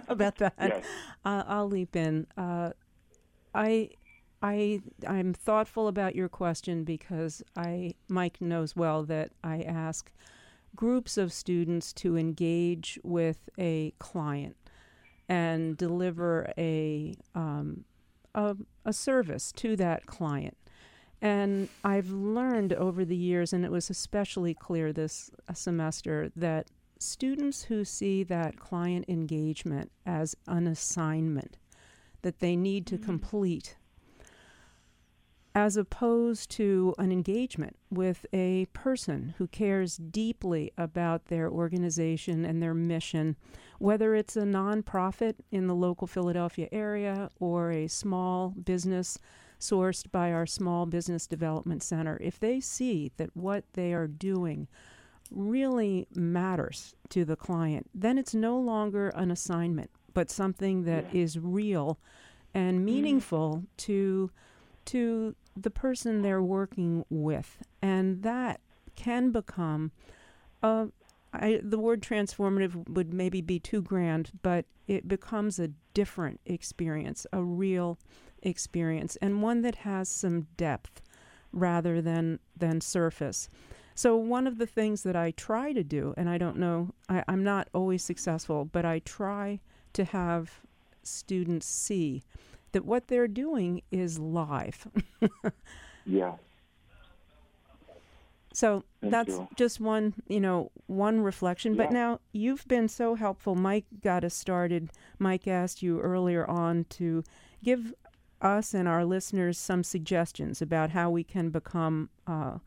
about 0.08 0.36
that, 0.38 0.54
yes. 0.60 0.84
uh, 1.24 1.44
I'll 1.46 1.68
leap 1.68 1.96
in. 1.96 2.26
Uh, 2.36 2.70
I 3.54 3.90
I 4.42 4.80
I'm 5.06 5.32
thoughtful 5.32 5.88
about 5.88 6.16
your 6.16 6.28
question 6.28 6.84
because 6.84 7.42
I 7.56 7.94
Mike 8.08 8.40
knows 8.40 8.74
well 8.74 9.04
that 9.04 9.30
I 9.44 9.62
ask 9.62 10.10
groups 10.74 11.16
of 11.16 11.32
students 11.32 11.92
to 11.92 12.16
engage 12.16 12.98
with 13.02 13.48
a 13.58 13.92
client 13.98 14.56
and 15.28 15.76
deliver 15.76 16.52
a, 16.58 17.14
um, 17.34 17.84
a, 18.34 18.56
a 18.84 18.92
service 18.92 19.52
to 19.52 19.76
that 19.76 20.06
client. 20.06 20.56
And 21.20 21.68
I've 21.84 22.10
learned 22.10 22.72
over 22.72 23.04
the 23.04 23.16
years, 23.16 23.52
and 23.52 23.64
it 23.64 23.70
was 23.70 23.90
especially 23.90 24.54
clear 24.54 24.92
this 24.92 25.30
semester, 25.54 26.32
that 26.34 26.68
students 26.98 27.64
who 27.64 27.84
see 27.84 28.24
that 28.24 28.58
client 28.58 29.04
engagement 29.08 29.92
as 30.04 30.34
an 30.48 30.66
assignment 30.66 31.56
that 32.22 32.40
they 32.40 32.56
need 32.56 32.86
to 32.86 32.96
mm-hmm. 32.96 33.04
complete 33.04 33.76
as 35.54 35.76
opposed 35.76 36.50
to 36.50 36.94
an 36.98 37.12
engagement 37.12 37.76
with 37.90 38.24
a 38.32 38.66
person 38.72 39.34
who 39.36 39.46
cares 39.46 39.96
deeply 39.96 40.72
about 40.78 41.26
their 41.26 41.50
organization 41.50 42.44
and 42.44 42.62
their 42.62 42.74
mission, 42.74 43.36
whether 43.78 44.14
it's 44.14 44.36
a 44.36 44.42
nonprofit 44.42 45.34
in 45.50 45.66
the 45.66 45.74
local 45.74 46.06
Philadelphia 46.06 46.68
area 46.72 47.28
or 47.38 47.70
a 47.70 47.86
small 47.86 48.50
business 48.50 49.18
sourced 49.60 50.10
by 50.10 50.32
our 50.32 50.46
Small 50.46 50.86
Business 50.86 51.26
Development 51.26 51.82
Center. 51.82 52.18
If 52.20 52.40
they 52.40 52.58
see 52.58 53.12
that 53.16 53.36
what 53.36 53.64
they 53.74 53.92
are 53.92 54.08
doing 54.08 54.66
really 55.30 56.08
matters 56.14 56.94
to 57.10 57.24
the 57.24 57.36
client, 57.36 57.88
then 57.94 58.18
it's 58.18 58.34
no 58.34 58.58
longer 58.58 59.10
an 59.10 59.30
assignment, 59.30 59.90
but 60.14 60.30
something 60.30 60.84
that 60.84 61.06
yeah. 61.12 61.22
is 61.22 61.38
real 61.38 61.98
and 62.54 62.78
mm-hmm. 62.78 62.84
meaningful 62.86 63.62
mm. 63.62 63.66
to 63.78 64.30
to 64.84 65.36
the 65.56 65.70
person 65.70 66.22
they're 66.22 66.42
working 66.42 67.04
with. 67.10 67.58
And 67.80 68.22
that 68.22 68.60
can 68.96 69.30
become 69.30 69.92
um, 70.62 70.92
I, 71.32 71.60
the 71.62 71.78
word 71.78 72.02
transformative 72.02 72.88
would 72.88 73.14
maybe 73.14 73.40
be 73.40 73.58
too 73.58 73.80
grand, 73.80 74.32
but 74.42 74.66
it 74.86 75.08
becomes 75.08 75.58
a 75.58 75.70
different 75.94 76.40
experience, 76.44 77.26
a 77.32 77.42
real 77.42 77.98
experience, 78.42 79.16
and 79.22 79.42
one 79.42 79.62
that 79.62 79.76
has 79.76 80.08
some 80.08 80.48
depth 80.56 81.00
rather 81.52 82.02
than 82.02 82.38
than 82.56 82.80
surface. 82.80 83.48
So 83.94 84.16
one 84.16 84.46
of 84.46 84.58
the 84.58 84.66
things 84.66 85.02
that 85.02 85.16
I 85.16 85.32
try 85.32 85.72
to 85.72 85.82
do, 85.82 86.14
and 86.16 86.28
I 86.28 86.38
don't 86.38 86.56
know, 86.56 86.94
I, 87.08 87.24
I'm 87.28 87.44
not 87.44 87.68
always 87.74 88.02
successful, 88.02 88.64
but 88.64 88.84
I 88.84 89.00
try 89.00 89.60
to 89.92 90.04
have 90.04 90.60
students 91.02 91.66
see 91.66 92.22
that 92.72 92.84
what 92.84 93.08
they're 93.08 93.28
doing 93.28 93.82
is 93.90 94.18
live. 94.18 94.86
yeah. 96.06 96.34
So 98.54 98.84
Thank 99.00 99.12
that's 99.12 99.30
you. 99.30 99.48
just 99.56 99.80
one, 99.80 100.14
you 100.28 100.40
know, 100.40 100.70
one 100.86 101.20
reflection. 101.20 101.74
Yeah. 101.74 101.84
But 101.84 101.92
now 101.92 102.20
you've 102.32 102.66
been 102.68 102.88
so 102.88 103.14
helpful. 103.14 103.54
Mike 103.54 103.86
got 104.02 104.24
us 104.24 104.34
started. 104.34 104.90
Mike 105.18 105.48
asked 105.48 105.82
you 105.82 106.00
earlier 106.00 106.48
on 106.48 106.84
to 106.90 107.24
give 107.64 107.94
us 108.42 108.74
and 108.74 108.88
our 108.88 109.04
listeners 109.04 109.56
some 109.56 109.84
suggestions 109.84 110.60
about 110.60 110.90
how 110.90 111.08
we 111.08 111.22
can 111.24 111.50
become 111.50 112.10
uh, 112.26 112.58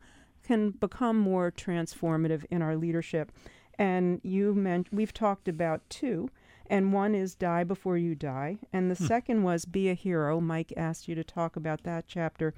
can 0.42 0.70
become 0.70 1.18
more 1.18 1.50
transformative 1.50 2.44
in 2.50 2.62
our 2.62 2.76
leadership. 2.76 3.32
And 3.78 4.20
you 4.22 4.54
meant 4.54 4.92
we've 4.92 5.12
talked 5.12 5.48
about 5.48 5.82
two 5.90 6.30
and 6.70 6.92
one 6.92 7.14
is 7.14 7.34
Die 7.34 7.64
Before 7.64 7.96
You 7.96 8.14
Die, 8.14 8.58
and 8.72 8.90
the 8.90 8.94
hmm. 8.94 9.06
second 9.06 9.42
was 9.42 9.64
Be 9.64 9.88
a 9.88 9.94
Hero. 9.94 10.40
Mike 10.40 10.72
asked 10.76 11.08
you 11.08 11.14
to 11.14 11.24
talk 11.24 11.56
about 11.56 11.82
that 11.84 12.06
chapter. 12.06 12.54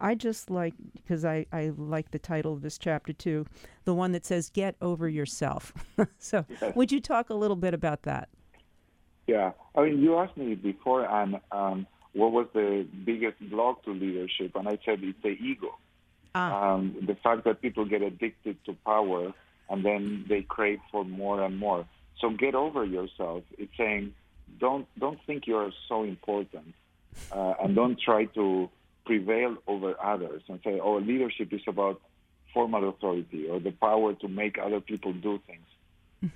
I 0.00 0.14
just 0.14 0.50
like, 0.50 0.74
because 0.94 1.24
I, 1.24 1.46
I 1.52 1.72
like 1.76 2.10
the 2.10 2.18
title 2.18 2.52
of 2.52 2.62
this 2.62 2.78
chapter 2.78 3.12
too, 3.12 3.46
the 3.84 3.94
one 3.94 4.12
that 4.12 4.24
says 4.24 4.50
Get 4.50 4.76
Over 4.80 5.08
Yourself. 5.08 5.74
so, 6.18 6.44
yes. 6.48 6.72
would 6.76 6.90
you 6.90 7.00
talk 7.00 7.30
a 7.30 7.34
little 7.34 7.56
bit 7.56 7.74
about 7.74 8.02
that? 8.02 8.28
Yeah. 9.26 9.52
I 9.76 9.82
mean, 9.82 10.00
you 10.00 10.18
asked 10.18 10.36
me 10.36 10.54
before, 10.54 11.04
and 11.04 11.38
um, 11.52 11.86
what 12.14 12.32
was 12.32 12.46
the 12.54 12.86
biggest 13.04 13.38
block 13.50 13.84
to 13.84 13.92
leadership? 13.92 14.52
And 14.54 14.66
I 14.66 14.78
said 14.84 15.00
it's 15.02 15.22
the 15.22 15.30
ego. 15.30 15.76
Ah. 16.34 16.72
Um, 16.72 16.96
the 17.06 17.16
fact 17.16 17.44
that 17.44 17.60
people 17.60 17.84
get 17.84 18.02
addicted 18.02 18.64
to 18.64 18.72
power 18.86 19.32
and 19.70 19.84
then 19.84 20.24
they 20.28 20.42
crave 20.42 20.80
for 20.90 21.04
more 21.04 21.42
and 21.42 21.56
more. 21.56 21.86
So 22.20 22.30
get 22.30 22.54
over 22.54 22.84
yourself. 22.84 23.42
It's 23.58 23.76
saying, 23.76 24.14
don't 24.58 24.86
don't 24.98 25.18
think 25.26 25.46
you're 25.46 25.72
so 25.88 26.04
important, 26.04 26.74
uh, 27.32 27.54
and 27.62 27.74
don't 27.74 27.98
try 28.00 28.26
to 28.26 28.68
prevail 29.06 29.56
over 29.66 29.94
others 30.02 30.42
and 30.48 30.60
say, 30.62 30.78
oh, 30.80 30.96
leadership 30.98 31.52
is 31.52 31.62
about 31.66 32.00
formal 32.52 32.88
authority 32.88 33.48
or 33.48 33.60
the 33.60 33.70
power 33.70 34.12
to 34.14 34.28
make 34.28 34.58
other 34.58 34.80
people 34.80 35.12
do 35.12 35.40
things. 35.46 35.66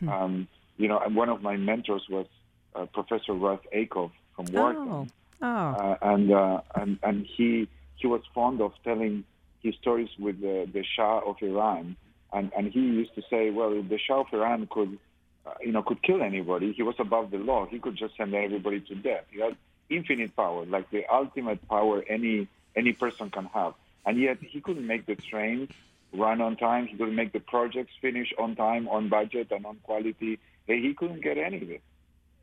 Um, 0.08 0.48
you 0.76 0.88
know, 0.88 0.98
and 0.98 1.14
one 1.14 1.28
of 1.28 1.42
my 1.42 1.56
mentors 1.56 2.06
was 2.08 2.26
uh, 2.74 2.86
Professor 2.86 3.34
Russ 3.34 3.60
Ackoff 3.74 4.10
from 4.34 4.46
Wharton. 4.46 4.88
Oh. 4.90 5.06
Oh. 5.42 5.46
Uh, 5.46 5.96
and, 6.02 6.32
uh, 6.32 6.60
and 6.74 6.98
and 7.02 7.26
he 7.26 7.68
he 7.96 8.06
was 8.06 8.22
fond 8.34 8.60
of 8.60 8.72
telling 8.82 9.24
his 9.62 9.74
stories 9.80 10.08
with 10.18 10.40
the, 10.40 10.68
the 10.72 10.84
Shah 10.96 11.20
of 11.26 11.36
Iran, 11.42 11.96
and 12.32 12.50
and 12.56 12.72
he 12.72 12.80
used 12.80 13.14
to 13.16 13.22
say, 13.28 13.50
well, 13.50 13.72
if 13.72 13.88
the 13.88 13.98
Shah 13.98 14.20
of 14.20 14.26
Iran 14.32 14.66
could, 14.70 14.98
uh, 15.46 15.52
you 15.60 15.72
know, 15.72 15.82
could 15.82 16.02
kill 16.02 16.22
anybody, 16.22 16.72
he 16.72 16.82
was 16.82 16.94
above 16.98 17.30
the 17.30 17.38
law. 17.38 17.66
He 17.66 17.78
could 17.78 17.96
just 17.96 18.16
send 18.16 18.34
everybody 18.34 18.80
to 18.80 18.94
death. 18.94 19.24
He 19.30 19.40
had 19.40 19.56
infinite 19.90 20.34
power, 20.34 20.64
like 20.66 20.90
the 20.90 21.02
ultimate 21.12 21.66
power 21.68 22.02
any 22.08 22.48
any 22.76 22.92
person 22.92 23.30
can 23.30 23.46
have, 23.46 23.74
and 24.04 24.20
yet 24.20 24.38
he 24.40 24.60
couldn't 24.60 24.86
make 24.86 25.06
the 25.06 25.16
trains 25.30 25.68
run 26.12 26.40
on 26.40 26.56
time. 26.56 26.86
He 26.86 26.96
couldn't 26.96 27.14
make 27.14 27.32
the 27.32 27.40
projects 27.40 27.92
finish 28.00 28.32
on 28.38 28.56
time, 28.56 28.88
on 28.88 29.08
budget, 29.08 29.48
and 29.50 29.64
on 29.64 29.76
quality. 29.82 30.38
He 30.66 30.94
couldn't 30.94 31.22
get 31.22 31.38
any 31.38 31.62
of 31.62 31.70
it 31.70 31.82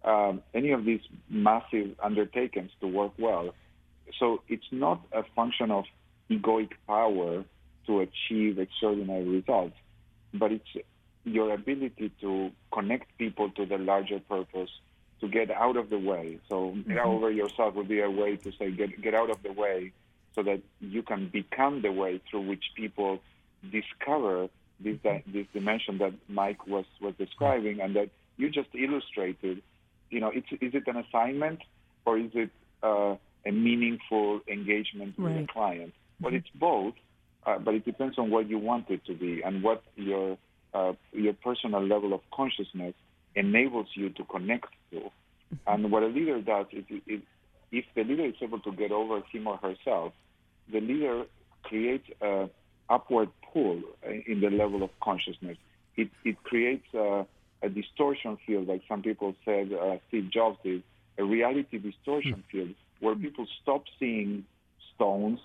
um, 0.03 0.41
any 0.53 0.71
of 0.71 0.85
these 0.85 1.01
massive 1.29 1.95
undertakings 2.01 2.71
to 2.81 2.87
work 2.87 3.13
well. 3.17 3.53
So 4.19 4.41
it's 4.47 4.65
not 4.71 5.01
a 5.11 5.23
function 5.35 5.71
of 5.71 5.85
egoic 6.29 6.71
power 6.87 7.43
to 7.87 7.99
achieve 7.99 8.59
extraordinary 8.59 9.27
results, 9.27 9.75
but 10.33 10.51
it's 10.51 10.67
your 11.23 11.53
ability 11.53 12.11
to 12.21 12.51
connect 12.73 13.17
people 13.17 13.49
to 13.51 13.65
the 13.65 13.77
larger 13.77 14.19
purpose, 14.19 14.69
to 15.19 15.27
get 15.27 15.51
out 15.51 15.77
of 15.77 15.89
the 15.89 15.99
way. 15.99 16.39
So 16.49 16.75
get 16.87 16.97
over 16.97 17.29
yourself 17.31 17.75
would 17.75 17.87
be 17.87 18.01
a 18.01 18.09
way 18.09 18.37
to 18.37 18.51
say 18.57 18.71
get 18.71 19.01
get 19.01 19.13
out 19.13 19.29
of 19.29 19.43
the 19.43 19.51
way, 19.51 19.91
so 20.35 20.43
that 20.43 20.61
you 20.79 21.03
can 21.03 21.29
become 21.29 21.81
the 21.81 21.91
way 21.91 22.21
through 22.29 22.47
which 22.47 22.63
people 22.75 23.19
discover 23.71 24.47
this 24.79 24.97
di- 25.03 25.23
this 25.27 25.45
dimension 25.53 25.99
that 25.99 26.13
Mike 26.27 26.65
was 26.67 26.85
was 26.99 27.13
describing, 27.17 27.81
and 27.81 27.95
that 27.95 28.09
you 28.37 28.49
just 28.49 28.69
illustrated 28.73 29.61
you 30.11 30.19
know, 30.19 30.29
it's, 30.33 30.47
is 30.51 30.73
it 30.75 30.83
an 30.87 30.97
assignment 30.97 31.59
or 32.05 32.17
is 32.17 32.31
it 32.33 32.49
uh, 32.83 33.15
a 33.45 33.51
meaningful 33.51 34.41
engagement 34.47 35.17
with 35.17 35.33
Right. 35.33 35.43
a 35.43 35.47
client? 35.47 35.93
Well, 36.19 36.33
it's 36.35 36.49
both, 36.53 36.93
uh, 37.45 37.57
but 37.59 37.73
it 37.75 37.85
depends 37.85 38.19
on 38.19 38.29
what 38.29 38.49
you 38.49 38.59
want 38.59 38.89
it 38.89 39.05
to 39.05 39.13
be 39.15 39.41
and 39.41 39.63
what 39.63 39.83
your 39.95 40.37
uh, 40.73 40.93
your 41.11 41.33
personal 41.33 41.85
level 41.85 42.13
of 42.13 42.21
consciousness 42.33 42.93
enables 43.35 43.87
you 43.93 44.09
to 44.09 44.23
connect 44.25 44.67
to. 44.91 45.09
And 45.67 45.91
what 45.91 46.03
a 46.03 46.07
leader 46.07 46.41
does 46.41 46.67
is, 46.71 46.85
is 47.07 47.21
if 47.71 47.85
the 47.95 48.03
leader 48.03 48.25
is 48.25 48.35
able 48.41 48.59
to 48.59 48.71
get 48.71 48.91
over 48.91 49.21
him 49.31 49.47
or 49.47 49.57
herself, 49.57 50.13
the 50.71 50.79
leader 50.79 51.25
creates 51.63 52.07
a 52.21 52.49
upward 52.89 53.29
pull 53.53 53.81
in 54.03 54.41
the 54.41 54.49
level 54.49 54.83
of 54.83 54.89
consciousness. 55.01 55.57
It, 55.95 56.09
it 56.23 56.41
creates 56.43 56.85
a, 56.93 57.25
a 57.61 57.69
distortion 57.69 58.37
field, 58.45 58.67
like 58.67 58.81
some 58.87 59.01
people 59.01 59.35
said 59.45 59.71
uh, 59.73 59.97
Steve 60.07 60.29
Jobs 60.31 60.57
did, 60.63 60.83
a 61.17 61.23
reality 61.23 61.77
distortion 61.77 62.43
field 62.51 62.73
where 62.99 63.15
people 63.15 63.45
stop 63.61 63.83
seeing 63.99 64.45
stones 64.95 65.39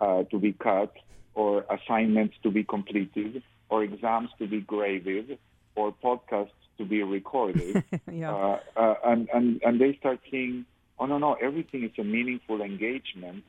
uh, 0.00 0.24
to 0.24 0.38
be 0.38 0.52
cut 0.52 0.92
or 1.34 1.64
assignments 1.70 2.34
to 2.42 2.50
be 2.50 2.64
completed 2.64 3.42
or 3.74 3.82
exams 3.82 4.30
to 4.38 4.46
be 4.46 4.60
graded 4.60 5.36
or 5.74 5.92
podcasts 5.92 6.60
to 6.78 6.84
be 6.84 7.02
recorded. 7.02 7.82
Yeah. 8.22 8.32
uh, 8.34 8.58
uh, 8.76 8.94
and, 9.10 9.28
and, 9.34 9.60
and 9.66 9.80
they 9.80 9.96
start 9.98 10.20
seeing, 10.30 10.64
oh, 11.00 11.06
no, 11.06 11.18
no, 11.18 11.32
everything 11.48 11.82
is 11.82 11.90
a 11.98 12.04
meaningful 12.04 12.60
engagement, 12.62 13.42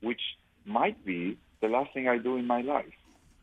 which 0.00 0.20
might 0.64 1.04
be 1.04 1.36
the 1.60 1.66
last 1.68 1.92
thing 1.94 2.06
I 2.06 2.18
do 2.18 2.36
in 2.36 2.46
my 2.46 2.60
life. 2.60 2.94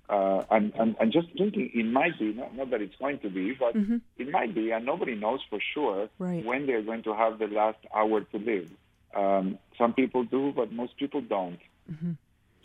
Uh, 0.10 0.44
and, 0.50 0.66
and, 0.80 0.96
and 1.02 1.12
just 1.12 1.28
thinking 1.38 1.70
it 1.74 1.86
might 1.86 2.18
be, 2.18 2.34
not, 2.34 2.56
not 2.56 2.70
that 2.72 2.82
it's 2.82 2.96
going 2.96 3.20
to 3.20 3.30
be, 3.30 3.54
but 3.64 3.76
it 4.18 4.30
might 4.32 4.56
be, 4.56 4.72
and 4.72 4.86
nobody 4.86 5.16
knows 5.16 5.42
for 5.50 5.60
sure 5.74 6.08
Right. 6.18 6.44
when 6.46 6.66
they're 6.66 6.82
going 6.92 7.04
to 7.04 7.14
have 7.14 7.38
the 7.38 7.48
last 7.48 7.80
hour 7.94 8.22
to 8.22 8.38
live. 8.38 8.70
Um, 9.14 9.60
some 9.78 9.94
people 9.94 10.24
do, 10.24 10.54
but 10.56 10.72
most 10.72 10.96
people 10.98 11.22
don't. 11.22 11.60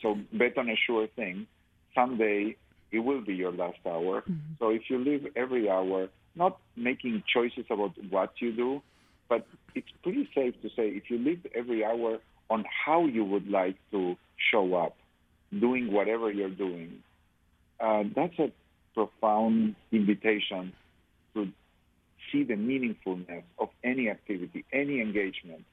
So 0.02 0.16
bet 0.32 0.56
on 0.58 0.68
a 0.70 0.76
sure 0.86 1.06
thing. 1.08 1.46
Someday 1.94 2.56
it 2.92 3.00
will 3.00 3.20
be 3.20 3.34
your 3.34 3.52
last 3.52 3.78
hour. 3.86 4.22
So 4.58 4.70
if 4.70 4.82
you 4.88 4.98
live 4.98 5.26
every 5.36 5.68
hour, 5.68 6.08
not 6.34 6.58
making 6.76 7.22
choices 7.32 7.64
about 7.70 7.92
what 8.10 8.32
you 8.38 8.52
do, 8.52 8.82
but 9.28 9.46
it's 9.74 9.88
pretty 10.02 10.28
safe 10.34 10.54
to 10.62 10.68
say 10.68 10.88
if 10.88 11.10
you 11.10 11.18
live 11.18 11.46
every 11.54 11.84
hour 11.84 12.18
on 12.50 12.64
how 12.84 13.06
you 13.06 13.24
would 13.24 13.48
like 13.48 13.76
to 13.90 14.16
show 14.50 14.74
up, 14.74 14.96
doing 15.58 15.92
whatever 15.92 16.30
you're 16.30 16.50
doing, 16.50 17.02
uh, 17.80 18.04
that's 18.14 18.38
a 18.38 18.52
profound 18.94 19.74
invitation 19.90 20.72
to 21.34 21.48
see 22.30 22.44
the 22.44 22.54
meaningfulness 22.54 23.42
of 23.58 23.68
any 23.82 24.08
activity, 24.08 24.64
any 24.72 25.00
engagement, 25.00 25.64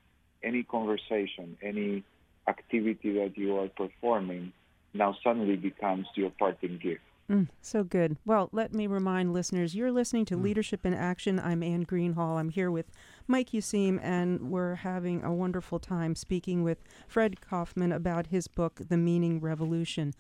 any 0.43 0.63
conversation, 0.63 1.57
any 1.61 2.03
activity 2.47 3.13
that 3.13 3.37
you 3.37 3.57
are 3.57 3.67
performing 3.67 4.51
now 4.93 5.15
suddenly 5.23 5.55
becomes 5.55 6.07
your 6.15 6.31
parting 6.31 6.79
gift. 6.81 7.01
Mm, 7.29 7.47
so 7.61 7.83
good. 7.83 8.17
Well, 8.25 8.49
let 8.51 8.73
me 8.73 8.87
remind 8.87 9.31
listeners 9.31 9.73
you're 9.73 9.91
listening 9.91 10.25
to 10.25 10.35
Leadership 10.35 10.85
in 10.85 10.93
Action. 10.93 11.39
I'm 11.39 11.63
Anne 11.63 11.85
Greenhalgh. 11.85 12.37
I'm 12.37 12.49
here 12.49 12.69
with 12.69 12.91
Mike 13.25 13.51
Useem, 13.51 13.99
and 14.03 14.51
we're 14.51 14.75
having 14.75 15.23
a 15.23 15.33
wonderful 15.33 15.79
time 15.79 16.15
speaking 16.15 16.61
with 16.61 16.83
Fred 17.07 17.37
Kofman 17.39 17.95
about 17.95 18.27
his 18.27 18.49
book, 18.49 18.81
The 18.89 18.97
Meaning 18.97 19.39
Revolution. 19.39 20.13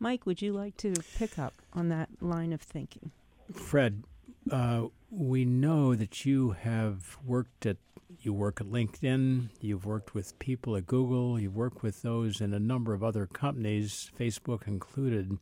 Mike, 0.00 0.26
would 0.26 0.42
you 0.42 0.52
like 0.52 0.76
to 0.78 0.92
pick 1.16 1.38
up 1.38 1.54
on 1.72 1.88
that 1.90 2.08
line 2.20 2.52
of 2.52 2.60
thinking? 2.60 3.12
Fred, 3.52 4.02
uh, 4.50 4.86
we 5.10 5.44
know 5.44 5.94
that 5.94 6.24
you 6.24 6.50
have 6.52 7.16
worked 7.24 7.66
at 7.66 7.76
you 8.20 8.32
work 8.32 8.60
at 8.60 8.66
LinkedIn, 8.68 9.48
you've 9.60 9.84
worked 9.84 10.14
with 10.14 10.38
people 10.38 10.76
at 10.76 10.86
Google, 10.86 11.38
you've 11.38 11.56
worked 11.56 11.82
with 11.82 12.02
those 12.02 12.40
in 12.40 12.54
a 12.54 12.58
number 12.58 12.94
of 12.94 13.04
other 13.04 13.26
companies, 13.26 14.10
Facebook 14.18 14.66
included. 14.66 15.38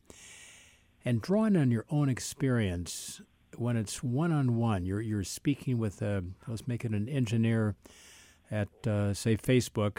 And 1.05 1.21
drawing 1.21 1.57
on 1.57 1.71
your 1.71 1.85
own 1.91 2.09
experience, 2.09 3.21
when 3.57 3.77
it's 3.77 4.03
one 4.03 4.33
on 4.33 4.57
one, 4.57 4.85
you're 4.85 5.01
you're 5.01 5.25
speaking 5.25 5.79
with 5.79 6.03
a 6.03 6.25
let's 6.49 6.67
make 6.67 6.85
it 6.85 6.93
an 6.93 7.09
engineer 7.09 7.77
at 8.51 8.87
uh, 8.87 9.15
say 9.15 9.37
Facebook. 9.37 9.99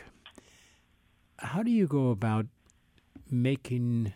How 1.38 1.64
do 1.64 1.72
you 1.72 1.88
go 1.88 2.10
about 2.10 2.48
making 3.30 4.14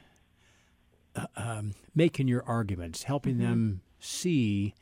uh, 1.15 1.27
um, 1.35 1.73
making 1.95 2.27
your 2.27 2.43
arguments, 2.43 3.03
helping 3.03 3.37
them 3.37 3.81
see 3.99 4.73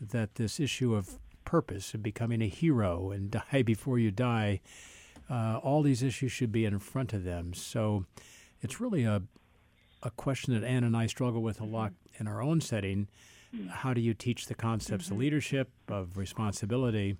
that 0.00 0.34
this 0.36 0.58
issue 0.58 0.94
of 0.94 1.18
purpose 1.44 1.94
and 1.94 2.02
becoming 2.02 2.42
a 2.42 2.48
hero 2.48 3.10
and 3.10 3.30
die 3.52 3.62
before 3.62 3.98
you 3.98 4.10
die, 4.10 4.60
uh, 5.30 5.58
all 5.62 5.82
these 5.82 6.02
issues 6.02 6.32
should 6.32 6.52
be 6.52 6.64
in 6.64 6.78
front 6.78 7.12
of 7.12 7.24
them. 7.24 7.54
So 7.54 8.06
it's 8.60 8.80
really 8.80 9.04
a 9.04 9.22
a 10.02 10.10
question 10.10 10.54
that 10.54 10.66
Anne 10.66 10.84
and 10.84 10.96
I 10.96 11.06
struggle 11.06 11.42
with 11.42 11.60
a 11.60 11.64
lot 11.64 11.92
in 12.18 12.26
our 12.26 12.42
own 12.42 12.60
setting. 12.60 13.08
How 13.68 13.94
do 13.94 14.00
you 14.00 14.14
teach 14.14 14.46
the 14.46 14.54
concepts 14.54 15.10
of 15.10 15.18
leadership, 15.18 15.70
of 15.88 16.16
responsibility? 16.16 17.16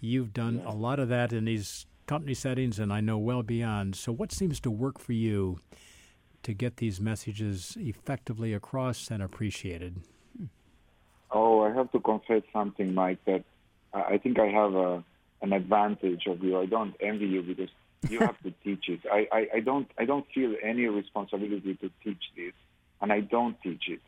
You've 0.00 0.32
done 0.32 0.62
a 0.64 0.74
lot 0.74 1.00
of 1.00 1.08
that 1.08 1.32
in 1.32 1.46
these 1.46 1.86
company 2.06 2.34
settings, 2.34 2.78
and 2.78 2.92
I 2.92 3.00
know 3.00 3.18
well 3.18 3.42
beyond. 3.42 3.96
So, 3.96 4.12
what 4.12 4.30
seems 4.30 4.60
to 4.60 4.70
work 4.70 4.98
for 4.98 5.12
you 5.12 5.60
to 6.42 6.52
get 6.52 6.76
these 6.76 7.00
messages 7.00 7.76
effectively 7.80 8.52
across 8.52 9.10
and 9.10 9.22
appreciated? 9.22 10.02
Oh, 11.30 11.62
I 11.62 11.72
have 11.74 11.90
to 11.92 12.00
confess 12.00 12.42
something, 12.52 12.94
Mike, 12.94 13.18
that 13.26 13.44
I 13.92 14.18
think 14.18 14.38
I 14.38 14.46
have 14.46 14.74
a, 14.74 15.04
an 15.42 15.52
advantage 15.52 16.26
of 16.26 16.42
you. 16.42 16.58
I 16.58 16.66
don't 16.66 16.94
envy 17.00 17.26
you 17.26 17.42
because 17.42 17.70
you 18.08 18.20
have 18.26 18.38
to 18.42 18.52
teach 18.64 18.88
it. 18.88 19.00
I, 19.10 19.26
I, 19.32 19.48
I 19.56 19.60
don't 19.60 19.88
I 19.98 20.04
don't 20.04 20.26
feel 20.34 20.54
any 20.62 20.86
responsibility 20.86 21.74
to 21.82 21.90
teach 22.04 22.22
this, 22.36 22.52
and 23.00 23.12
I 23.12 23.20
don't 23.20 23.60
teach 23.62 23.84
it. 23.88 24.00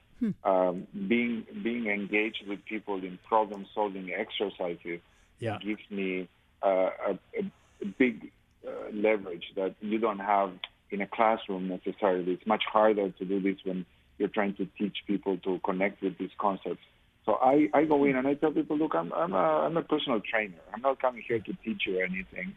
Um, 0.45 0.87
being 1.09 1.47
being 1.63 1.87
engaged 1.87 2.45
with 2.47 2.65
people 2.67 2.97
in 2.97 3.19
problem 3.27 3.67
solving 3.75 4.11
exercises 4.13 5.01
Yeah. 5.39 5.59
gives 5.59 5.81
me 5.91 6.29
uh, 6.63 6.91
a, 7.09 7.13
a, 7.39 7.43
a 7.83 7.87
big 7.99 8.31
uh, 8.67 8.71
leverage 8.93 9.45
that 9.57 9.75
you 9.81 9.99
don't 9.99 10.19
have 10.19 10.53
in 10.91 11.01
a 11.01 11.07
classroom 11.07 11.69
necessarily. 11.69 12.33
It's 12.33 12.47
much 12.47 12.65
harder 12.71 13.11
to 13.11 13.25
do 13.25 13.41
this 13.41 13.57
when 13.65 13.87
you're 14.19 14.29
trying 14.29 14.55
to 14.57 14.67
teach 14.79 14.99
people 15.07 15.39
to 15.39 15.59
connect 15.65 16.03
with 16.03 16.19
these 16.19 16.35
concepts. 16.39 16.85
So 17.27 17.35
I, 17.35 17.69
I 17.75 17.85
go 17.85 18.05
in 18.05 18.17
and 18.17 18.27
I 18.27 18.35
tell 18.35 18.51
people, 18.51 18.77
look, 18.77 18.95
I'm, 18.95 19.13
I'm, 19.13 19.33
a, 19.33 19.37
I'm 19.37 19.77
a 19.77 19.83
personal 19.83 20.21
trainer. 20.21 20.57
I'm 20.73 20.81
not 20.81 21.01
coming 21.01 21.23
here 21.27 21.39
to 21.39 21.53
teach 21.65 21.83
you 21.87 22.01
anything. 22.01 22.55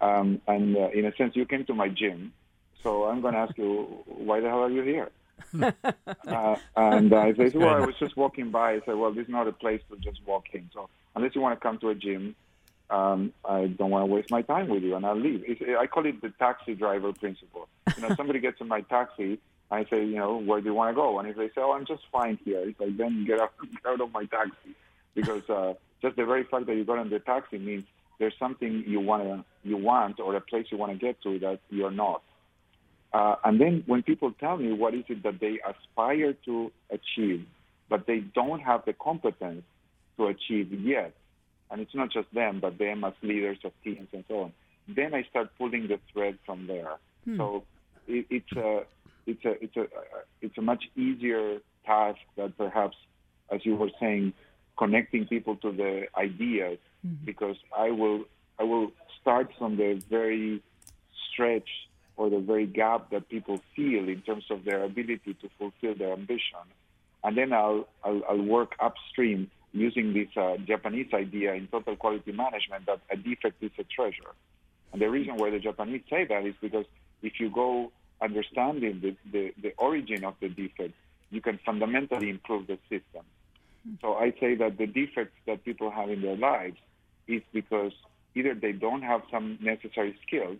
Um, 0.00 0.40
and 0.46 0.76
uh, 0.76 0.88
in 0.92 1.04
a 1.04 1.14
sense, 1.16 1.36
you 1.36 1.46
came 1.46 1.64
to 1.66 1.74
my 1.74 1.88
gym. 1.88 2.32
So 2.82 3.04
I'm 3.04 3.20
going 3.20 3.34
to 3.34 3.40
ask 3.40 3.56
you, 3.58 4.02
why 4.06 4.40
the 4.40 4.48
hell 4.48 4.64
are 4.64 4.70
you 4.70 4.82
here? 4.82 5.10
uh, 5.62 6.56
and 6.76 7.14
I 7.14 7.34
say, 7.34 7.50
well, 7.54 7.74
I 7.74 7.80
was 7.80 7.94
just 7.98 8.16
walking 8.16 8.50
by. 8.50 8.72
I 8.72 8.80
said, 8.86 8.96
well, 8.96 9.12
this 9.12 9.24
is 9.24 9.30
not 9.30 9.48
a 9.48 9.52
place 9.52 9.80
to 9.90 9.96
just 9.98 10.20
walk 10.26 10.46
in. 10.52 10.70
So 10.72 10.88
unless 11.14 11.34
you 11.34 11.40
want 11.40 11.58
to 11.58 11.62
come 11.62 11.78
to 11.78 11.90
a 11.90 11.94
gym, 11.94 12.34
um, 12.90 13.32
I 13.44 13.66
don't 13.66 13.90
want 13.90 14.02
to 14.02 14.06
waste 14.06 14.30
my 14.30 14.42
time 14.42 14.68
with 14.68 14.82
you, 14.82 14.94
and 14.94 15.04
I'll 15.04 15.18
leave. 15.18 15.42
It's, 15.46 15.60
I 15.78 15.86
call 15.86 16.06
it 16.06 16.20
the 16.22 16.30
taxi 16.38 16.74
driver 16.74 17.12
principle. 17.12 17.68
You 17.96 18.02
know, 18.02 18.14
somebody 18.14 18.38
gets 18.38 18.60
in 18.60 18.68
my 18.68 18.82
taxi, 18.82 19.38
I 19.70 19.84
say, 19.90 20.04
you 20.04 20.16
know, 20.16 20.38
where 20.38 20.60
do 20.60 20.66
you 20.66 20.74
want 20.74 20.90
to 20.90 20.94
go? 20.94 21.18
And 21.18 21.28
if 21.28 21.36
they 21.36 21.48
say, 21.48 21.58
oh, 21.58 21.72
I'm 21.72 21.86
just 21.86 22.02
fine 22.12 22.38
here, 22.44 22.60
it's 22.60 22.78
like, 22.78 22.96
then 22.96 23.24
get 23.26 23.40
out, 23.40 23.52
get 23.60 23.86
out 23.86 24.00
of 24.00 24.12
my 24.12 24.24
taxi, 24.26 24.74
because 25.14 25.48
uh, 25.50 25.74
just 26.02 26.16
the 26.16 26.24
very 26.24 26.44
fact 26.44 26.66
that 26.66 26.76
you 26.76 26.84
got 26.84 27.00
in 27.00 27.10
the 27.10 27.18
taxi 27.18 27.58
means 27.58 27.84
there's 28.18 28.34
something 28.38 28.84
you 28.86 29.00
want 29.00 29.24
to, 29.24 29.44
you 29.64 29.76
want, 29.76 30.20
or 30.20 30.34
a 30.36 30.40
place 30.40 30.66
you 30.70 30.78
want 30.78 30.92
to 30.92 30.98
get 30.98 31.20
to 31.22 31.38
that 31.40 31.60
you're 31.70 31.90
not. 31.90 32.22
Uh, 33.12 33.36
and 33.44 33.60
then 33.60 33.82
when 33.86 34.02
people 34.02 34.32
tell 34.38 34.56
me 34.56 34.72
what 34.72 34.94
is 34.94 35.04
it 35.08 35.22
that 35.22 35.40
they 35.40 35.58
aspire 35.66 36.34
to 36.44 36.70
achieve, 36.90 37.46
but 37.88 38.06
they 38.06 38.18
don't 38.18 38.60
have 38.60 38.84
the 38.84 38.92
competence 38.92 39.64
to 40.16 40.26
achieve 40.26 40.72
yet, 40.72 41.14
and 41.70 41.80
it's 41.80 41.94
not 41.94 42.10
just 42.10 42.32
them, 42.32 42.60
but 42.60 42.78
them 42.78 43.04
as 43.04 43.12
leaders 43.22 43.58
of 43.64 43.72
teams 43.82 44.08
and 44.12 44.24
so 44.28 44.40
on, 44.40 44.52
then 44.88 45.14
I 45.14 45.24
start 45.24 45.50
pulling 45.58 45.88
the 45.88 45.98
thread 46.12 46.38
from 46.46 46.66
there. 46.66 46.96
Hmm. 47.24 47.36
So 47.36 47.64
it, 48.06 48.26
it's 48.30 48.52
a 48.52 48.84
it's 49.26 49.44
a 49.44 49.62
it's 49.62 49.76
a 49.76 49.86
it's 50.40 50.58
a 50.58 50.62
much 50.62 50.84
easier 50.96 51.58
task 51.84 52.18
that 52.36 52.56
perhaps, 52.56 52.96
as 53.50 53.64
you 53.64 53.76
were 53.76 53.90
saying, 54.00 54.32
connecting 54.78 55.26
people 55.26 55.56
to 55.56 55.72
the 55.72 56.06
ideas, 56.16 56.78
mm-hmm. 57.06 57.24
because 57.24 57.56
I 57.76 57.90
will 57.90 58.24
I 58.58 58.64
will 58.64 58.92
start 59.20 59.50
from 59.58 59.76
the 59.76 60.02
very 60.08 60.62
stretch 61.30 61.68
or 62.16 62.30
the 62.30 62.38
very 62.38 62.66
gap 62.66 63.10
that 63.10 63.28
people 63.28 63.60
feel 63.74 64.08
in 64.08 64.22
terms 64.22 64.44
of 64.50 64.64
their 64.64 64.82
ability 64.84 65.34
to 65.42 65.50
fulfill 65.58 65.94
their 65.94 66.12
ambition, 66.12 66.64
and 67.24 67.36
then 67.36 67.52
I'll 67.52 67.88
I'll, 68.04 68.22
I'll 68.28 68.42
work 68.42 68.74
upstream 68.80 69.50
using 69.72 70.14
this 70.14 70.28
uh, 70.36 70.56
Japanese 70.66 71.12
idea 71.12 71.52
in 71.52 71.66
total 71.66 71.96
quality 71.96 72.32
management 72.32 72.86
that 72.86 73.00
a 73.10 73.16
defect 73.16 73.62
is 73.62 73.72
a 73.78 73.84
treasure. 73.84 74.32
And 74.92 75.02
the 75.02 75.10
reason 75.10 75.36
why 75.36 75.50
the 75.50 75.58
Japanese 75.58 76.00
say 76.08 76.24
that 76.24 76.46
is 76.46 76.54
because 76.62 76.86
if 77.22 77.34
you 77.38 77.50
go 77.50 77.92
understanding 78.20 79.00
the, 79.00 79.16
the, 79.30 79.54
the 79.60 79.72
origin 79.78 80.24
of 80.24 80.34
the 80.40 80.48
defect, 80.48 80.94
you 81.30 81.40
can 81.40 81.58
fundamentally 81.64 82.30
improve 82.30 82.66
the 82.66 82.78
system. 82.88 83.24
Hmm. 83.84 83.94
So 84.00 84.14
I 84.14 84.32
say 84.40 84.54
that 84.56 84.78
the 84.78 84.86
defects 84.86 85.36
that 85.46 85.64
people 85.64 85.90
have 85.90 86.10
in 86.10 86.22
their 86.22 86.36
lives 86.36 86.78
is 87.26 87.42
because 87.52 87.92
either 88.34 88.54
they 88.54 88.72
don't 88.72 89.02
have 89.02 89.22
some 89.30 89.58
necessary 89.60 90.16
skills 90.26 90.58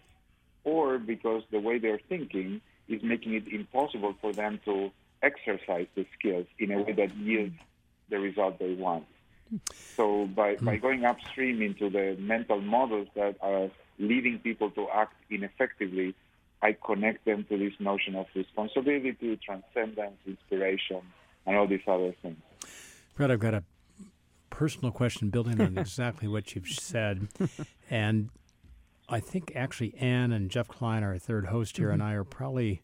or 0.65 0.99
because 0.99 1.43
the 1.51 1.61
way 1.61 1.79
they're 1.79 2.01
thinking 2.09 2.61
is 2.89 3.03
making 3.03 3.35
it 3.35 3.47
impossible 3.49 4.15
for 4.21 4.33
them 4.33 4.61
to 4.65 4.91
exercise 5.23 5.87
the 5.95 6.07
skills 6.19 6.47
in 6.59 6.73
a 6.73 6.83
way 6.83 6.93
that 6.93 7.17
yields 7.17 7.55
the 8.11 8.19
result 8.19 8.59
they 8.59 8.75
want. 8.75 9.07
So 9.97 10.27
by, 10.27 10.55
hmm. 10.55 10.65
by 10.65 10.77
going 10.77 11.05
upstream 11.05 11.63
into 11.63 11.89
the 11.89 12.17
mental 12.19 12.61
models 12.61 13.09
that 13.15 13.37
are 13.41 13.71
leading 13.99 14.39
people 14.41 14.71
to 14.73 14.89
act 14.91 15.15
ineffectively, 15.31 16.15
I 16.63 16.77
connect 16.85 17.25
them 17.25 17.45
to 17.49 17.59
this 17.59 17.75
notion 17.79 18.17
of 18.17 18.27
responsibility, 18.35 19.39
transcendence, 19.45 20.17
inspiration, 20.27 21.03
and 21.47 21.57
all 21.57 21.67
these 21.67 21.81
other 21.87 22.15
things. 22.23 22.39
Fred, 23.15 23.31
I've 23.31 23.41
got 23.41 23.55
a 23.55 23.63
personal 24.51 24.91
question 24.91 25.31
building 25.31 25.61
on 25.61 25.79
exactly 25.79 26.29
what 26.29 26.55
you've 26.55 26.69
said. 26.69 27.29
And 27.91 28.31
I 29.09 29.21
think 29.21 29.53
actually 29.55 29.95
Anne 29.99 30.33
and 30.33 30.51
Jeff 30.51 30.69
Klein, 30.69 31.05
our 31.05 31.19
third 31.19 31.47
host 31.47 31.77
here, 31.77 31.89
mm-hmm. 31.89 31.95
and 31.95 32.03
I 32.03 32.13
are 32.15 32.25
probably 32.25 32.83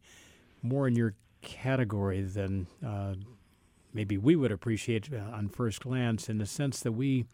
more 0.63 0.87
in 0.87 0.95
your 0.95 1.15
category 1.41 2.23
than 2.23 2.67
uh, 2.87 3.15
maybe 3.93 4.17
we 4.17 4.37
would 4.37 4.53
appreciate 4.53 5.13
uh, 5.13 5.37
on 5.37 5.49
first 5.49 5.81
glance 5.83 6.29
in 6.29 6.39
the 6.39 6.47
sense 6.47 6.81
that 6.81 6.93
we 6.93 7.27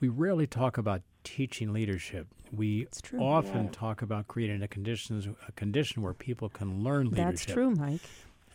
we 0.00 0.08
rarely 0.08 0.46
talk 0.46 0.78
about 0.78 1.02
teaching 1.24 1.72
leadership. 1.72 2.26
We 2.52 2.86
often 3.18 3.64
yeah. 3.64 3.70
talk 3.72 4.02
about 4.02 4.28
creating 4.28 4.62
a 4.62 4.68
conditions 4.68 5.28
a 5.46 5.52
condition 5.52 6.02
where 6.02 6.14
people 6.14 6.48
can 6.48 6.82
learn 6.82 7.10
leadership. 7.10 7.26
That's 7.26 7.44
true, 7.44 7.70
Mike. 7.72 8.00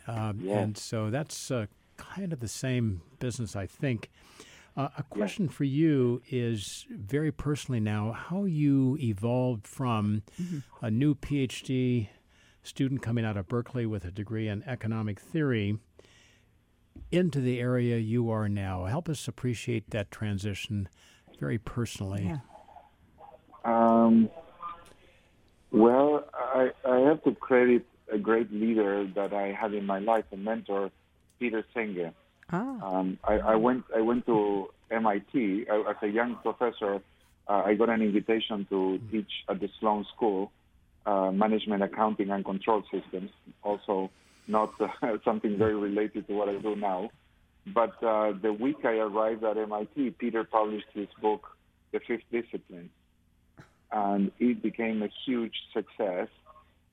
Um, 0.06 0.40
yeah. 0.42 0.58
And 0.58 0.76
so 0.76 1.10
that's 1.10 1.50
uh, 1.50 1.66
kind 1.96 2.32
of 2.32 2.40
the 2.40 2.48
same 2.48 3.02
business, 3.18 3.56
I 3.56 3.66
think. 3.66 4.10
Uh, 4.76 4.88
a 4.98 5.04
question 5.04 5.44
yeah. 5.44 5.52
for 5.52 5.64
you 5.64 6.20
is 6.28 6.84
very 6.90 7.30
personally 7.30 7.78
now 7.78 8.10
how 8.10 8.44
you 8.44 8.98
evolved 9.00 9.68
from 9.68 10.22
mm-hmm. 10.40 10.58
a 10.84 10.90
new 10.90 11.14
PhD 11.14 12.08
student 12.64 13.02
coming 13.02 13.24
out 13.24 13.36
of 13.36 13.46
Berkeley 13.46 13.86
with 13.86 14.04
a 14.04 14.10
degree 14.10 14.48
in 14.48 14.64
economic 14.64 15.20
theory 15.20 15.78
into 17.12 17.40
the 17.40 17.60
area 17.60 17.98
you 17.98 18.30
are 18.30 18.48
now. 18.48 18.86
Help 18.86 19.08
us 19.08 19.28
appreciate 19.28 19.90
that 19.90 20.10
transition 20.10 20.88
very 21.36 21.58
personally. 21.58 22.24
Yeah. 22.26 22.38
Um, 23.64 24.30
well, 25.70 26.24
I, 26.32 26.70
I 26.86 26.98
have 27.00 27.22
to 27.24 27.34
credit 27.34 27.84
a 28.12 28.18
great 28.18 28.52
leader 28.52 29.06
that 29.14 29.32
I 29.32 29.52
had 29.52 29.74
in 29.74 29.86
my 29.86 29.98
life, 29.98 30.24
a 30.32 30.36
mentor, 30.36 30.90
Peter 31.38 31.64
Senge. 31.74 32.12
Ah. 32.52 32.98
Um, 32.98 33.18
I, 33.24 33.34
I, 33.38 33.54
went 33.56 33.84
I 33.96 34.00
went 34.00 34.26
to 34.26 34.68
MIT 34.90 35.66
I, 35.70 35.90
as 35.90 35.96
a 36.02 36.06
young 36.06 36.36
professor. 36.36 37.00
Uh, 37.48 37.62
I 37.64 37.74
got 37.74 37.88
an 37.88 38.02
invitation 38.02 38.66
to 38.70 39.00
teach 39.10 39.30
at 39.48 39.60
the 39.60 39.68
Sloan 39.80 40.06
School, 40.14 40.52
uh, 41.06 41.30
management, 41.30 41.82
accounting, 41.82 42.30
and 42.30 42.44
control 42.44 42.82
systems. 42.90 43.30
Also, 43.62 44.10
not 44.46 44.72
uh, 44.80 44.88
something 45.24 45.58
very 45.58 45.74
related 45.74 46.26
to 46.28 46.34
what 46.34 46.48
I 46.48 46.56
do 46.58 46.76
now. 46.76 47.10
But 47.66 48.02
uh, 48.02 48.32
the 48.40 48.52
week 48.52 48.84
I 48.84 48.96
arrived 48.96 49.42
at 49.44 49.56
MIT, 49.56 50.10
Peter 50.18 50.44
published 50.44 50.86
his 50.92 51.08
book, 51.20 51.56
The 51.92 52.00
Fifth 52.00 52.24
Discipline 52.30 52.90
and 53.94 54.32
it 54.40 54.60
became 54.62 55.02
a 55.02 55.08
huge 55.24 55.54
success. 55.72 56.28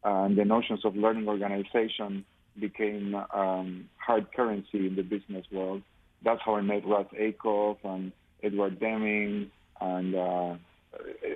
And 0.04 0.38
the 0.38 0.46
notions 0.46 0.86
of 0.86 0.96
learning 0.96 1.28
organization 1.28 2.26
became 2.60 3.16
um, 3.16 3.90
hard 3.98 4.32
currency 4.34 4.88
in 4.88 4.96
the 4.96 5.04
business 5.04 5.46
world. 5.52 5.82
That's 6.24 6.42
how 6.46 6.56
I 6.56 6.62
met 6.62 6.86
Russ 6.86 7.08
Ackoff 7.20 7.78
and 7.84 8.12
Edward 8.44 8.80
Deming 8.80 9.52
and 9.80 10.16
uh, 10.16 10.56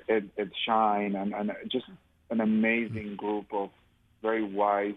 Ed, 0.08 0.30
Ed 0.38 0.52
Schein 0.64 1.16
and, 1.16 1.34
and, 1.34 1.52
just 1.72 1.86
an 2.30 2.42
amazing 2.42 3.16
group 3.16 3.46
of 3.52 3.70
very 4.22 4.44
wise 4.44 4.96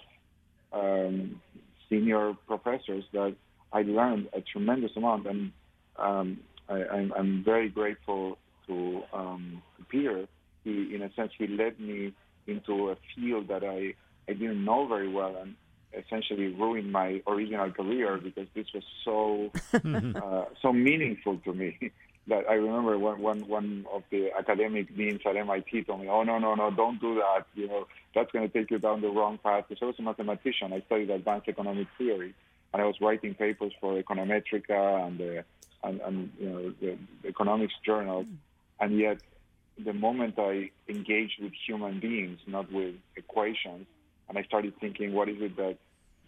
um, 0.73 1.41
senior 1.89 2.35
professors 2.47 3.05
that 3.13 3.35
I 3.73 3.83
learned 3.83 4.29
a 4.33 4.41
tremendous 4.41 4.93
amount. 4.97 5.27
And 5.27 5.53
um, 5.97 6.41
I, 6.69 7.09
am 7.17 7.43
very 7.45 7.69
grateful 7.69 8.39
to, 8.67 9.03
um, 9.13 9.63
to 9.79 9.85
Peter 9.85 10.29
he, 10.65 10.95
in 10.95 11.03
a 11.03 11.13
sense, 11.15 11.33
he 11.39 11.47
led 11.47 11.79
me 11.81 12.13
into 12.47 12.91
a 12.91 12.97
field 13.15 13.49
that 13.49 13.65
I, 13.65 13.95
I 14.29 14.35
didn't 14.35 14.65
know 14.65 14.87
very 14.87 15.09
well 15.09 15.37
and 15.37 15.55
essentially 15.97 16.49
ruined 16.49 16.93
my 16.93 17.23
original 17.27 17.71
career 17.71 18.19
because 18.19 18.47
this 18.55 18.67
was 18.75 18.85
so 19.05 19.51
uh, 20.23 20.45
so 20.61 20.73
meaningful 20.73 21.39
to 21.45 21.53
me 21.55 21.79
that 22.27 22.45
I 22.49 22.55
remember 22.55 22.99
one, 22.99 23.21
one, 23.21 23.49
one 23.49 23.87
of 23.93 24.03
the 24.11 24.31
academic 24.39 24.95
deans 24.95 25.21
at 25.27 25.37
MIT 25.37 25.85
told 25.85 26.01
me, 26.01 26.09
oh, 26.09 26.23
no, 26.23 26.39
no, 26.39 26.55
no, 26.55 26.71
don't 26.71 27.01
do 27.01 27.15
that. 27.15 27.47
You 27.55 27.69
know, 27.69 27.87
that's 28.15 28.31
going 28.33 28.49
to 28.49 28.53
take 28.53 28.71
you 28.71 28.79
down 28.79 29.01
the 29.01 29.09
wrong 29.09 29.39
path. 29.43 29.65
Because 29.69 29.83
I 29.83 29.87
was 29.87 29.95
a 29.99 30.03
mathematician. 30.03 30.75
I 30.75 30.83
studied 30.83 31.09
advanced 31.09 31.49
economic 31.49 31.87
theory, 31.97 32.35
and 32.73 32.83
I 32.83 32.85
was 32.85 33.01
writing 33.01 33.35
papers 33.35 33.73
for 33.81 34.01
Econometrica 34.01 35.07
and, 35.07 35.19
the, 35.19 35.45
and, 35.83 36.01
and 36.01 36.33
you 36.39 36.49
know, 36.49 36.75
the, 36.81 36.99
the 37.23 37.29
economics 37.29 37.75
journals. 37.85 38.27
And 38.81 38.99
yet 38.99 39.19
the 39.83 39.93
moment 39.93 40.35
I 40.39 40.71
engaged 40.89 41.43
with 41.43 41.53
human 41.67 42.01
beings, 42.01 42.41
not 42.47 42.71
with 42.73 42.95
equations, 43.17 43.87
and 44.29 44.37
I 44.37 44.43
started 44.43 44.75
thinking, 44.81 45.13
what 45.13 45.29
is 45.29 45.37
it 45.41 45.57
that 45.57 45.79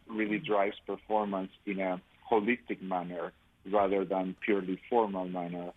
really 0.09 0.39
drives 0.39 0.77
performance 0.87 1.51
in 1.67 1.81
a 1.81 2.01
holistic 2.31 2.81
manner 2.81 3.33
rather 3.71 4.05
than 4.05 4.37
purely 4.45 4.81
formal 4.89 5.29
manner? 5.29 5.73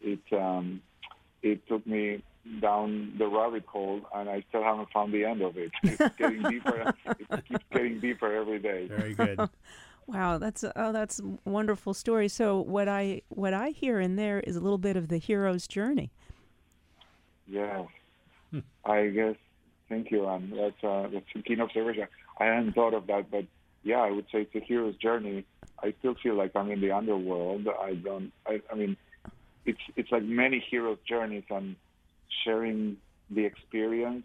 It 0.00 0.20
um, 0.32 0.80
it 1.42 1.66
took 1.68 1.86
me 1.86 2.22
down 2.60 3.14
the 3.18 3.26
rabbit 3.26 3.66
hole, 3.66 4.00
and 4.14 4.28
I 4.30 4.44
still 4.48 4.62
haven't 4.62 4.90
found 4.90 5.12
the 5.12 5.24
end 5.24 5.42
of 5.42 5.56
it. 5.56 5.70
It's 5.82 6.16
getting 6.16 6.42
deeper. 6.42 6.94
it 7.06 7.44
keeps 7.46 7.64
getting 7.72 8.00
deeper 8.00 8.34
every 8.34 8.58
day. 8.58 8.86
Very 8.86 9.14
good. 9.14 9.38
Wow, 10.08 10.38
that's 10.38 10.64
a, 10.64 10.72
oh, 10.74 10.90
that's 10.90 11.20
a 11.20 11.48
wonderful 11.48 11.92
story. 11.92 12.28
So 12.28 12.60
what 12.60 12.88
I 12.88 13.20
what 13.28 13.52
I 13.52 13.68
hear 13.68 14.00
in 14.00 14.16
there 14.16 14.40
is 14.40 14.56
a 14.56 14.60
little 14.60 14.78
bit 14.78 14.96
of 14.96 15.08
the 15.08 15.18
hero's 15.18 15.68
journey. 15.68 16.10
Yeah, 17.46 17.84
hmm. 18.50 18.60
I 18.84 19.08
guess. 19.08 19.36
Thank 19.90 20.10
you, 20.10 20.26
and 20.26 20.52
that's 20.52 20.82
uh, 20.82 21.08
that's 21.12 21.26
a 21.34 21.42
keen 21.42 21.60
observation. 21.60 22.08
I 22.40 22.44
hadn't 22.44 22.72
thought 22.74 22.94
of 22.94 23.06
that, 23.06 23.30
but 23.30 23.44
yeah, 23.82 23.98
I 24.00 24.10
would 24.10 24.26
say 24.32 24.42
it's 24.42 24.54
a 24.54 24.60
hero's 24.60 24.96
journey. 24.96 25.44
I 25.82 25.94
still 25.98 26.14
feel 26.22 26.34
like 26.34 26.52
I'm 26.56 26.70
in 26.70 26.80
the 26.80 26.92
underworld. 26.92 27.68
I 27.68 27.94
don't. 27.94 28.32
I, 28.46 28.60
I 28.72 28.74
mean, 28.74 28.96
it's 29.66 29.80
it's 29.96 30.10
like 30.10 30.22
many 30.22 30.64
hero's 30.70 30.98
journeys. 31.06 31.44
I'm 31.50 31.76
sharing 32.44 32.96
the 33.30 33.44
experience 33.44 34.24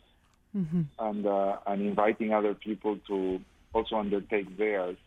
mm-hmm. 0.55 0.81
and 0.99 1.25
uh, 1.25 1.57
and 1.67 1.81
inviting 1.81 2.33
other 2.33 2.53
people 2.53 2.97
to 3.07 3.39
also 3.73 3.97
undertake 3.97 4.57
theirs, 4.57 4.97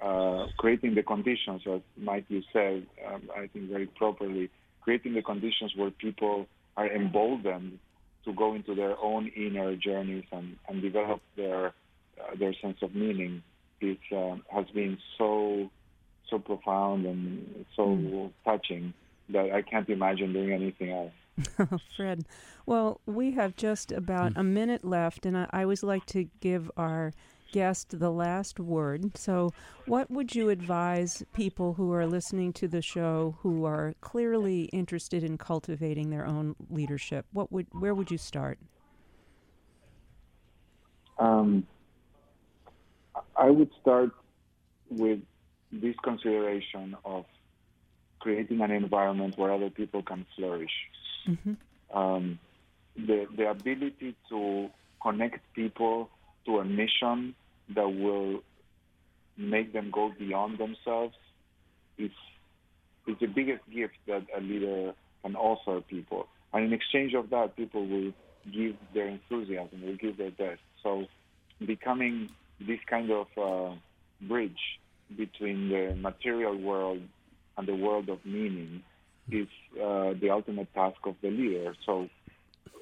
uh, 0.00 0.46
creating 0.56 0.94
the 0.94 1.02
conditions, 1.02 1.62
as 1.66 1.80
Mike 1.96 2.24
you 2.28 2.42
said, 2.52 2.86
um, 3.06 3.22
I 3.36 3.48
think 3.48 3.70
very 3.70 3.86
properly, 3.86 4.50
creating 4.80 5.14
the 5.14 5.22
conditions 5.22 5.72
where 5.76 5.90
people 5.90 6.46
are 6.76 6.86
emboldened 6.86 7.78
to 8.24 8.32
go 8.32 8.54
into 8.54 8.74
their 8.74 8.96
own 8.98 9.28
inner 9.34 9.74
journeys 9.76 10.24
and, 10.30 10.56
and 10.68 10.82
develop 10.82 11.20
their 11.36 11.72
uh, 12.20 12.34
their 12.38 12.54
sense 12.60 12.78
of 12.82 12.94
meaning. 12.94 13.42
It 13.80 13.98
uh, 14.14 14.36
has 14.50 14.66
been 14.74 14.98
so 15.16 15.70
so 16.28 16.38
profound 16.38 17.06
and 17.06 17.64
so 17.74 17.86
mm. 17.86 18.30
touching 18.44 18.92
that 19.30 19.50
I 19.52 19.62
can't 19.62 19.88
imagine 19.88 20.32
doing 20.32 20.52
anything 20.52 20.90
else. 20.90 21.80
Fred, 21.96 22.24
well, 22.66 23.00
we 23.06 23.32
have 23.32 23.56
just 23.56 23.92
about 23.92 24.34
mm. 24.34 24.40
a 24.40 24.42
minute 24.42 24.84
left, 24.84 25.26
and 25.26 25.36
I, 25.36 25.46
I 25.50 25.62
always 25.62 25.82
like 25.82 26.06
to 26.06 26.28
give 26.40 26.70
our 26.76 27.12
guest 27.52 27.98
the 27.98 28.10
last 28.10 28.60
word. 28.60 29.16
So, 29.16 29.52
what 29.86 30.10
would 30.10 30.34
you 30.34 30.48
advise 30.50 31.22
people 31.32 31.74
who 31.74 31.92
are 31.92 32.06
listening 32.06 32.52
to 32.54 32.68
the 32.68 32.82
show 32.82 33.36
who 33.40 33.64
are 33.64 33.94
clearly 34.00 34.64
interested 34.64 35.24
in 35.24 35.38
cultivating 35.38 36.10
their 36.10 36.26
own 36.26 36.56
leadership? 36.70 37.26
What 37.32 37.50
would 37.52 37.66
where 37.72 37.94
would 37.94 38.10
you 38.10 38.18
start? 38.18 38.58
Um, 41.18 41.66
I 43.36 43.50
would 43.50 43.70
start 43.80 44.12
with 44.90 45.20
this 45.72 45.94
consideration 46.02 46.96
of 47.04 47.24
creating 48.20 48.60
an 48.60 48.70
environment 48.70 49.36
where 49.36 49.52
other 49.52 49.70
people 49.70 50.02
can 50.02 50.26
flourish. 50.36 50.72
Mm-hmm. 51.26 51.96
Um, 51.96 52.38
the 52.96 53.26
the 53.36 53.50
ability 53.50 54.16
to 54.28 54.70
connect 55.02 55.40
people 55.54 56.10
to 56.48 56.58
a 56.58 56.64
mission 56.64 57.34
that 57.74 57.86
will 57.86 58.40
make 59.36 59.72
them 59.72 59.90
go 59.92 60.10
beyond 60.18 60.58
themselves 60.58 61.14
is 61.98 62.10
is 63.06 63.16
the 63.20 63.26
biggest 63.26 63.62
gift 63.70 63.94
that 64.06 64.22
a 64.36 64.40
leader 64.40 64.92
can 65.22 65.36
offer 65.36 65.80
people. 65.80 66.26
And 66.52 66.64
in 66.64 66.72
exchange 66.72 67.14
of 67.14 67.30
that, 67.30 67.56
people 67.56 67.86
will 67.86 68.12
give 68.52 68.76
their 68.92 69.08
enthusiasm, 69.08 69.82
will 69.82 69.96
give 69.96 70.16
their 70.16 70.30
best. 70.30 70.60
So 70.82 71.06
becoming 71.64 72.30
this 72.60 72.80
kind 72.86 73.10
of 73.10 73.26
uh, 73.36 73.74
bridge 74.20 74.78
between 75.16 75.68
the 75.70 75.94
material 75.94 76.56
world 76.56 77.00
and 77.56 77.66
the 77.66 77.74
world 77.74 78.08
of 78.08 78.24
meaning 78.24 78.82
is 79.30 79.48
uh, 79.76 80.12
the 80.20 80.30
ultimate 80.30 80.72
task 80.74 80.98
of 81.04 81.14
the 81.22 81.30
leader. 81.30 81.74
So 81.86 82.08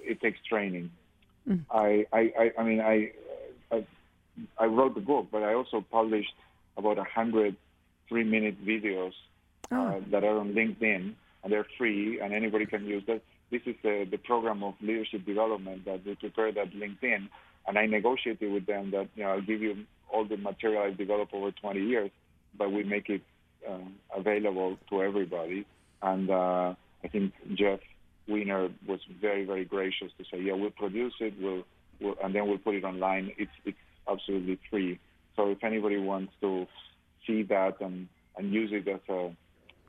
it 0.03 0.21
takes 0.21 0.39
training. 0.49 0.91
Mm. 1.49 1.64
I, 1.71 2.07
I, 2.12 2.53
I, 2.59 2.62
mean, 2.64 2.81
I, 2.81 3.12
I, 3.71 3.85
I, 4.59 4.67
wrote 4.67 4.95
the 4.95 5.01
book, 5.01 5.29
but 5.31 5.43
I 5.43 5.55
also 5.55 5.85
published 5.91 6.35
about 6.77 6.99
a 6.99 7.05
hundred 7.05 7.57
three-minute 8.09 8.64
videos 8.64 9.12
uh, 9.73 9.77
oh. 9.77 10.05
that 10.11 10.25
are 10.25 10.39
on 10.39 10.53
LinkedIn, 10.53 11.14
and 11.43 11.53
they're 11.53 11.67
free, 11.79 12.21
and 12.21 12.33
anybody 12.33 12.67
can 12.67 12.85
use 12.87 13.05
that. 13.07 13.23
This 13.51 13.62
is 13.67 13.77
the, 13.83 14.07
the 14.11 14.19
program 14.19 14.62
of 14.64 14.75
leadership 14.81 15.25
development 15.25 15.85
that 15.85 16.05
we 16.05 16.17
prepared 16.17 16.59
at 16.59 16.73
LinkedIn, 16.73 17.29
and 17.67 17.79
I 17.79 17.87
negotiated 17.87 18.53
with 18.53 18.67
them 18.67 18.91
that 18.91 19.09
you 19.14 19.25
know 19.25 19.31
I'll 19.31 19.41
give 19.41 19.62
you 19.62 19.87
all 20.12 20.25
the 20.25 20.37
material 20.37 20.83
I've 20.83 20.99
developed 20.99 21.35
over 21.35 21.51
20 21.51 21.81
years, 21.81 22.11
but 22.57 22.73
we 22.73 22.85
make 22.85 23.09
it 23.09 23.23
uh, 23.69 23.79
available 24.17 24.79
to 24.91 25.03
everybody. 25.03 25.67
And 26.03 26.31
uh, 26.31 26.75
I 27.05 27.09
think 27.09 27.33
Jeff 27.55 27.81
Weiner 28.29 28.69
was 28.87 29.01
very, 29.21 29.45
very 29.45 29.64
gracious 29.64 30.12
to 30.19 30.25
say, 30.31 30.41
yeah, 30.41 30.55
we'll 30.55 30.71
produce 30.71 31.14
it, 31.21 31.35
we'll, 31.41 31.64
we'll, 32.01 32.16
and 32.22 32.34
then 32.34 32.47
we'll 32.47 32.59
put 32.59 32.74
it 32.74 32.84
online. 32.84 33.32
It's, 33.38 33.51
it's 33.64 33.78
absolutely 34.11 34.59
free. 34.70 34.99
So 35.36 35.51
if 35.51 35.62
anybody 35.62 35.99
wants 35.99 36.32
to 36.40 36.66
see 37.26 37.42
that 37.44 37.80
and, 37.80 38.09
and 38.36 38.53
use 38.53 38.70
it 38.72 38.88
as 38.88 39.01
a, 39.09 39.32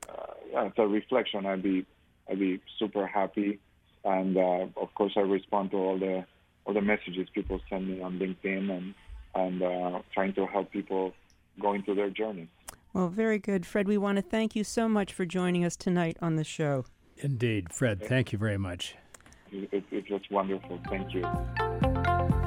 uh, 0.09 0.65
as 0.65 0.71
a 0.77 0.87
reflection, 0.87 1.45
I'd 1.45 1.63
be, 1.63 1.85
I'd 2.29 2.39
be 2.39 2.61
super 2.79 3.07
happy. 3.07 3.59
And 4.03 4.37
uh, 4.37 4.67
of 4.77 4.93
course, 4.95 5.13
I 5.17 5.21
respond 5.21 5.71
to 5.71 5.77
all 5.77 5.99
the 5.99 6.25
all 6.65 6.73
the 6.73 6.81
messages 6.81 7.27
people 7.33 7.59
send 7.69 7.87
me 7.87 8.01
on 8.01 8.19
LinkedIn 8.19 8.69
and 8.69 8.93
and 9.35 9.61
uh, 9.61 10.01
trying 10.13 10.33
to 10.33 10.45
help 10.45 10.71
people 10.71 11.13
go 11.61 11.73
into 11.73 11.93
their 11.93 12.09
journey. 12.09 12.49
Well, 12.93 13.09
very 13.09 13.39
good. 13.39 13.65
Fred, 13.65 13.87
we 13.87 13.97
want 13.97 14.15
to 14.15 14.21
thank 14.21 14.55
you 14.55 14.63
so 14.63 14.89
much 14.89 15.13
for 15.13 15.25
joining 15.25 15.63
us 15.63 15.75
tonight 15.75 16.17
on 16.21 16.35
the 16.35 16.43
show. 16.43 16.85
Indeed. 17.17 17.71
Fred, 17.71 18.03
thank 18.03 18.31
you 18.31 18.39
very 18.39 18.57
much. 18.57 18.95
It, 19.51 19.83
it 19.91 20.09
was 20.09 20.21
wonderful. 20.31 20.79
Thank 20.89 21.13
you. 21.13 21.23